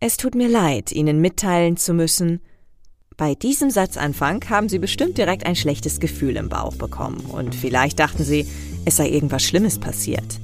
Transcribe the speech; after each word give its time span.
Es 0.00 0.16
tut 0.16 0.36
mir 0.36 0.48
leid, 0.48 0.92
Ihnen 0.92 1.20
mitteilen 1.20 1.76
zu 1.76 1.92
müssen. 1.92 2.40
Bei 3.16 3.34
diesem 3.34 3.68
Satzanfang 3.68 4.48
haben 4.48 4.68
Sie 4.68 4.78
bestimmt 4.78 5.18
direkt 5.18 5.44
ein 5.44 5.56
schlechtes 5.56 5.98
Gefühl 5.98 6.36
im 6.36 6.48
Bauch 6.48 6.76
bekommen 6.76 7.18
und 7.32 7.52
vielleicht 7.52 7.98
dachten 7.98 8.22
Sie, 8.22 8.46
es 8.84 8.96
sei 8.96 9.08
irgendwas 9.08 9.42
Schlimmes 9.42 9.80
passiert. 9.80 10.38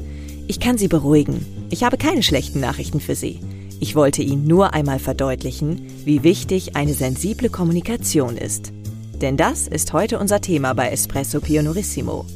Ich 0.49 0.59
kann 0.59 0.77
Sie 0.77 0.89
beruhigen. 0.89 1.47
Ich 1.71 1.85
habe 1.85 1.99
keine 1.99 2.25
schlechten 2.25 2.59
Nachrichten 2.59 2.99
für 2.99 3.15
Sie. 3.15 3.39
Ich 3.79 3.95
wollte 3.95 4.23
Ihnen 4.23 4.49
nur 4.49 4.75
einmal 4.75 4.99
verdeutlichen, 4.99 5.87
wie 6.05 6.25
wichtig 6.25 6.75
eine 6.75 6.93
sensible 6.93 7.49
Kommunikation 7.49 8.37
ist. 8.37 8.73
Denn 9.21 9.37
das 9.37 9.69
ist 9.69 9.93
heute 9.93 10.19
unser 10.19 10.41
Thema 10.41 10.75
bei 10.75 10.89
Espresso 10.89 11.39
Pionorissimo. 11.39 12.27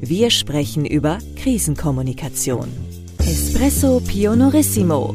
Wir 0.00 0.30
sprechen 0.30 0.84
über 0.86 1.18
Krisenkommunikation. 1.36 2.68
Espresso 3.20 4.00
Pionorissimo 4.00 5.14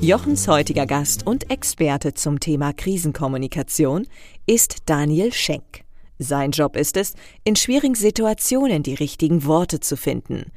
Jochens 0.00 0.46
heutiger 0.46 0.86
Gast 0.86 1.26
und 1.26 1.50
Experte 1.50 2.14
zum 2.14 2.38
Thema 2.38 2.72
Krisenkommunikation 2.72 4.06
ist 4.46 4.84
Daniel 4.86 5.32
Schenk. 5.32 5.82
Sein 6.20 6.52
Job 6.52 6.76
ist 6.76 6.96
es, 6.96 7.14
in 7.42 7.56
schwierigen 7.56 7.96
Situationen 7.96 8.84
die 8.84 8.94
richtigen 8.94 9.44
Worte 9.44 9.80
zu 9.80 9.96
finden 9.96 10.52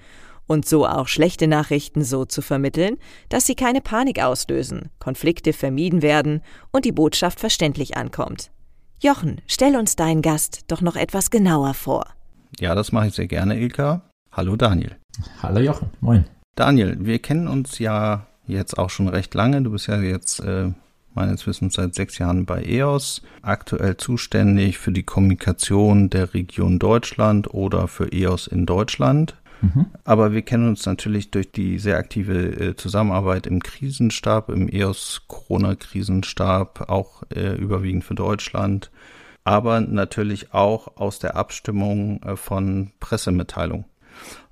und 0.45 0.67
so 0.67 0.85
auch 0.85 1.07
schlechte 1.07 1.47
Nachrichten 1.47 2.03
so 2.03 2.23
zu 2.23 2.43
vermitteln, 2.43 2.97
dass 3.29 3.47
sie 3.47 3.55
keine 3.55 3.81
Panik 3.81 4.21
auslösen, 4.21 4.91
Konflikte 4.99 5.53
vermieden 5.53 6.03
werden 6.03 6.41
und 6.71 6.85
die 6.85 6.91
Botschaft 6.91 7.39
verständlich 7.39 7.97
ankommt. 7.97 8.51
Jochen, 9.01 9.41
stell 9.47 9.75
uns 9.75 9.95
deinen 9.95 10.21
Gast 10.21 10.65
doch 10.67 10.81
noch 10.81 10.95
etwas 10.95 11.31
genauer 11.31 11.73
vor. 11.73 12.05
Ja, 12.59 12.75
das 12.75 12.91
mache 12.91 13.07
ich 13.07 13.15
sehr 13.15 13.27
gerne, 13.27 13.59
Ilka. 13.59 14.07
Hallo 14.31 14.55
Daniel. 14.55 14.97
Hallo 15.41 15.59
Jochen, 15.59 15.89
moin. 15.99 16.25
Daniel, 16.55 16.97
wir 16.99 17.17
kennen 17.17 17.47
uns 17.47 17.79
ja 17.79 18.27
jetzt 18.47 18.77
auch 18.77 18.89
schon 18.89 19.07
recht 19.07 19.33
lange. 19.33 19.61
Du 19.61 19.71
bist 19.71 19.87
ja 19.87 19.99
jetzt 20.01 20.39
äh, 20.39 20.71
meines 21.13 21.45
Wissens 21.47 21.75
seit 21.75 21.95
sechs 21.95 22.17
Jahren 22.17 22.45
bei 22.45 22.63
EOS, 22.63 23.21
aktuell 23.41 23.97
zuständig 23.97 24.77
für 24.77 24.91
die 24.91 25.03
Kommunikation 25.03 26.09
der 26.09 26.33
Region 26.33 26.79
Deutschland 26.79 27.53
oder 27.53 27.87
für 27.87 28.11
EOS 28.11 28.47
in 28.47 28.65
Deutschland. 28.65 29.35
Mhm. 29.61 29.87
Aber 30.03 30.31
wir 30.31 30.41
kennen 30.41 30.67
uns 30.67 30.85
natürlich 30.85 31.31
durch 31.31 31.51
die 31.51 31.77
sehr 31.77 31.97
aktive 31.97 32.59
äh, 32.59 32.75
Zusammenarbeit 32.75 33.45
im 33.45 33.61
Krisenstab, 33.61 34.49
im 34.49 34.67
EOS 34.67 35.23
Corona-Krisenstab, 35.27 36.89
auch 36.89 37.23
äh, 37.33 37.55
überwiegend 37.55 38.03
für 38.03 38.15
Deutschland, 38.15 38.89
aber 39.43 39.81
natürlich 39.81 40.53
auch 40.53 40.97
aus 40.97 41.19
der 41.19 41.35
Abstimmung 41.35 42.23
äh, 42.23 42.35
von 42.35 42.91
Pressemitteilungen. 42.99 43.85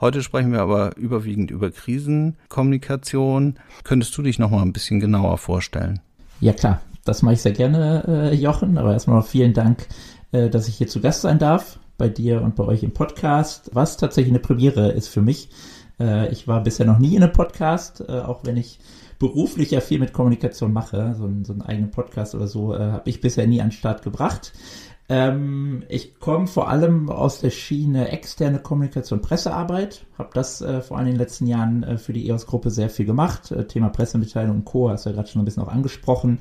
Heute 0.02 0.24
sprechen 0.24 0.52
wir 0.52 0.62
aber 0.62 0.96
überwiegend 0.98 1.52
über 1.52 1.72
Krisenkommunikation. 1.72 3.56
Könntest 3.84 4.18
du 4.18 4.22
dich 4.22 4.40
noch 4.40 4.52
mal 4.52 4.62
ein 4.62 4.74
bisschen 4.74 5.00
genauer 5.00 5.38
vorstellen? 5.38 6.00
Ja 6.42 6.54
klar, 6.54 6.82
das 7.06 7.22
mache 7.22 7.34
ich 7.36 7.42
sehr 7.42 7.52
gerne, 7.52 8.04
äh, 8.08 8.36
Jochen. 8.36 8.78
Aber 8.78 8.94
erstmal 8.94 9.22
vielen 9.24 9.54
Dank, 9.54 9.88
äh, 10.32 10.50
dass 10.50 10.68
ich 10.68 10.76
hier 10.76 10.88
zu 10.88 11.02
Gast 11.02 11.22
sein 11.22 11.40
darf 11.40 11.80
bei 11.98 12.10
dir 12.10 12.42
und 12.42 12.56
bei 12.56 12.64
euch 12.64 12.84
im 12.84 12.94
Podcast, 12.94 13.72
was 13.74 13.98
tatsächlich 13.98 14.32
eine 14.32 14.40
Premiere 14.40 14.92
ist 14.92 15.10
für 15.10 15.22
mich. 15.22 15.50
Äh, 16.00 16.32
ich 16.32 16.48
war 16.48 16.64
bisher 16.64 16.86
noch 16.86 16.98
nie 16.98 17.16
in 17.16 17.24
einem 17.24 17.34
Podcast, 17.34 18.04
äh, 18.08 18.20
auch 18.20 18.46
wenn 18.46 18.58
ich 18.58 18.80
beruflich 19.20 19.72
ja 19.72 19.82
viel 19.82 20.00
mit 20.00 20.14
Kommunikation 20.14 20.74
mache. 20.74 21.14
So, 21.18 21.30
so 21.44 21.54
einen 21.54 21.62
eigenen 21.62 21.92
Podcast 21.92 22.34
oder 22.34 22.48
so 22.48 22.74
äh, 22.74 22.80
habe 22.80 23.10
ich 23.10 23.22
bisher 23.22 23.46
nie 23.46 23.62
an 23.62 23.68
den 23.68 23.74
Start 23.74 24.02
gebracht. 24.02 24.54
Ähm, 25.12 25.84
ich 25.90 26.20
komme 26.20 26.46
vor 26.46 26.70
allem 26.70 27.10
aus 27.10 27.42
der 27.42 27.50
Schiene 27.50 28.10
externe 28.10 28.60
Kommunikation, 28.60 29.22
Pressearbeit. 29.22 30.06
Habe 30.18 30.30
das 30.34 30.62
äh, 30.62 30.82
vor 30.82 30.98
allem 30.98 31.08
in 31.08 31.14
den 31.14 31.20
letzten 31.20 31.48
Jahren 31.48 31.84
äh, 31.84 31.98
für 31.98 32.14
die 32.14 32.28
EOS-Gruppe 32.30 32.70
sehr 32.70 32.92
viel 32.92 33.06
gemacht. 33.06 33.52
Äh, 33.52 33.66
Thema 33.66 33.90
Pressemitteilung 33.90 34.58
und 34.58 34.66
Co. 34.66 34.90
hast 34.90 35.06
du 35.06 35.10
ja 35.10 35.16
gerade 35.16 35.28
schon 35.28 35.42
ein 35.42 35.46
bisschen 35.46 35.64
auch 35.64 35.70
angesprochen 35.70 36.40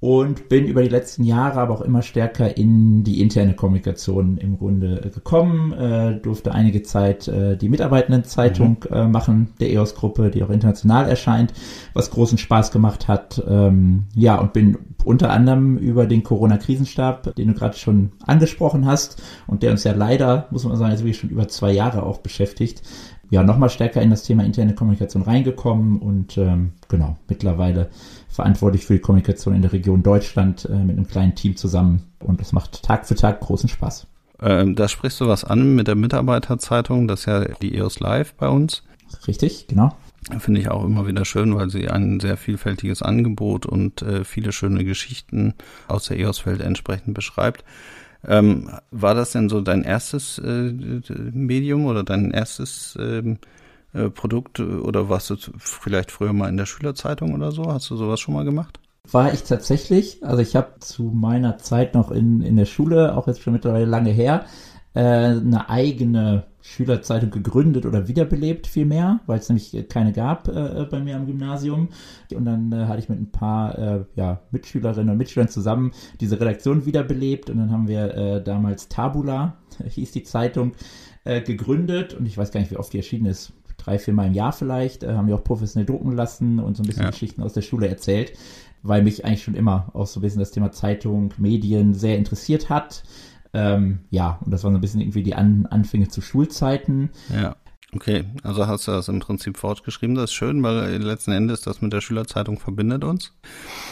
und 0.00 0.50
bin 0.50 0.66
über 0.66 0.82
die 0.82 0.88
letzten 0.88 1.24
Jahre 1.24 1.60
aber 1.60 1.72
auch 1.72 1.80
immer 1.80 2.02
stärker 2.02 2.56
in 2.56 3.04
die 3.04 3.22
interne 3.22 3.54
Kommunikation 3.54 4.36
im 4.36 4.58
Grunde 4.58 5.02
äh, 5.02 5.08
gekommen, 5.08 5.72
äh, 5.72 6.20
durfte 6.20 6.52
einige 6.52 6.82
Zeit 6.82 7.26
äh, 7.26 7.56
die 7.56 7.70
Mitarbeitendenzeitung 7.70 8.84
mhm. 8.88 8.94
äh, 8.94 9.08
machen, 9.08 9.54
der 9.60 9.70
EOS-Gruppe, 9.70 10.30
die 10.30 10.42
auch 10.42 10.50
international 10.50 11.08
erscheint, 11.08 11.54
was 11.94 12.10
großen 12.10 12.36
Spaß 12.36 12.70
gemacht 12.70 13.08
hat. 13.08 13.42
Ähm, 13.48 14.04
ja, 14.14 14.38
und 14.38 14.52
bin 14.52 14.76
unter 15.04 15.30
anderem 15.30 15.78
über 15.78 16.06
den 16.06 16.22
Corona-Krisenstab, 16.22 17.34
den 17.36 17.48
du 17.48 17.54
gerade 17.54 17.76
schon 17.76 18.12
angesprochen 18.26 18.86
hast 18.86 19.22
und 19.46 19.62
der 19.62 19.70
uns 19.70 19.84
ja 19.84 19.92
leider, 19.92 20.48
muss 20.50 20.64
man 20.64 20.76
sagen, 20.76 20.90
jetzt 20.90 21.00
wirklich 21.00 21.18
schon 21.18 21.30
über 21.30 21.48
zwei 21.48 21.72
Jahre 21.72 22.02
auch 22.02 22.18
beschäftigt, 22.18 22.82
ja, 23.30 23.42
nochmal 23.42 23.70
stärker 23.70 24.02
in 24.02 24.10
das 24.10 24.22
Thema 24.22 24.44
interne 24.44 24.74
Kommunikation 24.74 25.22
reingekommen 25.22 25.98
und 25.98 26.36
ähm, 26.38 26.72
genau, 26.88 27.16
mittlerweile 27.28 27.90
verantwortlich 28.34 28.84
für 28.84 28.94
die 28.94 28.98
Kommunikation 28.98 29.54
in 29.54 29.62
der 29.62 29.72
Region 29.72 30.02
Deutschland 30.02 30.64
äh, 30.64 30.76
mit 30.76 30.96
einem 30.96 31.06
kleinen 31.06 31.36
Team 31.36 31.56
zusammen 31.56 32.02
und 32.18 32.40
es 32.40 32.52
macht 32.52 32.82
Tag 32.82 33.06
für 33.06 33.14
Tag 33.14 33.40
großen 33.40 33.68
Spaß. 33.68 34.08
Ähm, 34.42 34.74
da 34.74 34.88
sprichst 34.88 35.20
du 35.20 35.28
was 35.28 35.44
an 35.44 35.76
mit 35.76 35.86
der 35.86 35.94
Mitarbeiterzeitung, 35.94 37.06
das 37.06 37.20
ist 37.20 37.26
ja 37.26 37.44
die 37.62 37.76
EOS 37.76 38.00
Live 38.00 38.34
bei 38.34 38.48
uns. 38.48 38.82
Richtig, 39.28 39.68
genau. 39.68 39.94
Finde 40.38 40.60
ich 40.60 40.68
auch 40.68 40.84
immer 40.84 41.06
wieder 41.06 41.24
schön, 41.24 41.54
weil 41.54 41.70
sie 41.70 41.88
ein 41.88 42.18
sehr 42.18 42.36
vielfältiges 42.36 43.02
Angebot 43.02 43.66
und 43.66 44.02
äh, 44.02 44.24
viele 44.24 44.52
schöne 44.52 44.84
Geschichten 44.84 45.54
aus 45.86 46.06
der 46.06 46.18
EOS-Welt 46.18 46.60
entsprechend 46.60 47.14
beschreibt. 47.14 47.62
Ähm, 48.26 48.70
war 48.90 49.14
das 49.14 49.32
denn 49.32 49.48
so 49.48 49.60
dein 49.60 49.84
erstes 49.84 50.38
äh, 50.38 50.72
Medium 51.32 51.84
oder 51.84 52.02
dein 52.02 52.30
erstes 52.30 52.96
ähm, 52.98 53.38
äh, 53.94 54.10
Produkt 54.10 54.60
oder 54.60 55.08
warst 55.08 55.30
du 55.30 55.36
vielleicht 55.58 56.10
früher 56.10 56.32
mal 56.32 56.48
in 56.48 56.56
der 56.56 56.66
Schülerzeitung 56.66 57.34
oder 57.34 57.52
so? 57.52 57.66
Hast 57.66 57.90
du 57.90 57.96
sowas 57.96 58.20
schon 58.20 58.34
mal 58.34 58.44
gemacht? 58.44 58.80
War 59.10 59.32
ich 59.32 59.42
tatsächlich. 59.42 60.24
Also 60.24 60.40
ich 60.40 60.56
habe 60.56 60.80
zu 60.80 61.04
meiner 61.04 61.58
Zeit 61.58 61.94
noch 61.94 62.10
in, 62.10 62.42
in 62.42 62.56
der 62.56 62.64
Schule, 62.64 63.16
auch 63.16 63.26
jetzt 63.26 63.42
schon 63.42 63.52
mittlerweile 63.52 63.84
lange 63.84 64.10
her, 64.10 64.46
äh, 64.94 65.00
eine 65.00 65.68
eigene 65.68 66.44
Schülerzeitung 66.62 67.30
gegründet 67.30 67.84
oder 67.84 68.08
wiederbelebt 68.08 68.66
vielmehr, 68.66 69.20
weil 69.26 69.38
es 69.38 69.50
nämlich 69.50 69.86
keine 69.90 70.12
gab 70.12 70.48
äh, 70.48 70.86
bei 70.90 71.00
mir 71.00 71.16
am 71.16 71.26
Gymnasium. 71.26 71.90
Und 72.34 72.46
dann 72.46 72.72
äh, 72.72 72.86
hatte 72.86 73.00
ich 73.00 73.10
mit 73.10 73.20
ein 73.20 73.30
paar 73.30 73.78
äh, 73.78 74.04
ja, 74.16 74.40
Mitschülerinnen 74.50 75.10
und 75.10 75.18
Mitschülern 75.18 75.48
zusammen 75.48 75.92
diese 76.20 76.40
Redaktion 76.40 76.86
wiederbelebt 76.86 77.50
und 77.50 77.58
dann 77.58 77.70
haben 77.70 77.86
wir 77.86 78.14
äh, 78.14 78.42
damals 78.42 78.88
Tabula, 78.88 79.58
hieß 79.86 80.12
die 80.12 80.22
Zeitung, 80.22 80.72
äh, 81.24 81.42
gegründet 81.42 82.14
und 82.14 82.24
ich 82.24 82.38
weiß 82.38 82.50
gar 82.50 82.60
nicht, 82.60 82.70
wie 82.70 82.78
oft 82.78 82.92
die 82.92 82.98
erschienen 82.98 83.26
ist. 83.26 83.52
Drei, 83.84 83.98
vier 83.98 84.14
Mal 84.14 84.26
im 84.26 84.34
Jahr 84.34 84.52
vielleicht, 84.52 85.02
äh, 85.02 85.14
haben 85.14 85.28
wir 85.28 85.34
auch 85.34 85.44
professionell 85.44 85.86
drucken 85.86 86.12
lassen 86.12 86.58
und 86.58 86.76
so 86.76 86.82
ein 86.82 86.86
bisschen 86.86 87.04
ja. 87.04 87.10
Geschichten 87.10 87.42
aus 87.42 87.52
der 87.52 87.62
Schule 87.62 87.88
erzählt, 87.88 88.32
weil 88.82 89.02
mich 89.02 89.24
eigentlich 89.24 89.42
schon 89.42 89.54
immer 89.54 89.90
auch 89.92 90.06
so 90.06 90.20
ein 90.20 90.22
bisschen 90.22 90.40
das 90.40 90.50
Thema 90.50 90.72
Zeitung, 90.72 91.32
Medien 91.38 91.94
sehr 91.94 92.16
interessiert 92.16 92.70
hat 92.70 93.04
ähm, 93.54 94.00
ja, 94.10 94.40
und 94.44 94.50
das 94.50 94.64
waren 94.64 94.72
so 94.72 94.78
ein 94.78 94.80
bisschen 94.80 95.00
irgendwie 95.00 95.22
die 95.22 95.36
An 95.36 95.66
Anfänge 95.66 96.08
zu 96.08 96.20
Schulzeiten. 96.20 97.10
Ja. 97.32 97.56
Okay, 97.94 98.24
also 98.42 98.66
hast 98.66 98.88
du 98.88 98.90
das 98.90 99.06
im 99.06 99.20
Prinzip 99.20 99.56
fortgeschrieben. 99.56 100.16
Das 100.16 100.24
ist 100.24 100.34
schön, 100.34 100.60
weil 100.64 100.96
letzten 100.96 101.30
Endes 101.30 101.60
das 101.60 101.80
mit 101.80 101.92
der 101.92 102.00
Schülerzeitung 102.00 102.58
verbindet 102.58 103.04
uns. 103.04 103.32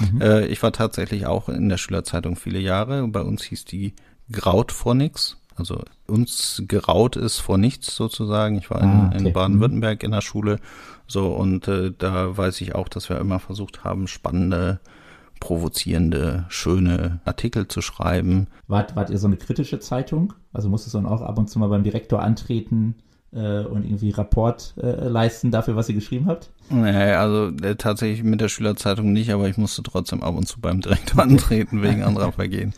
Mhm. 0.01 0.21
Äh, 0.21 0.47
ich 0.47 0.61
war 0.65 0.73
tatsächlich 0.73 1.27
auch 1.27 1.49
in 1.49 1.69
der 1.69 1.77
Schülerzeitung 1.77 2.35
viele 2.35 2.59
Jahre. 2.59 3.07
Bei 3.07 3.23
uns 3.23 3.45
hieß 3.45 3.65
die 3.65 3.95
Graut 4.33 4.73
vor 4.73 4.97
nix. 4.97 5.37
Also 5.57 5.83
uns 6.07 6.63
geraut 6.67 7.17
ist 7.17 7.39
vor 7.39 7.59
nichts 7.59 7.95
sozusagen. 7.95 8.59
Ich 8.59 8.71
war 8.71 8.83
ah, 8.83 9.11
okay. 9.15 9.27
in, 9.27 9.33
Baden-Württemberg 9.33 10.03
in 10.03 10.13
der 10.13 10.21
Schule. 10.21 10.59
So, 11.07 11.33
und 11.35 11.69
äh, 11.69 11.93
da 11.97 12.37
weiß 12.37 12.61
ich 12.61 12.75
auch, 12.75 12.89
dass 12.89 13.09
wir 13.09 13.19
immer 13.19 13.39
versucht 13.39 13.85
haben, 13.85 14.07
spannende 14.07 14.81
provozierende, 15.41 16.45
schöne 16.49 17.21
Artikel 17.25 17.67
zu 17.67 17.83
schreiben. 17.83 18.47
Wart, 18.69 18.95
wart 18.95 19.11
ihr 19.11 19.19
so 19.19 19.27
eine 19.27 19.37
kritische 19.37 19.81
Zeitung? 19.81 20.35
Also 20.53 20.69
musstest 20.69 20.95
du 20.95 20.99
dann 20.99 21.07
auch 21.07 21.21
ab 21.21 21.37
und 21.37 21.51
zu 21.51 21.59
mal 21.59 21.69
beim 21.69 21.83
Direktor 21.83 22.23
antreten 22.23 22.95
äh, 23.33 23.65
und 23.65 23.85
irgendwie 23.85 24.11
Rapport 24.11 24.75
äh, 24.81 25.09
leisten 25.09 25.51
dafür, 25.51 25.75
was 25.75 25.89
ihr 25.89 25.97
geschrieben 25.97 26.27
habt? 26.27 26.51
Nee, 26.71 27.13
also 27.13 27.49
äh, 27.65 27.75
tatsächlich 27.75 28.23
mit 28.23 28.41
der 28.41 28.49
Schülerzeitung 28.49 29.13
nicht, 29.13 29.33
aber 29.33 29.49
ich 29.49 29.57
musste 29.57 29.83
trotzdem 29.83 30.23
ab 30.23 30.37
und 30.37 30.47
zu 30.47 30.61
beim 30.61 30.81
Direktor 30.81 31.23
antreten 31.23 31.83
wegen 31.83 32.03
anderer 32.05 32.31
Vergehen. 32.33 32.73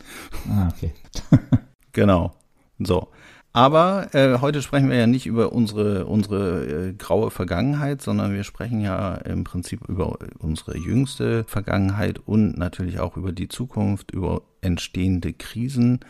Ah, 0.49 0.69
okay. 0.69 0.93
genau. 1.93 2.33
So. 2.79 3.09
Aber 3.57 4.13
äh, 4.15 4.41
heute 4.41 4.63
sprechen 4.63 4.91
wir 4.91 4.97
ja 4.97 5.07
nicht 5.07 5.27
über 5.27 5.53
unsere, 5.53 6.07
unsere 6.07 6.89
äh, 6.89 6.93
graue 6.93 7.31
Vergangenheit, 7.31 8.03
sondern 8.03 8.35
wir 8.35 8.43
sprechen 8.43 8.81
ja 8.81 9.15
im 9.15 9.45
Prinzip 9.45 9.89
über 9.89 10.19
unsere 10.41 10.77
jüngste 10.77 11.45
Vergangenheit 11.45 12.19
und 12.19 12.59
natürlich 12.59 12.99
auch 12.99 13.17
über 13.17 13.31
die 13.31 13.47
Zukunft, 13.47 14.11
über 14.11 14.43
entstehende 14.61 15.33
Krisen. 15.33 16.01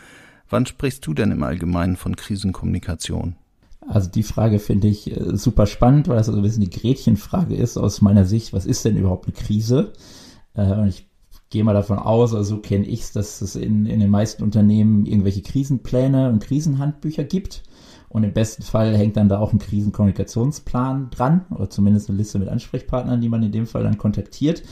Wann 0.49 0.65
sprichst 0.65 1.05
du 1.05 1.13
denn 1.13 1.29
im 1.29 1.43
Allgemeinen 1.43 1.97
von 1.97 2.15
Krisenkommunikation? 2.15 3.35
Also 3.87 4.09
die 4.09 4.23
Frage 4.23 4.57
finde 4.57 4.87
ich 4.87 5.11
äh, 5.11 5.37
super 5.37 5.67
spannend, 5.67 6.07
weil 6.07 6.17
das 6.17 6.27
also 6.27 6.39
ein 6.39 6.43
bisschen 6.43 6.67
die 6.67 6.71
Gretchenfrage 6.71 7.55
ist 7.55 7.77
aus 7.77 8.01
meiner 8.01 8.25
Sicht. 8.25 8.53
Was 8.53 8.65
ist 8.65 8.85
denn 8.85 8.97
überhaupt 8.97 9.27
eine 9.27 9.35
Krise? 9.35 9.93
Äh, 10.55 10.73
und 10.73 10.87
ich 10.87 11.07
gehe 11.49 11.63
mal 11.63 11.73
davon 11.73 11.99
aus, 11.99 12.33
also 12.33 12.55
so 12.55 12.61
kenne 12.61 12.85
ich 12.85 13.01
es, 13.01 13.11
dass 13.11 13.41
es 13.41 13.55
in, 13.55 13.85
in 13.85 13.99
den 13.99 14.09
meisten 14.09 14.43
Unternehmen 14.43 15.05
irgendwelche 15.05 15.41
Krisenpläne 15.41 16.29
und 16.29 16.39
Krisenhandbücher 16.39 17.23
gibt. 17.23 17.63
Und 18.09 18.23
im 18.23 18.33
besten 18.33 18.63
Fall 18.63 18.95
hängt 18.95 19.17
dann 19.17 19.29
da 19.29 19.39
auch 19.39 19.51
ein 19.51 19.59
Krisenkommunikationsplan 19.59 21.09
dran 21.11 21.45
oder 21.51 21.69
zumindest 21.69 22.09
eine 22.09 22.17
Liste 22.17 22.39
mit 22.39 22.47
Ansprechpartnern, 22.47 23.19
die 23.19 23.29
man 23.29 23.43
in 23.43 23.51
dem 23.51 23.67
Fall 23.67 23.83
dann 23.83 23.97
kontaktiert. 23.97 24.63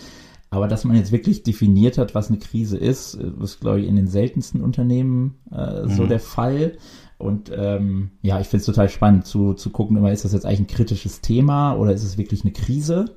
Aber 0.50 0.68
dass 0.68 0.86
man 0.86 0.96
jetzt 0.96 1.12
wirklich 1.12 1.44
definiert 1.44 1.98
hat, 1.98 2.14
was 2.14 2.30
eine 2.30 2.38
Krise 2.38 2.78
ist, 2.78 3.16
ist, 3.16 3.60
glaube 3.60 3.82
ich, 3.82 3.88
in 3.88 3.96
den 3.96 4.08
seltensten 4.08 4.62
Unternehmen 4.62 5.36
äh, 5.52 5.82
mhm. 5.82 5.90
so 5.90 6.06
der 6.06 6.20
Fall. 6.20 6.78
Und 7.18 7.52
ähm, 7.56 8.12
ja, 8.22 8.40
ich 8.40 8.48
finde 8.48 8.62
es 8.62 8.66
total 8.68 8.88
spannend 8.90 9.26
zu, 9.26 9.54
zu 9.54 9.72
gucken, 9.72 9.98
immer 9.98 10.12
ist 10.12 10.26
das 10.26 10.34
jetzt 10.34 10.46
eigentlich 10.46 10.60
ein 10.62 10.68
kritisches 10.68 11.22
Thema 11.22 11.74
oder 11.74 11.92
ist 11.92 12.04
es 12.04 12.18
wirklich 12.18 12.44
eine 12.44 12.54
Krise? 12.54 13.16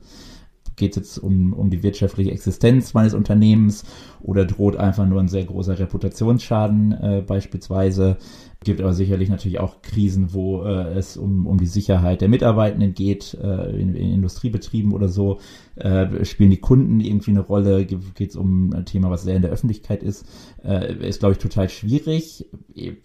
Geht 0.76 0.92
es 0.92 0.96
jetzt 0.96 1.18
um, 1.18 1.52
um 1.52 1.70
die 1.70 1.82
wirtschaftliche 1.82 2.30
Existenz 2.30 2.94
meines 2.94 3.14
Unternehmens 3.14 3.84
oder 4.20 4.44
droht 4.44 4.76
einfach 4.76 5.06
nur 5.06 5.20
ein 5.20 5.28
sehr 5.28 5.44
großer 5.44 5.78
Reputationsschaden 5.78 6.92
äh, 6.92 7.24
beispielsweise. 7.26 8.18
Gibt 8.64 8.80
aber 8.80 8.92
sicherlich 8.92 9.28
natürlich 9.28 9.60
auch 9.60 9.82
Krisen, 9.82 10.32
wo 10.34 10.64
äh, 10.64 10.94
es 10.94 11.16
um, 11.16 11.46
um 11.46 11.58
die 11.58 11.66
Sicherheit 11.66 12.20
der 12.20 12.28
Mitarbeitenden 12.28 12.94
geht, 12.94 13.34
äh, 13.34 13.70
in, 13.70 13.94
in 13.94 14.12
Industriebetrieben 14.12 14.92
oder 14.92 15.08
so. 15.08 15.38
Äh, 15.76 16.24
spielen 16.24 16.50
die 16.50 16.60
Kunden 16.60 17.00
irgendwie 17.00 17.30
eine 17.30 17.40
Rolle? 17.40 17.84
Geht 17.84 18.30
es 18.30 18.36
um 18.36 18.72
ein 18.72 18.86
Thema, 18.86 19.10
was 19.10 19.22
sehr 19.22 19.36
in 19.36 19.42
der 19.42 19.50
Öffentlichkeit 19.50 20.02
ist? 20.02 20.26
Äh, 20.64 21.06
ist, 21.06 21.20
glaube 21.20 21.32
ich, 21.32 21.38
total 21.38 21.68
schwierig. 21.68 22.46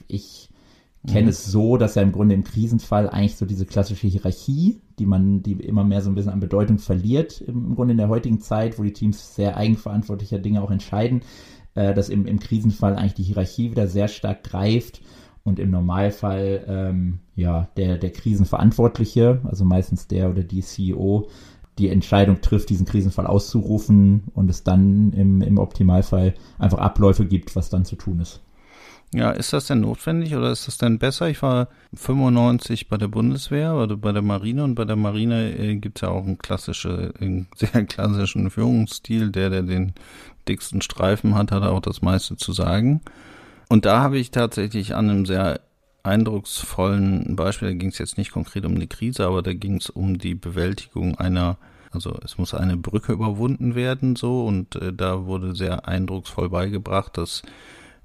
Ich 0.08 0.50
kenne 1.08 1.24
mhm. 1.24 1.30
es 1.30 1.46
so, 1.46 1.78
dass 1.78 1.96
ja 1.96 2.02
im 2.02 2.12
Grunde 2.12 2.36
im 2.36 2.44
Krisenfall 2.44 3.10
eigentlich 3.10 3.38
so 3.38 3.46
diese 3.46 3.66
klassische 3.66 4.08
Hierarchie, 4.08 4.80
die 5.02 5.08
man, 5.08 5.42
die 5.42 5.54
immer 5.54 5.84
mehr 5.84 6.02
so 6.02 6.12
ein 6.12 6.16
bisschen 6.16 6.32
an 6.32 6.40
Bedeutung 6.40 6.78
verliert, 6.78 7.42
im, 7.42 7.74
Grunde 7.74 7.94
in 7.94 7.98
der 7.98 8.08
heutigen 8.08 8.40
Zeit, 8.40 8.78
wo 8.78 8.84
die 8.84 8.94
Teams 8.94 9.36
sehr 9.36 9.58
eigenverantwortlicher 9.58 10.38
Dinge 10.38 10.62
auch 10.62 10.70
entscheiden, 10.70 11.22
äh, 11.74 11.96
dass 11.96 12.10
im, 12.10 12.28
im 12.28 12.40
Krisenfall 12.40 12.96
eigentlich 12.96 13.16
die 13.16 13.24
Hierarchie 13.24 13.72
wieder 13.72 13.88
sehr 13.88 14.08
stark 14.08 14.44
greift 14.44 15.02
und 15.44 15.58
im 15.58 15.72
Normalfall 15.72 16.64
ähm, 16.68 17.20
ja 17.36 17.68
der, 17.78 17.98
der 17.98 18.12
Krisenverantwortliche, 18.12 19.42
also 19.44 19.66
meistens 19.66 20.08
der 20.08 20.30
oder 20.30 20.44
die 20.44 20.62
CEO, 20.62 21.30
die 21.80 21.90
Entscheidung 21.90 22.42
trifft, 22.42 22.70
diesen 22.70 22.86
Krisenfall 22.86 23.26
auszurufen 23.26 24.26
und 24.36 24.52
es 24.52 24.64
dann 24.64 25.14
im, 25.14 25.42
im 25.42 25.58
Optimalfall 25.58 26.36
einfach 26.60 26.78
Abläufe 26.78 27.26
gibt, 27.26 27.56
was 27.56 27.72
dann 27.72 27.86
zu 27.86 27.96
tun 27.96 28.20
ist. 28.20 28.42
Ja, 29.14 29.32
ist 29.32 29.52
das 29.52 29.68
denn 29.68 29.82
notwendig 29.82 30.36
oder 30.36 30.52
ist 30.52 30.68
das 30.68 30.78
denn 30.78 30.98
besser? 30.98 31.28
Ich 31.28 31.42
war 31.42 31.68
95 31.94 32.88
bei 32.88 32.96
der 32.96 33.10
Bundeswehr 33.10 33.76
oder 33.76 33.98
bei 33.98 34.14
der 34.14 34.22
Marine 34.22 34.64
und 34.64 34.76
bei 34.76 34.86
der 34.86 34.96
Marine 34.96 35.52
äh, 35.58 35.76
gibt 35.76 35.98
es 35.98 36.02
ja 36.04 36.10
auch 36.10 36.24
einen 36.24 36.38
klassischen, 36.38 37.14
einen 37.18 37.48
sehr 37.56 37.86
klassischen 37.86 38.50
Führungsstil. 38.50 39.32
Der, 39.32 39.50
der 39.50 39.64
den 39.64 39.94
dicksten 40.48 40.82
Streifen 40.82 41.36
hat, 41.36 41.52
hat 41.52 41.64
auch 41.64 41.82
das 41.82 42.02
meiste 42.02 42.38
zu 42.38 42.54
sagen. 42.54 43.02
Und 43.68 43.86
da 43.86 44.02
habe 44.02 44.18
ich 44.18 44.32
tatsächlich 44.32 44.96
an 44.96 45.10
einem 45.10 45.26
sehr 45.26 45.60
eindrucksvollen 46.04 47.36
Beispiel, 47.36 47.70
da 47.70 47.76
ging 47.76 47.90
es 47.90 47.98
jetzt 47.98 48.18
nicht 48.18 48.32
konkret 48.32 48.66
um 48.66 48.76
eine 48.76 48.88
Krise, 48.88 49.28
aber 49.28 49.42
da 49.42 49.54
ging 49.54 49.76
es 49.76 49.90
um 49.90 50.18
die 50.18 50.36
Bewältigung 50.36 51.18
einer 51.18 51.58
also 51.92 52.18
es 52.24 52.38
muss 52.38 52.54
eine 52.54 52.78
Brücke 52.78 53.12
überwunden 53.12 53.76
werden, 53.76 54.16
so, 54.16 54.46
und 54.46 54.78
äh, 54.78 54.94
da 54.94 55.26
wurde 55.26 55.54
sehr 55.56 55.90
eindrucksvoll 55.90 56.50
beigebracht, 56.50 57.18
dass 57.18 57.44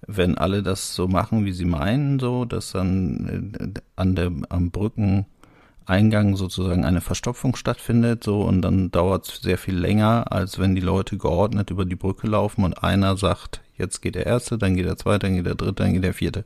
wenn 0.06 0.38
alle 0.38 0.62
das 0.62 0.94
so 0.94 1.08
machen, 1.08 1.44
wie 1.44 1.52
sie 1.52 1.64
meinen, 1.64 2.18
so, 2.18 2.44
dass 2.44 2.72
dann 2.72 3.74
äh, 3.74 3.80
an 3.96 4.14
der, 4.14 4.32
am 4.48 4.70
Brückeneingang 4.70 6.36
sozusagen 6.36 6.84
eine 6.84 7.00
Verstopfung 7.00 7.56
stattfindet, 7.56 8.24
so, 8.24 8.42
und 8.42 8.62
dann 8.62 8.90
dauert 8.90 9.28
es 9.28 9.40
sehr 9.40 9.58
viel 9.58 9.76
länger, 9.76 10.30
als 10.30 10.58
wenn 10.58 10.74
die 10.74 10.80
Leute 10.80 11.18
geordnet 11.18 11.70
über 11.70 11.84
die 11.84 11.96
Brücke 11.96 12.26
laufen 12.26 12.64
und 12.64 12.82
einer 12.82 13.16
sagt, 13.16 13.60
jetzt 13.76 14.00
geht 14.00 14.14
der 14.14 14.26
Erste, 14.26 14.58
dann 14.58 14.76
geht 14.76 14.86
der 14.86 14.96
Zweite, 14.96 15.26
dann 15.26 15.36
geht 15.36 15.46
der 15.46 15.54
Dritte, 15.54 15.82
dann 15.82 15.92
geht 15.92 16.04
der 16.04 16.14
Vierte. 16.14 16.44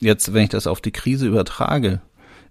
Jetzt, 0.00 0.34
wenn 0.34 0.44
ich 0.44 0.50
das 0.50 0.66
auf 0.66 0.80
die 0.80 0.90
Krise 0.90 1.26
übertrage, 1.26 2.00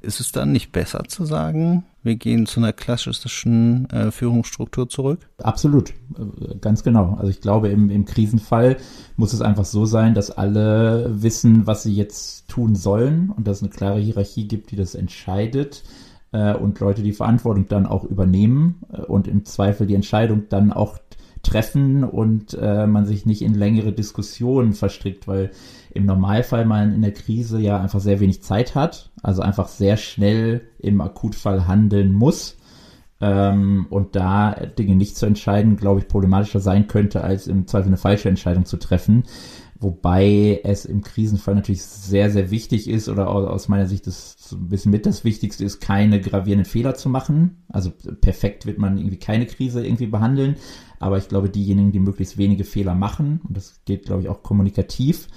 ist 0.02 0.20
es 0.20 0.32
dann 0.32 0.52
nicht 0.52 0.72
besser 0.72 1.04
zu 1.08 1.26
sagen, 1.26 1.84
wir 2.04 2.16
gehen 2.16 2.46
zu 2.46 2.60
einer 2.60 2.74
klassischen 2.74 3.90
äh, 3.92 4.12
Führungsstruktur 4.12 4.90
zurück? 4.90 5.30
Absolut, 5.38 5.90
äh, 5.90 6.56
ganz 6.60 6.84
genau. 6.84 7.16
Also 7.20 7.30
ich 7.30 7.42
glaube, 7.42 7.70
im, 7.70 7.90
im 7.90 8.06
Krisenfall 8.06 8.78
muss 9.18 9.34
es 9.34 9.42
einfach 9.42 9.66
so 9.66 9.86
sein, 9.86 10.14
dass 10.14 10.32
alle 10.32 11.10
wissen, 11.22 11.68
was 11.68 11.84
sie 11.84 11.94
jetzt 11.94 12.48
tun 12.50 12.76
sollen 12.76 13.30
und 13.30 13.48
dass 13.48 13.58
es 13.58 13.64
eine 13.64 13.72
klare 13.72 14.00
Hierarchie 14.00 14.48
gibt, 14.48 14.72
die 14.72 14.76
das 14.76 14.96
entscheidet 14.96 15.84
äh, 16.32 16.54
und 16.54 16.80
Leute 16.80 17.04
die 17.04 17.14
Verantwortung 17.14 17.68
dann 17.68 17.86
auch 17.86 18.04
übernehmen 18.04 18.82
äh, 18.92 19.02
und 19.02 19.28
im 19.28 19.46
Zweifel 19.46 19.88
die 19.88 19.96
Entscheidung 19.96 20.44
dann 20.50 20.74
auch 20.74 20.98
treffen 21.44 22.04
und 22.04 22.54
äh, 22.54 22.86
man 22.86 23.06
sich 23.06 23.26
nicht 23.26 23.42
in 23.42 23.56
längere 23.56 23.92
Diskussionen 23.92 24.74
verstrickt, 24.74 25.28
weil 25.28 25.52
im 25.94 26.06
Normalfall 26.06 26.66
man 26.66 26.94
in 26.94 27.02
der 27.02 27.14
Krise 27.14 27.60
ja 27.60 27.80
einfach 27.80 28.00
sehr 28.00 28.20
wenig 28.20 28.44
Zeit 28.44 28.76
hat, 28.76 29.12
also 29.22 29.42
einfach 29.42 29.68
sehr 29.68 29.98
schnell 29.98 30.62
im 30.80 31.02
Akutfall 31.02 31.68
handeln 31.68 32.14
muss. 32.14 32.58
Ähm, 33.20 33.86
und 33.90 34.16
da 34.16 34.52
Dinge 34.52 34.96
nicht 34.96 35.16
zu 35.16 35.28
entscheiden, 35.28 35.78
glaube 35.78 36.00
ich, 36.00 36.08
problematischer 36.08 36.60
sein 36.60 36.88
könnte, 36.88 37.24
als 37.24 37.48
im 37.48 37.68
Zweifel 37.68 37.90
eine 37.90 37.98
falsche 37.98 38.30
Entscheidung 38.30 38.66
zu 38.66 38.78
treffen. 38.78 39.24
Wobei 39.80 40.62
es 40.64 40.86
im 40.86 41.02
Krisenfall 41.02 41.56
natürlich 41.56 41.82
sehr, 41.82 42.30
sehr 42.30 42.52
wichtig 42.52 42.88
ist 42.88 43.10
oder 43.10 43.30
aus 43.30 43.68
meiner 43.68 43.88
Sicht 43.88 44.06
das 44.06 44.36
ein 44.52 44.70
bisschen 44.70 44.92
mit 44.92 45.08
das 45.08 45.24
Wichtigste 45.24 45.66
ist, 45.66 45.80
keine 45.80 46.22
gravierenden 46.22 46.70
Fehler 46.70 46.94
zu 46.94 47.10
machen. 47.10 47.64
Also 47.68 47.92
perfekt 48.22 48.68
wird 48.68 48.78
man 48.78 49.00
irgendwie 49.00 49.18
keine 49.18 49.48
Krise 49.48 49.84
irgendwie 49.84 50.06
behandeln. 50.06 50.56
Aber 51.00 51.18
ich 51.18 51.28
glaube, 51.28 51.50
diejenigen, 51.50 51.92
die 51.92 52.00
möglichst 52.00 52.38
wenige 52.38 52.64
Fehler 52.64 52.94
machen, 52.94 53.42
und 53.48 53.58
das 53.58 53.82
geht, 53.86 54.06
glaube 54.06 54.22
ich, 54.22 54.30
auch 54.30 54.44
kommunikativ, 54.44 55.28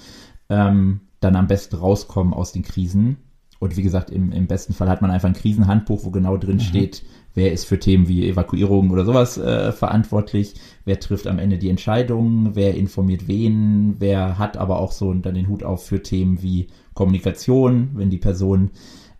ähm, 0.48 1.00
dann 1.20 1.36
am 1.36 1.46
besten 1.46 1.76
rauskommen 1.76 2.34
aus 2.34 2.52
den 2.52 2.62
Krisen. 2.62 3.18
Und 3.58 3.76
wie 3.76 3.82
gesagt, 3.82 4.10
im, 4.10 4.32
im 4.32 4.46
besten 4.46 4.74
Fall 4.74 4.88
hat 4.88 5.00
man 5.00 5.10
einfach 5.10 5.28
ein 5.28 5.34
Krisenhandbuch, 5.34 6.04
wo 6.04 6.10
genau 6.10 6.36
drin 6.36 6.56
mhm. 6.56 6.60
steht, 6.60 7.02
wer 7.34 7.52
ist 7.52 7.64
für 7.64 7.78
Themen 7.78 8.08
wie 8.08 8.28
Evakuierung 8.28 8.90
oder 8.90 9.04
sowas 9.04 9.38
äh, 9.38 9.72
verantwortlich, 9.72 10.54
wer 10.84 11.00
trifft 11.00 11.26
am 11.26 11.38
Ende 11.38 11.58
die 11.58 11.70
Entscheidungen, 11.70 12.54
wer 12.54 12.74
informiert 12.74 13.26
wen, 13.26 13.96
wer 13.98 14.38
hat 14.38 14.56
aber 14.56 14.80
auch 14.80 14.92
so 14.92 15.12
dann 15.14 15.34
den 15.34 15.48
Hut 15.48 15.62
auf 15.62 15.86
für 15.86 16.02
Themen 16.02 16.42
wie 16.42 16.68
Kommunikation, 16.94 17.90
wenn 17.94 18.10
die 18.10 18.18
Person 18.18 18.70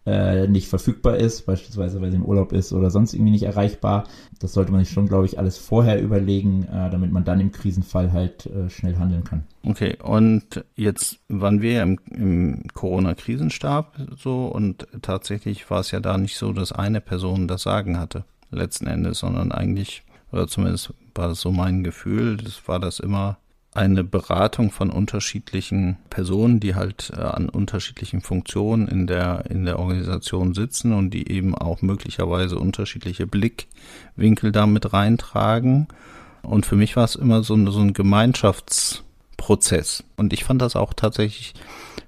äh, 0.07 0.47
nicht 0.49 0.69
verfügbar 0.69 1.17
ist, 1.17 1.47
beispielsweise 1.47 2.01
weil 2.01 2.11
sie 2.11 2.17
im 2.17 2.25
Urlaub 2.25 2.53
ist 2.53 2.73
oder 2.73 2.91
sonst 2.91 3.15
irgendwie 3.15 3.33
nicht 3.33 3.45
erreichbar. 3.45 4.05
Das 4.39 4.53
sollte 4.53 4.73
man 4.73 4.85
sich 4.85 4.93
schon, 4.93 5.09
glaube 5.09 5.27
ich, 5.27 5.39
alles 5.39 5.57
vorher 5.57 6.03
überlegen, 6.03 6.65
äh, 6.65 6.91
damit 6.91 7.11
man 7.11 7.25
dann 7.25 7.41
im 7.41 7.53
Krisenfall 7.53 8.13
halt 8.13 8.47
äh, 8.47 8.69
schnell 8.69 8.97
handeln 8.97 9.25
kann. 9.25 9.45
Okay, 9.63 9.97
und 10.03 10.65
jetzt 10.77 11.21
waren 11.29 11.63
wir 11.63 11.83
im, 11.83 11.99
im 12.11 12.63
Corona-Krisenstab 12.75 13.97
so 14.19 14.47
und 14.47 14.87
tatsächlich 15.01 15.71
war 15.71 15.81
es 15.81 15.91
ja 15.91 16.01
da 16.01 16.19
nicht 16.19 16.37
so, 16.37 16.53
dass 16.53 16.73
eine 16.73 17.01
Person 17.01 17.49
das 17.49 17.63
Sagen 17.63 17.99
hatte, 17.99 18.25
letzten 18.51 18.87
Endes, 18.87 19.21
sondern 19.21 19.53
eigentlich, 19.53 20.03
oder 20.33 20.49
zumindest 20.49 20.93
war 21.15 21.29
das 21.29 21.41
so 21.41 21.51
mein 21.51 21.83
Gefühl, 21.83 22.37
das 22.37 22.67
war 22.69 22.79
das 22.79 23.01
immer 23.01 23.39
eine 23.75 24.05
Beratung 24.05 24.71
von 24.71 24.91
unterschiedlichen 24.91 25.97
Personen, 26.09 26.61
die 26.61 26.77
halt 26.77 27.11
äh, 27.15 27.21
an 27.21 27.49
unterschiedlichen 27.49 28.21
Funktionen 28.21 28.87
in 28.87 29.09
der, 29.09 29.51
in 29.51 29.65
der 29.65 29.81
Organisation 29.81 30.55
sitzen 30.55 30.93
und 30.93 31.11
die 31.11 31.29
eben 31.31 31.57
auch 31.57 31.83
möglicherweise 31.83 32.57
unterschiedliche 32.59 33.27
Blickwinkel 33.27 34.53
damit 34.53 34.93
reintragen. 34.93 35.89
Und 36.43 36.67
für 36.67 36.77
mich 36.77 36.95
war 36.95 37.05
es 37.05 37.17
immer 37.17 37.43
so, 37.43 37.55
ein, 37.55 37.69
so 37.71 37.81
ein 37.81 37.95
Gemeinschaftsprozess. 37.95 40.05
Und 40.17 40.33
ich 40.33 40.45
fand 40.45 40.63
das 40.63 40.77
auch 40.77 40.95
tatsächlich 40.95 41.55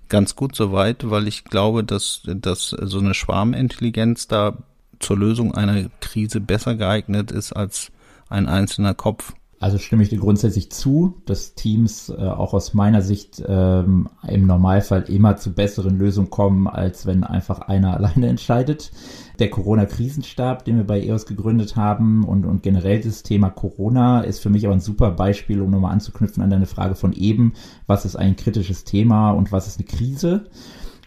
ganz 0.08 0.36
gut 0.36 0.54
soweit, 0.54 1.10
weil 1.10 1.26
ich 1.26 1.42
glaube, 1.44 1.82
dass, 1.82 2.22
dass 2.24 2.68
so 2.68 3.00
eine 3.00 3.14
Schwarmintelligenz 3.14 4.28
da 4.28 4.56
zur 5.00 5.18
Lösung 5.18 5.52
einer 5.52 5.88
Krise 6.00 6.40
besser 6.40 6.76
geeignet 6.76 7.32
ist 7.32 7.52
als 7.52 7.90
ein 8.28 8.48
einzelner 8.48 8.94
Kopf. 8.94 9.34
Also 9.58 9.78
stimme 9.78 10.02
ich 10.02 10.10
dir 10.10 10.18
grundsätzlich 10.18 10.70
zu, 10.70 11.22
dass 11.24 11.54
Teams 11.54 12.10
äh, 12.10 12.14
auch 12.14 12.52
aus 12.52 12.74
meiner 12.74 13.00
Sicht 13.00 13.42
ähm, 13.46 14.08
im 14.28 14.46
Normalfall 14.46 15.04
immer 15.08 15.36
zu 15.36 15.54
besseren 15.54 15.98
Lösungen 15.98 16.28
kommen, 16.28 16.68
als 16.68 17.06
wenn 17.06 17.24
einfach 17.24 17.60
einer 17.60 17.94
alleine 17.96 18.28
entscheidet. 18.28 18.92
Der 19.38 19.48
Corona-Krisenstab, 19.48 20.64
den 20.64 20.76
wir 20.76 20.84
bei 20.84 21.00
EOS 21.00 21.24
gegründet 21.24 21.74
haben 21.74 22.24
und, 22.24 22.44
und 22.44 22.62
generell 22.62 23.00
das 23.00 23.22
Thema 23.22 23.48
Corona 23.48 24.20
ist 24.20 24.40
für 24.40 24.50
mich 24.50 24.66
aber 24.66 24.74
ein 24.74 24.80
super 24.80 25.10
Beispiel, 25.10 25.62
um 25.62 25.70
nochmal 25.70 25.92
anzuknüpfen 25.92 26.42
an 26.42 26.50
deine 26.50 26.66
Frage 26.66 26.94
von 26.94 27.12
eben, 27.14 27.54
was 27.86 28.04
ist 28.04 28.16
ein 28.16 28.36
kritisches 28.36 28.84
Thema 28.84 29.30
und 29.30 29.52
was 29.52 29.66
ist 29.66 29.78
eine 29.78 29.86
Krise? 29.86 30.46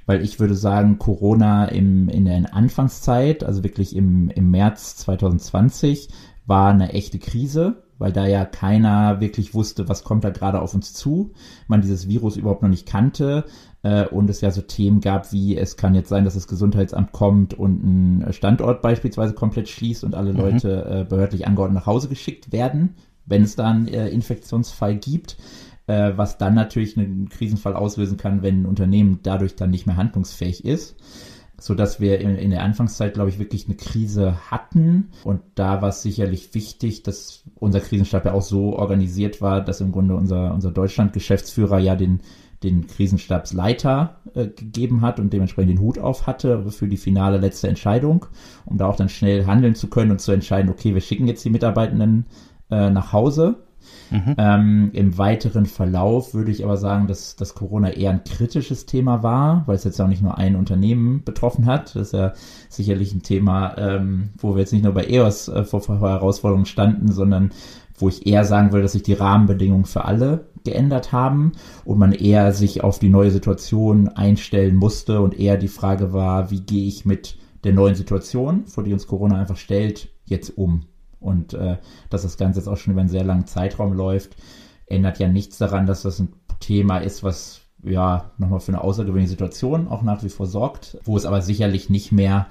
weil 0.06 0.24
ich 0.24 0.40
würde 0.40 0.56
sagen, 0.56 0.98
Corona 0.98 1.66
im, 1.66 2.10
in 2.10 2.26
der 2.26 2.56
Anfangszeit, 2.56 3.44
also 3.44 3.64
wirklich 3.64 3.96
im, 3.96 4.32
im 4.32 4.50
März 4.50 4.96
2020, 4.96 6.10
war 6.48 6.72
eine 6.72 6.94
echte 6.94 7.20
Krise, 7.20 7.84
weil 8.00 8.12
da 8.12 8.26
ja 8.26 8.46
keiner 8.46 9.22
wirklich 9.22 9.54
wusste, 9.54 9.88
was 9.88 10.04
kommt 10.04 10.24
da 10.24 10.32
gerade 10.32 10.62
auf 10.62 10.74
uns 10.74 10.94
zu, 10.94 11.32
man 11.68 11.82
dieses 11.82 12.08
Virus 12.08 12.38
überhaupt 12.38 12.64
noch 12.64 12.70
nicht 12.70 12.88
kannte 12.88 13.46
äh, 13.84 14.06
und 14.08 14.30
es 14.30 14.42
ja 14.42 14.50
so 14.50 14.62
Themen 14.62 15.02
gab 15.02 15.32
wie, 15.32 15.56
es 15.56 15.78
kann 15.78 15.94
jetzt 15.94 16.10
sein, 16.10 16.26
dass 16.26 16.34
das 16.34 16.48
Gesundheitsamt 16.48 17.12
kommt 17.12 17.54
und 17.54 17.84
ein 17.84 18.34
Standort 18.34 18.82
beispielsweise 18.82 19.34
komplett 19.34 19.70
schließt 19.70 20.04
und 20.04 20.16
alle 20.16 20.34
mhm. 20.34 20.40
Leute 20.40 20.86
äh, 20.86 21.04
behördlich 21.08 21.46
angeordnet 21.46 21.76
nach 21.82 21.86
Hause 21.86 22.10
geschickt 22.10 22.52
werden, 22.52 22.96
wenn 23.26 23.44
es 23.44 23.56
da 23.56 23.70
einen 23.70 23.88
äh, 23.88 24.10
Infektionsfall 24.10 24.96
gibt 24.96 25.38
äh, 25.88 26.14
was 26.16 26.38
dann 26.38 26.54
natürlich 26.54 26.98
einen 26.98 27.30
Krisenfall 27.30 27.76
auslösen 27.76 28.18
kann, 28.18 28.44
wenn 28.44 28.62
ein 28.62 28.66
Unternehmen 28.68 29.20
dadurch 29.24 29.56
dann 29.56 29.72
nicht 29.72 29.88
mehr 29.88 29.98
handlungsfähig 29.98 30.64
ist 30.64 30.96
so 31.60 31.74
dass 31.76 32.00
wir 32.00 32.20
in, 32.20 32.36
in, 32.36 32.52
der 32.52 32.64
Anfangszeit, 32.64 33.14
glaube 33.14 33.30
ich, 33.30 33.40
wirklich 33.40 33.66
eine 33.66 33.76
Krise 33.76 34.52
hatten. 34.52 35.10
Und 35.24 35.42
da 35.56 35.82
war 35.82 35.90
es 35.90 36.02
sicherlich 36.02 36.54
wichtig, 36.54 37.04
dass 37.04 37.44
unser 37.56 37.80
Krisenstab 37.80 38.26
ja 38.26 38.34
auch 38.34 38.42
so 38.42 38.76
organisiert 38.76 39.42
war, 39.42 39.62
dass 39.62 39.82
im 39.82 39.92
Grunde 39.92 40.16
unser, 40.16 40.54
unser 40.54 40.72
Deutschland-Geschäftsführer 40.72 41.80
ja 41.80 41.96
den, 41.96 42.22
den 42.64 42.88
Krisenstabsleiter 42.88 44.20
äh, 44.34 44.48
gegeben 44.48 45.02
hat 45.02 45.20
und 45.20 45.34
dementsprechend 45.34 45.72
den 45.72 45.82
Hut 45.82 46.00
auf 46.00 46.28
hatte 46.28 46.72
für 46.72 46.88
die 46.88 46.98
finale 46.98 47.38
letzte 47.38 47.68
Entscheidung, 47.68 48.26
um 48.66 48.78
da 48.78 48.88
auch 48.88 48.96
dann 48.96 49.10
schnell 49.10 49.46
handeln 49.46 49.76
zu 49.76 49.88
können 49.88 50.12
und 50.12 50.22
zu 50.22 50.32
entscheiden, 50.32 50.70
okay, 50.70 50.94
wir 50.94 51.02
schicken 51.02 51.28
jetzt 51.28 51.46
die 51.46 51.50
Mitarbeitenden 51.50 52.26
äh, 52.70 52.90
nach 52.90 53.14
Hause 53.14 53.64
Mhm. 54.12 54.36
Ähm, 54.38 54.90
Im 54.94 55.18
weiteren 55.18 55.66
Verlauf 55.66 56.34
würde 56.34 56.52
ich 56.52 56.64
aber 56.64 56.78
sagen, 56.78 57.08
dass, 57.08 57.36
dass 57.36 57.56
Corona 57.56 57.92
eher 57.92 58.12
ein 58.12 58.24
kritisches 58.24 58.86
Thema 58.86 59.24
war, 59.24 59.64
weil 59.68 59.76
es 59.76 59.84
jetzt 59.84 60.00
auch 60.02 60.08
nicht 60.08 60.22
nur 60.22 60.38
ein 60.38 60.56
Unternehmen 60.56 61.24
betroffen 61.24 61.66
hat. 61.66 61.96
Das 61.96 62.08
ist 62.08 62.14
ja 62.14 62.34
sicherlich 62.70 63.14
ein 63.14 63.22
Thema, 63.22 63.78
ähm, 63.78 64.30
wo 64.38 64.56
wir 64.56 64.62
jetzt 64.62 64.74
nicht 64.74 64.84
nur 64.84 64.94
bei 64.94 65.06
EOS 65.06 65.48
äh, 65.50 65.64
vor, 65.64 65.82
vor 65.82 66.00
Herausforderungen 66.00 66.66
standen, 66.66 67.12
sondern 67.12 67.52
wo 67.98 68.08
ich 68.08 68.26
eher 68.26 68.46
sagen 68.46 68.72
würde, 68.72 68.84
dass 68.84 68.94
sich 68.94 69.04
die 69.04 69.14
Rahmenbedingungen 69.14 69.86
für 69.86 70.06
alle 70.06 70.46
geändert 70.64 71.12
haben 71.12 71.54
und 71.86 72.00
man 72.00 72.14
eher 72.14 72.54
sich 72.54 72.84
auf 72.84 73.00
die 73.00 73.10
neue 73.10 73.32
Situation 73.32 74.10
einstellen 74.10 74.76
musste 74.76 75.22
und 75.22 75.38
eher 75.38 75.58
die 75.58 75.68
Frage 75.68 76.14
war, 76.14 76.52
wie 76.52 76.62
gehe 76.62 76.88
ich 76.88 77.06
mit 77.06 77.38
der 77.64 77.74
neuen 77.74 77.96
Situation, 77.96 78.66
vor 78.68 78.84
die 78.84 78.94
uns 78.94 79.08
Corona 79.08 79.40
einfach 79.40 79.58
stellt, 79.58 80.10
jetzt 80.26 80.58
um. 80.58 80.86
Und 81.20 81.54
äh, 81.54 81.78
dass 82.10 82.24
das 82.24 82.38
Ganze 82.38 82.60
jetzt 82.60 82.68
auch 82.68 82.78
schon 82.78 82.94
über 82.94 83.02
einen 83.02 83.10
sehr 83.10 83.24
langen 83.24 83.46
Zeitraum 83.48 83.94
läuft, 83.94 84.36
ändert 84.86 85.20
ja 85.20 85.28
nichts 85.28 85.58
daran, 85.58 85.86
dass 85.86 86.02
das 86.02 86.20
ein 86.20 86.34
Thema 86.60 87.00
ist, 87.00 87.24
was 87.24 87.62
ja 87.84 88.32
nochmal 88.38 88.60
für 88.60 88.74
eine 88.74 88.82
außergewöhnliche 88.82 89.30
Situation 89.30 89.88
auch 89.88 90.02
nach 90.02 90.24
wie 90.24 90.30
vor 90.30 90.48
sorgt, 90.48 90.98
wo 91.04 91.16
es 91.16 91.26
aber 91.26 91.42
sicherlich 91.42 91.90
nicht 91.90 92.12
mehr 92.12 92.48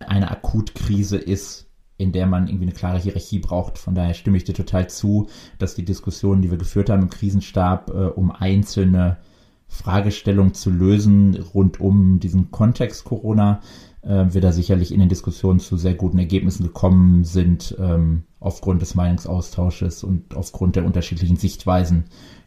eine 0.00 0.30
Akutkrise 0.30 1.16
ist, 1.16 1.68
in 1.96 2.12
der 2.12 2.26
man 2.26 2.48
irgendwie 2.48 2.64
eine 2.64 2.72
klare 2.72 2.98
Hierarchie 2.98 3.38
braucht. 3.38 3.78
Von 3.78 3.94
daher 3.94 4.14
stimme 4.14 4.36
ich 4.36 4.44
dir 4.44 4.54
total 4.54 4.88
zu, 4.88 5.28
dass 5.58 5.74
die 5.74 5.84
Diskussionen, 5.84 6.42
die 6.42 6.50
wir 6.50 6.58
geführt 6.58 6.90
haben 6.90 7.02
im 7.02 7.10
Krisenstab, 7.10 7.90
äh, 7.90 8.06
um 8.06 8.32
einzelne 8.32 9.18
Fragestellungen 9.68 10.52
zu 10.52 10.70
lösen 10.70 11.34
rund 11.54 11.80
um 11.80 12.18
diesen 12.20 12.50
Kontext 12.50 13.04
Corona, 13.04 13.60
äh, 14.02 14.26
wir 14.30 14.40
da 14.40 14.52
sicherlich 14.52 14.92
in 14.92 15.00
den 15.00 15.08
Diskussionen 15.08 15.60
zu 15.60 15.76
sehr 15.76 15.94
guten 15.94 16.18
Ergebnissen 16.18 16.64
gekommen 16.64 17.24
sind, 17.24 17.76
ähm, 17.78 18.24
aufgrund 18.40 18.82
des 18.82 18.94
Meinungsaustausches 18.94 20.04
und 20.04 20.34
aufgrund 20.34 20.76
der 20.76 20.84
unterschiedlichen 20.84 21.36
Sichtweisen, 21.36 22.04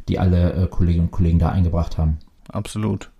die 0.07 0.19
alle 0.19 0.53
äh, 0.53 0.67
Kolleginnen 0.67 1.07
und 1.07 1.11
Kollegen 1.11 1.39
da 1.39 1.49
eingebracht 1.49 1.97
haben. 1.97 2.19
Absolut. 2.49 3.11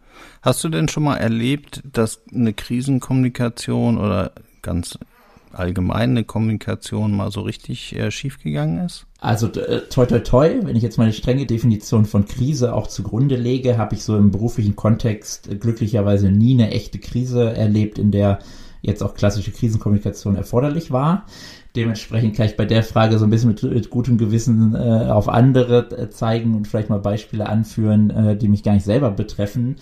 Hast 0.42 0.64
du 0.64 0.70
denn 0.70 0.88
schon 0.88 1.04
mal 1.04 1.18
erlebt, 1.18 1.84
dass 1.92 2.22
eine 2.34 2.54
Krisenkommunikation 2.54 3.98
oder 3.98 4.32
ganz 4.62 4.98
allgemeine 5.58 6.24
Kommunikation 6.24 7.16
mal 7.16 7.32
so 7.32 7.42
richtig 7.42 7.96
äh, 7.96 8.12
schiefgegangen 8.12 8.86
ist? 8.86 9.06
Also 9.20 9.48
äh, 9.48 9.82
toi 9.90 10.06
toi 10.06 10.20
toi, 10.20 10.60
wenn 10.64 10.76
ich 10.76 10.84
jetzt 10.84 10.98
meine 10.98 11.14
strenge 11.14 11.46
Definition 11.46 12.06
von 12.06 12.26
Krise 12.26 12.74
auch 12.74 12.88
zugrunde 12.88 13.36
lege, 13.36 13.78
habe 13.78 13.96
ich 13.96 14.04
so 14.04 14.18
im 14.18 14.32
beruflichen 14.32 14.76
Kontext 14.76 15.52
äh, 15.52 15.56
glücklicherweise 15.56 16.32
nie 16.32 16.54
eine 16.54 16.72
echte 16.72 17.00
Krise 17.00 17.54
erlebt, 17.54 17.98
in 17.98 18.12
der 18.12 18.40
jetzt 18.82 19.02
auch 19.02 19.16
klassische 19.16 19.52
Krisenkommunikation 19.52 20.36
erforderlich 20.36 20.92
war. 20.92 21.26
Dementsprechend 21.76 22.36
kann 22.36 22.46
ich 22.46 22.56
bei 22.56 22.66
der 22.66 22.84
Frage 22.84 23.18
so 23.18 23.26
ein 23.26 23.30
bisschen 23.30 23.50
mit, 23.50 23.64
mit 23.64 23.90
gutem 23.90 24.18
Gewissen 24.18 24.76
äh, 24.76 25.10
auf 25.10 25.28
andere 25.28 25.90
äh, 25.92 26.10
zeigen 26.10 26.56
und 26.56 26.68
vielleicht 26.68 26.90
mal 26.90 27.00
Beispiele 27.00 27.50
anführen, 27.50 28.10
äh, 28.12 28.38
die 28.38 28.48
mich 28.48 28.64
gar 28.64 28.74
nicht 28.74 28.86
selber 28.86 29.12
betreffen. 29.12 29.76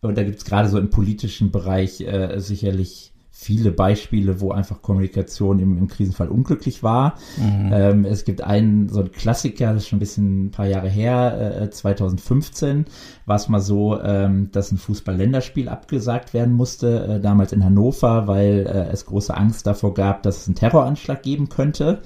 Und 0.00 0.18
da 0.18 0.24
gibt 0.24 0.38
es 0.38 0.44
gerade 0.44 0.68
so 0.68 0.78
im 0.78 0.90
politischen 0.90 1.52
Bereich 1.52 2.00
äh, 2.00 2.38
sicherlich 2.40 3.12
viele 3.38 3.70
Beispiele, 3.70 4.40
wo 4.40 4.50
einfach 4.50 4.80
Kommunikation 4.80 5.58
im, 5.58 5.76
im 5.76 5.88
Krisenfall 5.88 6.28
unglücklich 6.28 6.82
war. 6.82 7.16
Mhm. 7.36 7.70
Ähm, 7.70 8.04
es 8.06 8.24
gibt 8.24 8.40
einen, 8.40 8.88
so 8.88 9.00
ein 9.00 9.12
Klassiker, 9.12 9.74
das 9.74 9.82
ist 9.82 9.88
schon 9.88 9.98
ein 9.98 10.00
bisschen 10.00 10.46
ein 10.46 10.50
paar 10.50 10.66
Jahre 10.66 10.88
her, 10.88 11.60
äh, 11.60 11.70
2015 11.70 12.86
war 13.26 13.36
es 13.36 13.48
mal 13.48 13.60
so, 13.60 14.00
ähm, 14.00 14.50
dass 14.52 14.72
ein 14.72 14.78
Fußball-Länderspiel 14.78 15.68
abgesagt 15.68 16.32
werden 16.32 16.54
musste, 16.54 17.06
äh, 17.06 17.20
damals 17.20 17.52
in 17.52 17.62
Hannover, 17.62 18.26
weil 18.26 18.66
äh, 18.66 18.90
es 18.90 19.04
große 19.04 19.36
Angst 19.36 19.66
davor 19.66 19.92
gab, 19.92 20.22
dass 20.22 20.38
es 20.38 20.48
einen 20.48 20.56
Terroranschlag 20.56 21.22
geben 21.22 21.50
könnte. 21.50 22.00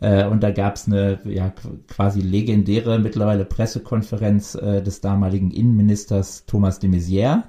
Äh, 0.00 0.26
und 0.26 0.42
da 0.42 0.50
gab 0.50 0.74
es 0.74 0.88
eine 0.88 1.20
ja, 1.24 1.52
quasi 1.86 2.20
legendäre 2.20 2.98
mittlerweile 2.98 3.44
Pressekonferenz 3.44 4.56
äh, 4.56 4.82
des 4.82 5.00
damaligen 5.00 5.52
Innenministers 5.52 6.46
Thomas 6.46 6.80
de 6.80 6.90
Maizière 6.90 7.44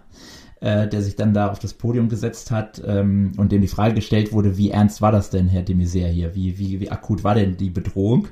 äh, 0.62 0.88
der 0.88 1.02
sich 1.02 1.16
dann 1.16 1.34
da 1.34 1.50
auf 1.50 1.60
das 1.60 1.74
Podium 1.74 2.10
gesetzt 2.10 2.52
hat 2.52 2.82
ähm, 2.86 3.34
und 3.38 3.52
dem 3.52 3.62
die 3.62 3.68
Frage 3.68 3.96
gestellt 3.96 4.32
wurde, 4.32 4.58
wie 4.58 4.72
ernst 4.72 5.02
war 5.02 5.12
das 5.12 5.30
denn, 5.30 5.48
Herr 5.48 5.64
de 5.64 5.76
Maizière 5.76 6.08
hier? 6.08 6.36
Wie, 6.36 6.58
wie, 6.58 6.80
wie 6.80 6.92
akut 6.92 7.24
war 7.24 7.36
denn 7.36 7.58
die 7.58 7.70
Bedrohung? 7.70 8.28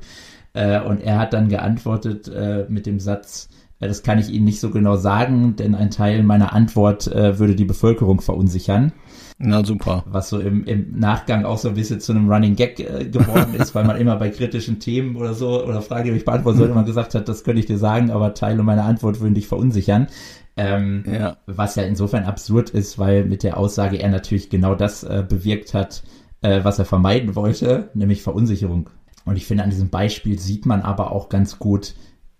Äh, 0.54 0.82
und 0.82 1.02
er 1.02 1.20
hat 1.20 1.34
dann 1.34 1.50
geantwortet 1.50 2.28
äh, 2.28 2.66
mit 2.70 2.86
dem 2.86 3.00
Satz, 3.00 3.50
das 3.88 4.04
kann 4.04 4.20
ich 4.20 4.30
Ihnen 4.30 4.46
nicht 4.46 4.60
so 4.60 4.70
genau 4.70 4.96
sagen, 4.96 5.56
denn 5.56 5.76
ein 5.76 5.92
Teil 5.92 6.24
meiner 6.24 6.54
Antwort 6.54 7.08
äh, 7.08 7.40
würde 7.40 7.56
die 7.56 7.66
Bevölkerung 7.66 8.22
verunsichern. 8.22 8.94
Na 9.40 9.66
super. 9.66 10.04
Was 10.08 10.30
so 10.30 10.40
im, 10.40 10.64
im 10.66 11.00
Nachgang 11.00 11.44
auch 11.44 11.58
so 11.58 11.70
ein 11.70 11.74
bisschen 11.74 12.00
zu 12.00 12.14
einem 12.14 12.32
Running 12.32 12.56
Gag 12.56 12.80
äh, 12.80 13.06
geworden 13.06 13.56
ist, 13.60 13.74
weil 13.76 13.84
man 13.84 13.98
immer 13.98 14.16
bei 14.16 14.30
kritischen 14.30 14.80
Themen 14.80 15.16
oder 15.16 15.34
so 15.34 15.64
oder 15.64 15.82
Fragen, 15.82 16.12
die 16.12 16.18
ich 16.18 16.26
beantworten 16.26 16.60
sollte, 16.60 16.74
immer 16.74 16.84
gesagt 16.84 17.16
hat, 17.16 17.28
das 17.28 17.44
könnte 17.44 17.60
ich 17.60 17.66
dir 17.66 17.78
sagen, 17.78 18.12
aber 18.12 18.34
Teile 18.34 18.64
meiner 18.64 18.86
Antwort 18.86 19.20
würden 19.20 19.34
dich 19.34 19.48
verunsichern. 19.48 20.08
Ähm, 20.56 21.04
ja. 21.12 21.38
Was 21.48 21.76
ja 21.76 21.84
insofern 21.84 22.26
absurd 22.26 22.70
ist, 22.70 23.00
weil 23.00 23.26
mit 23.26 23.44
der 23.44 23.58
Aussage 23.58 23.98
er 23.98 24.10
natürlich 24.10 24.50
genau 24.50 24.76
das 24.76 25.04
äh, 25.04 25.26
bewirkt 25.28 25.74
hat, 25.74 26.04
äh, 26.42 26.64
was 26.64 26.78
er 26.78 26.86
vermeiden 26.86 27.36
wollte, 27.36 27.90
nämlich 27.96 28.22
Verunsicherung. 28.22 28.90
Und 29.26 29.36
ich 29.36 29.48
finde, 29.48 29.64
an 29.64 29.72
diesem 29.72 29.90
Beispiel 29.90 30.38
sieht 30.38 30.66
man 30.66 30.82
aber 30.82 31.12
auch 31.12 31.30
ganz 31.30 31.58
gut, 31.58 31.96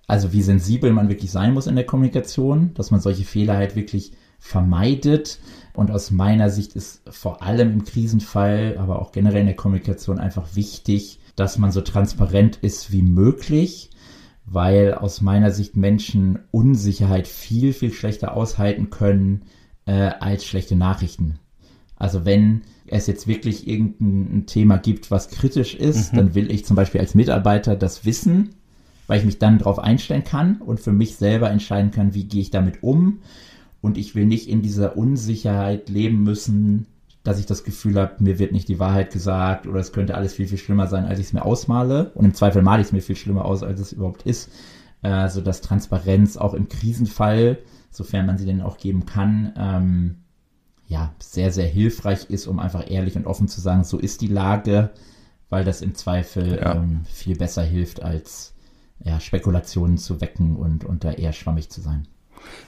also 0.08 0.34
wie 0.34 0.42
sensibel 0.42 0.92
man 0.92 1.10
wirklich 1.10 1.32
sein 1.32 1.54
muss 1.54 1.68
in 1.68 1.76
der 1.76 1.86
Kommunikation, 1.86 2.74
dass 2.74 2.92
man 2.92 3.00
solche 3.00 3.24
Fehler 3.24 3.56
halt 3.56 3.76
wirklich 3.76 4.14
vermeidet. 4.40 5.40
Und 5.74 5.92
aus 5.92 6.12
meiner 6.12 6.50
Sicht 6.50 6.76
ist 6.76 7.02
vor 7.10 7.42
allem 7.42 7.72
im 7.72 7.86
Krisenfall, 7.86 8.78
aber 8.78 9.02
auch 9.02 9.12
generell 9.12 9.42
in 9.42 9.48
der 9.48 9.56
Kommunikation 9.56 10.20
einfach 10.20 10.56
wichtig, 10.56 11.20
dass 11.36 11.58
man 11.58 11.72
so 11.72 11.82
transparent 11.82 12.58
ist 12.58 12.92
wie 12.92 13.02
möglich 13.02 13.90
weil 14.46 14.94
aus 14.94 15.22
meiner 15.22 15.52
Sicht 15.52 15.76
Menschen 15.76 16.40
Unsicherheit 16.52 17.28
viel, 17.28 17.74
viel 17.74 17.92
schlechter 17.92 18.36
aushalten 18.36 18.90
können 18.90 19.44
äh, 19.86 20.12
als 20.20 20.46
schlechte 20.46 20.76
Nachrichten. 20.76 21.40
Also 21.96 22.26
wenn 22.26 22.64
es 22.86 23.08
jetzt 23.08 23.28
wirklich 23.28 23.68
irgendein 23.68 24.46
Thema 24.46 24.78
gibt, 24.78 25.10
was 25.12 25.30
kritisch 25.30 25.76
ist, 25.76 26.12
mhm. 26.12 26.18
dann 26.18 26.36
will 26.36 26.52
ich 26.52 26.66
zum 26.66 26.76
Beispiel 26.76 27.00
als 27.00 27.16
Mitarbeiter 27.16 27.76
das 27.76 28.06
wissen, 28.06 28.56
weil 29.08 29.20
ich 29.20 29.26
mich 29.26 29.40
dann 29.40 29.58
darauf 29.58 29.80
einstellen 29.80 30.24
kann 30.24 30.58
und 30.62 30.80
für 30.80 30.94
mich 30.94 31.16
selber 31.16 31.50
entscheiden 31.50 31.92
kann, 31.92 32.14
wie 32.14 32.26
gehe 32.26 32.42
ich 32.42 32.52
damit 32.52 32.84
um. 32.84 33.20
Und 33.82 33.98
ich 33.98 34.16
will 34.16 34.26
nicht 34.26 34.48
in 34.48 34.62
dieser 34.62 34.96
Unsicherheit 34.96 35.90
leben 35.90 36.24
müssen, 36.24 36.88
dass 37.24 37.40
ich 37.40 37.46
das 37.46 37.64
Gefühl 37.64 38.00
habe, 38.00 38.24
mir 38.24 38.40
wird 38.40 38.52
nicht 38.52 38.68
die 38.68 38.80
Wahrheit 38.80 39.12
gesagt 39.12 39.68
oder 39.68 39.80
es 39.80 39.94
könnte 39.94 40.16
alles 40.16 40.34
viel, 40.34 40.48
viel 40.48 40.58
schlimmer 40.58 40.88
sein, 40.88 41.06
als 41.06 41.20
ich 41.20 41.28
es 41.28 41.34
mir 41.34 41.44
ausmale. 41.44 42.12
Und 42.16 42.26
im 42.26 42.34
Zweifel 42.34 42.62
male 42.62 42.82
ich 42.82 42.88
es 42.88 42.94
mir 42.94 43.02
viel 43.02 43.16
schlimmer 43.16 43.46
aus, 43.46 43.64
als 43.64 43.80
es 43.80 43.94
überhaupt 43.94 44.24
ist. 44.24 44.50
Äh, 45.02 45.30
so 45.30 45.42
dass 45.42 45.62
Transparenz 45.62 46.38
auch 46.38 46.54
im 46.54 46.70
Krisenfall, 46.70 47.60
sofern 47.92 48.26
man 48.26 48.38
sie 48.38 48.46
denn 48.46 48.62
auch 48.62 48.78
geben 48.78 49.06
kann, 49.06 49.54
ähm, 49.58 50.16
ja, 50.88 51.14
sehr, 51.20 51.52
sehr 51.52 51.68
hilfreich 51.68 52.30
ist, 52.30 52.48
um 52.48 52.60
einfach 52.60 52.90
ehrlich 52.90 53.16
und 53.16 53.26
offen 53.26 53.48
zu 53.48 53.60
sagen, 53.60 53.84
so 53.84 54.00
ist 54.00 54.22
die 54.22 54.28
Lage, 54.28 54.92
weil 55.50 55.66
das 55.66 55.82
im 55.82 55.96
Zweifel 55.96 56.58
ja. 56.58 56.76
ähm, 56.76 57.02
viel 57.06 57.36
besser 57.36 57.64
hilft, 57.64 58.02
als 58.02 58.54
ja, 59.00 59.20
Spekulationen 59.20 59.98
zu 59.98 60.22
wecken 60.22 60.56
und, 60.56 60.86
und 60.86 61.04
da 61.04 61.12
eher 61.12 61.34
schwammig 61.34 61.70
zu 61.70 61.82
sein. 61.82 62.08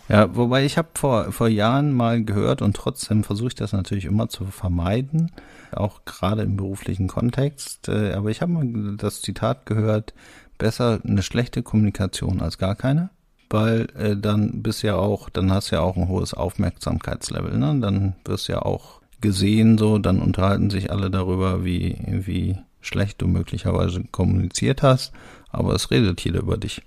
Ja, 0.08 0.34
wobei 0.36 0.63
ich 0.63 0.77
habe 0.77 0.88
vor, 0.96 1.32
vor 1.34 1.50
Jahren 1.50 1.94
mal 1.94 2.24
gehört 2.24 2.62
und 2.62 2.75
trotzdem 2.75 3.24
versuche 3.25 3.50
ich 3.50 3.55
das 3.55 3.74
natürlich 3.74 4.05
immer 4.05 4.29
zu 4.29 4.46
vermeiden, 4.46 5.32
auch 5.72 6.05
gerade 6.05 6.44
im 6.44 6.55
beruflichen 6.55 7.08
Kontext. 7.08 7.89
Äh, 7.89 8.13
aber 8.13 8.29
ich 8.32 8.41
habe 8.41 8.53
mal 8.53 8.96
das 8.96 9.22
Zitat 9.22 9.65
gehört, 9.65 10.13
besser 10.58 11.00
eine 11.05 11.22
schlechte 11.24 11.62
Kommunikation 11.62 12.41
als 12.41 12.58
gar 12.58 12.75
keine. 12.75 13.10
weil 13.50 13.88
äh, 13.96 14.15
dann 14.17 14.62
bist 14.63 14.84
ja 14.84 14.96
auch, 14.96 15.29
dann 15.29 15.51
hast 15.51 15.72
ja 15.72 15.82
auch 15.82 15.98
ein 15.98 16.08
hohes 16.08 16.34
Aufmerksamkeitslevel, 16.34 17.58
ne? 17.58 17.77
Dann 17.79 18.15
wirst 18.25 18.48
ja 18.48 18.62
auch 18.62 19.01
gesehen, 19.22 19.77
so, 19.77 19.98
dann 19.98 20.20
unterhalten 20.20 20.70
sich 20.70 20.91
alle 20.91 21.10
darüber, 21.10 21.63
wie, 21.63 21.98
wie 22.08 22.58
schlecht 22.82 23.22
du 23.22 23.27
möglicherweise 23.27 24.03
kommuniziert 24.12 24.84
hast, 24.84 25.13
aber 25.55 25.74
es 25.74 25.91
redet 25.91 26.21
jeder 26.21 26.39
über 26.39 26.57
dich. 26.57 26.81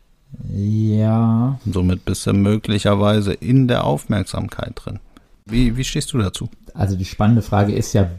Ja. 0.53 1.59
Somit 1.71 2.05
bist 2.05 2.27
du 2.27 2.33
möglicherweise 2.33 3.33
in 3.33 3.67
der 3.69 3.85
Aufmerksamkeit 3.85 4.73
drin. 4.75 5.01
Wie, 5.47 5.77
wie 5.77 5.85
stehst 5.85 6.13
du 6.13 6.19
dazu? 6.19 6.49
Also 6.75 6.97
die 6.97 7.07
spannende 7.07 7.43
Frage 7.43 7.75
ist 7.75 7.95
ja, 7.95 8.11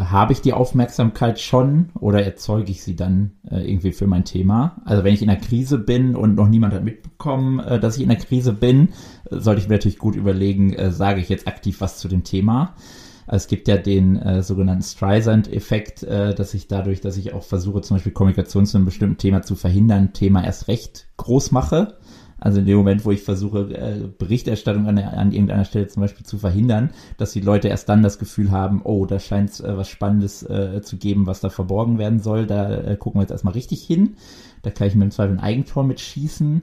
habe 0.00 0.32
ich 0.32 0.40
die 0.40 0.52
Aufmerksamkeit 0.52 1.38
schon 1.38 1.90
oder 2.00 2.24
erzeuge 2.24 2.70
ich 2.70 2.82
sie 2.82 2.96
dann 2.96 3.32
äh, 3.50 3.70
irgendwie 3.70 3.92
für 3.92 4.06
mein 4.06 4.24
Thema? 4.24 4.80
Also 4.84 5.04
wenn 5.04 5.14
ich 5.14 5.22
in 5.22 5.30
einer 5.30 5.40
Krise 5.40 5.78
bin 5.78 6.16
und 6.16 6.34
noch 6.34 6.48
niemand 6.48 6.74
hat 6.74 6.82
mitbekommen, 6.82 7.60
äh, 7.60 7.78
dass 7.78 7.96
ich 7.96 8.02
in 8.02 8.10
einer 8.10 8.18
Krise 8.18 8.52
bin, 8.52 8.88
äh, 9.30 9.38
sollte 9.38 9.60
ich 9.60 9.68
mir 9.68 9.74
natürlich 9.74 9.98
gut 9.98 10.16
überlegen, 10.16 10.74
sage 10.90 11.20
ich 11.20 11.28
jetzt 11.28 11.46
aktiv 11.46 11.80
was 11.80 11.98
zu 11.98 12.08
dem 12.08 12.24
Thema. 12.24 12.74
Also 13.30 13.44
es 13.44 13.46
gibt 13.46 13.68
ja 13.68 13.76
den 13.76 14.16
äh, 14.16 14.42
sogenannten 14.42 14.82
Streisand-Effekt, 14.82 16.02
äh, 16.02 16.34
dass 16.34 16.52
ich 16.52 16.66
dadurch, 16.66 17.00
dass 17.00 17.16
ich 17.16 17.32
auch 17.32 17.44
versuche, 17.44 17.80
zum 17.80 17.94
Beispiel 17.96 18.10
Kommunikation 18.10 18.66
zu 18.66 18.76
einem 18.76 18.86
bestimmten 18.86 19.18
Thema 19.18 19.42
zu 19.42 19.54
verhindern, 19.54 20.12
Thema 20.12 20.44
erst 20.44 20.66
recht 20.66 21.06
groß 21.16 21.52
mache. 21.52 21.94
Also 22.40 22.58
in 22.58 22.66
dem 22.66 22.76
Moment, 22.78 23.04
wo 23.04 23.12
ich 23.12 23.22
versuche, 23.22 23.72
äh, 23.72 24.08
Berichterstattung 24.18 24.88
an, 24.88 24.98
an 24.98 25.30
irgendeiner 25.30 25.64
Stelle 25.64 25.86
zum 25.86 26.00
Beispiel 26.00 26.26
zu 26.26 26.38
verhindern, 26.38 26.90
dass 27.18 27.30
die 27.30 27.40
Leute 27.40 27.68
erst 27.68 27.88
dann 27.88 28.02
das 28.02 28.18
Gefühl 28.18 28.50
haben, 28.50 28.80
oh, 28.82 29.06
da 29.06 29.20
scheint 29.20 29.60
äh, 29.60 29.76
was 29.76 29.88
Spannendes 29.88 30.42
äh, 30.42 30.82
zu 30.82 30.96
geben, 30.96 31.28
was 31.28 31.38
da 31.38 31.50
verborgen 31.50 31.98
werden 31.98 32.18
soll. 32.18 32.48
Da 32.48 32.68
äh, 32.80 32.96
gucken 32.96 33.20
wir 33.20 33.22
jetzt 33.22 33.30
erstmal 33.30 33.54
richtig 33.54 33.84
hin. 33.84 34.16
Da 34.62 34.70
kann 34.70 34.88
ich 34.88 34.96
mir 34.96 35.04
im 35.04 35.12
Zweifel 35.12 35.36
ein 35.36 35.40
Eigentor 35.40 35.84
mitschießen 35.84 36.62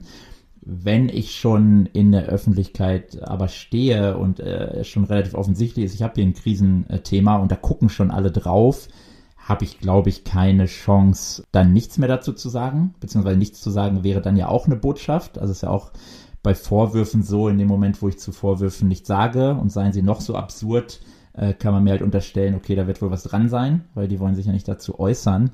wenn 0.70 1.08
ich 1.08 1.34
schon 1.34 1.86
in 1.86 2.12
der 2.12 2.26
Öffentlichkeit 2.26 3.22
aber 3.22 3.48
stehe 3.48 4.18
und 4.18 4.38
äh, 4.38 4.84
schon 4.84 5.04
relativ 5.04 5.32
offensichtlich 5.32 5.86
ist, 5.86 5.94
ich 5.94 6.02
habe 6.02 6.12
hier 6.16 6.24
ein 6.24 6.34
Krisenthema 6.34 7.36
und 7.36 7.50
da 7.50 7.56
gucken 7.56 7.88
schon 7.88 8.10
alle 8.10 8.30
drauf, 8.30 8.88
habe 9.38 9.64
ich, 9.64 9.80
glaube 9.80 10.10
ich, 10.10 10.24
keine 10.24 10.66
Chance, 10.66 11.44
dann 11.52 11.72
nichts 11.72 11.96
mehr 11.96 12.08
dazu 12.08 12.34
zu 12.34 12.50
sagen. 12.50 12.94
Beziehungsweise 13.00 13.38
nichts 13.38 13.62
zu 13.62 13.70
sagen 13.70 14.04
wäre 14.04 14.20
dann 14.20 14.36
ja 14.36 14.48
auch 14.48 14.66
eine 14.66 14.76
Botschaft. 14.76 15.38
Also 15.38 15.52
es 15.52 15.58
ist 15.58 15.62
ja 15.62 15.70
auch 15.70 15.90
bei 16.42 16.54
Vorwürfen 16.54 17.22
so, 17.22 17.48
in 17.48 17.56
dem 17.56 17.68
Moment, 17.68 18.02
wo 18.02 18.08
ich 18.08 18.18
zu 18.18 18.30
Vorwürfen 18.30 18.88
nichts 18.88 19.08
sage 19.08 19.54
und 19.54 19.72
seien 19.72 19.94
sie 19.94 20.02
noch 20.02 20.20
so 20.20 20.34
absurd, 20.34 21.00
äh, 21.32 21.54
kann 21.54 21.72
man 21.72 21.82
mir 21.82 21.92
halt 21.92 22.02
unterstellen, 22.02 22.54
okay, 22.54 22.74
da 22.74 22.86
wird 22.86 23.00
wohl 23.00 23.10
was 23.10 23.22
dran 23.22 23.48
sein, 23.48 23.86
weil 23.94 24.06
die 24.06 24.20
wollen 24.20 24.34
sich 24.34 24.44
ja 24.44 24.52
nicht 24.52 24.68
dazu 24.68 25.00
äußern. 25.00 25.50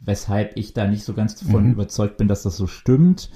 Weshalb 0.00 0.58
ich 0.58 0.74
da 0.74 0.86
nicht 0.86 1.04
so 1.04 1.14
ganz 1.14 1.36
davon 1.36 1.64
mhm. 1.64 1.72
überzeugt 1.72 2.18
bin, 2.18 2.28
dass 2.28 2.42
das 2.42 2.58
so 2.58 2.66
stimmt. 2.66 3.30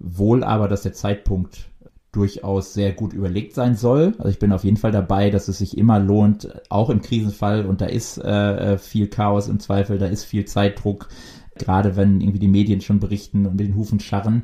Wohl 0.00 0.42
aber, 0.42 0.66
dass 0.66 0.82
der 0.82 0.94
Zeitpunkt 0.94 1.70
durchaus 2.12 2.74
sehr 2.74 2.92
gut 2.92 3.12
überlegt 3.12 3.54
sein 3.54 3.76
soll. 3.76 4.14
Also 4.18 4.30
ich 4.30 4.38
bin 4.38 4.52
auf 4.52 4.64
jeden 4.64 4.76
Fall 4.76 4.90
dabei, 4.90 5.30
dass 5.30 5.46
es 5.48 5.58
sich 5.58 5.78
immer 5.78 6.00
lohnt, 6.00 6.48
auch 6.68 6.90
im 6.90 7.02
Krisenfall, 7.02 7.66
und 7.66 7.80
da 7.80 7.86
ist 7.86 8.18
äh, 8.18 8.72
äh, 8.72 8.78
viel 8.78 9.06
Chaos 9.06 9.48
im 9.48 9.60
Zweifel, 9.60 9.98
da 9.98 10.06
ist 10.06 10.24
viel 10.24 10.44
Zeitdruck, 10.44 11.08
gerade 11.56 11.96
wenn 11.96 12.20
irgendwie 12.20 12.40
die 12.40 12.48
Medien 12.48 12.80
schon 12.80 12.98
berichten 12.98 13.46
und 13.46 13.56
mit 13.56 13.66
den 13.66 13.76
Hufen 13.76 14.00
scharren, 14.00 14.42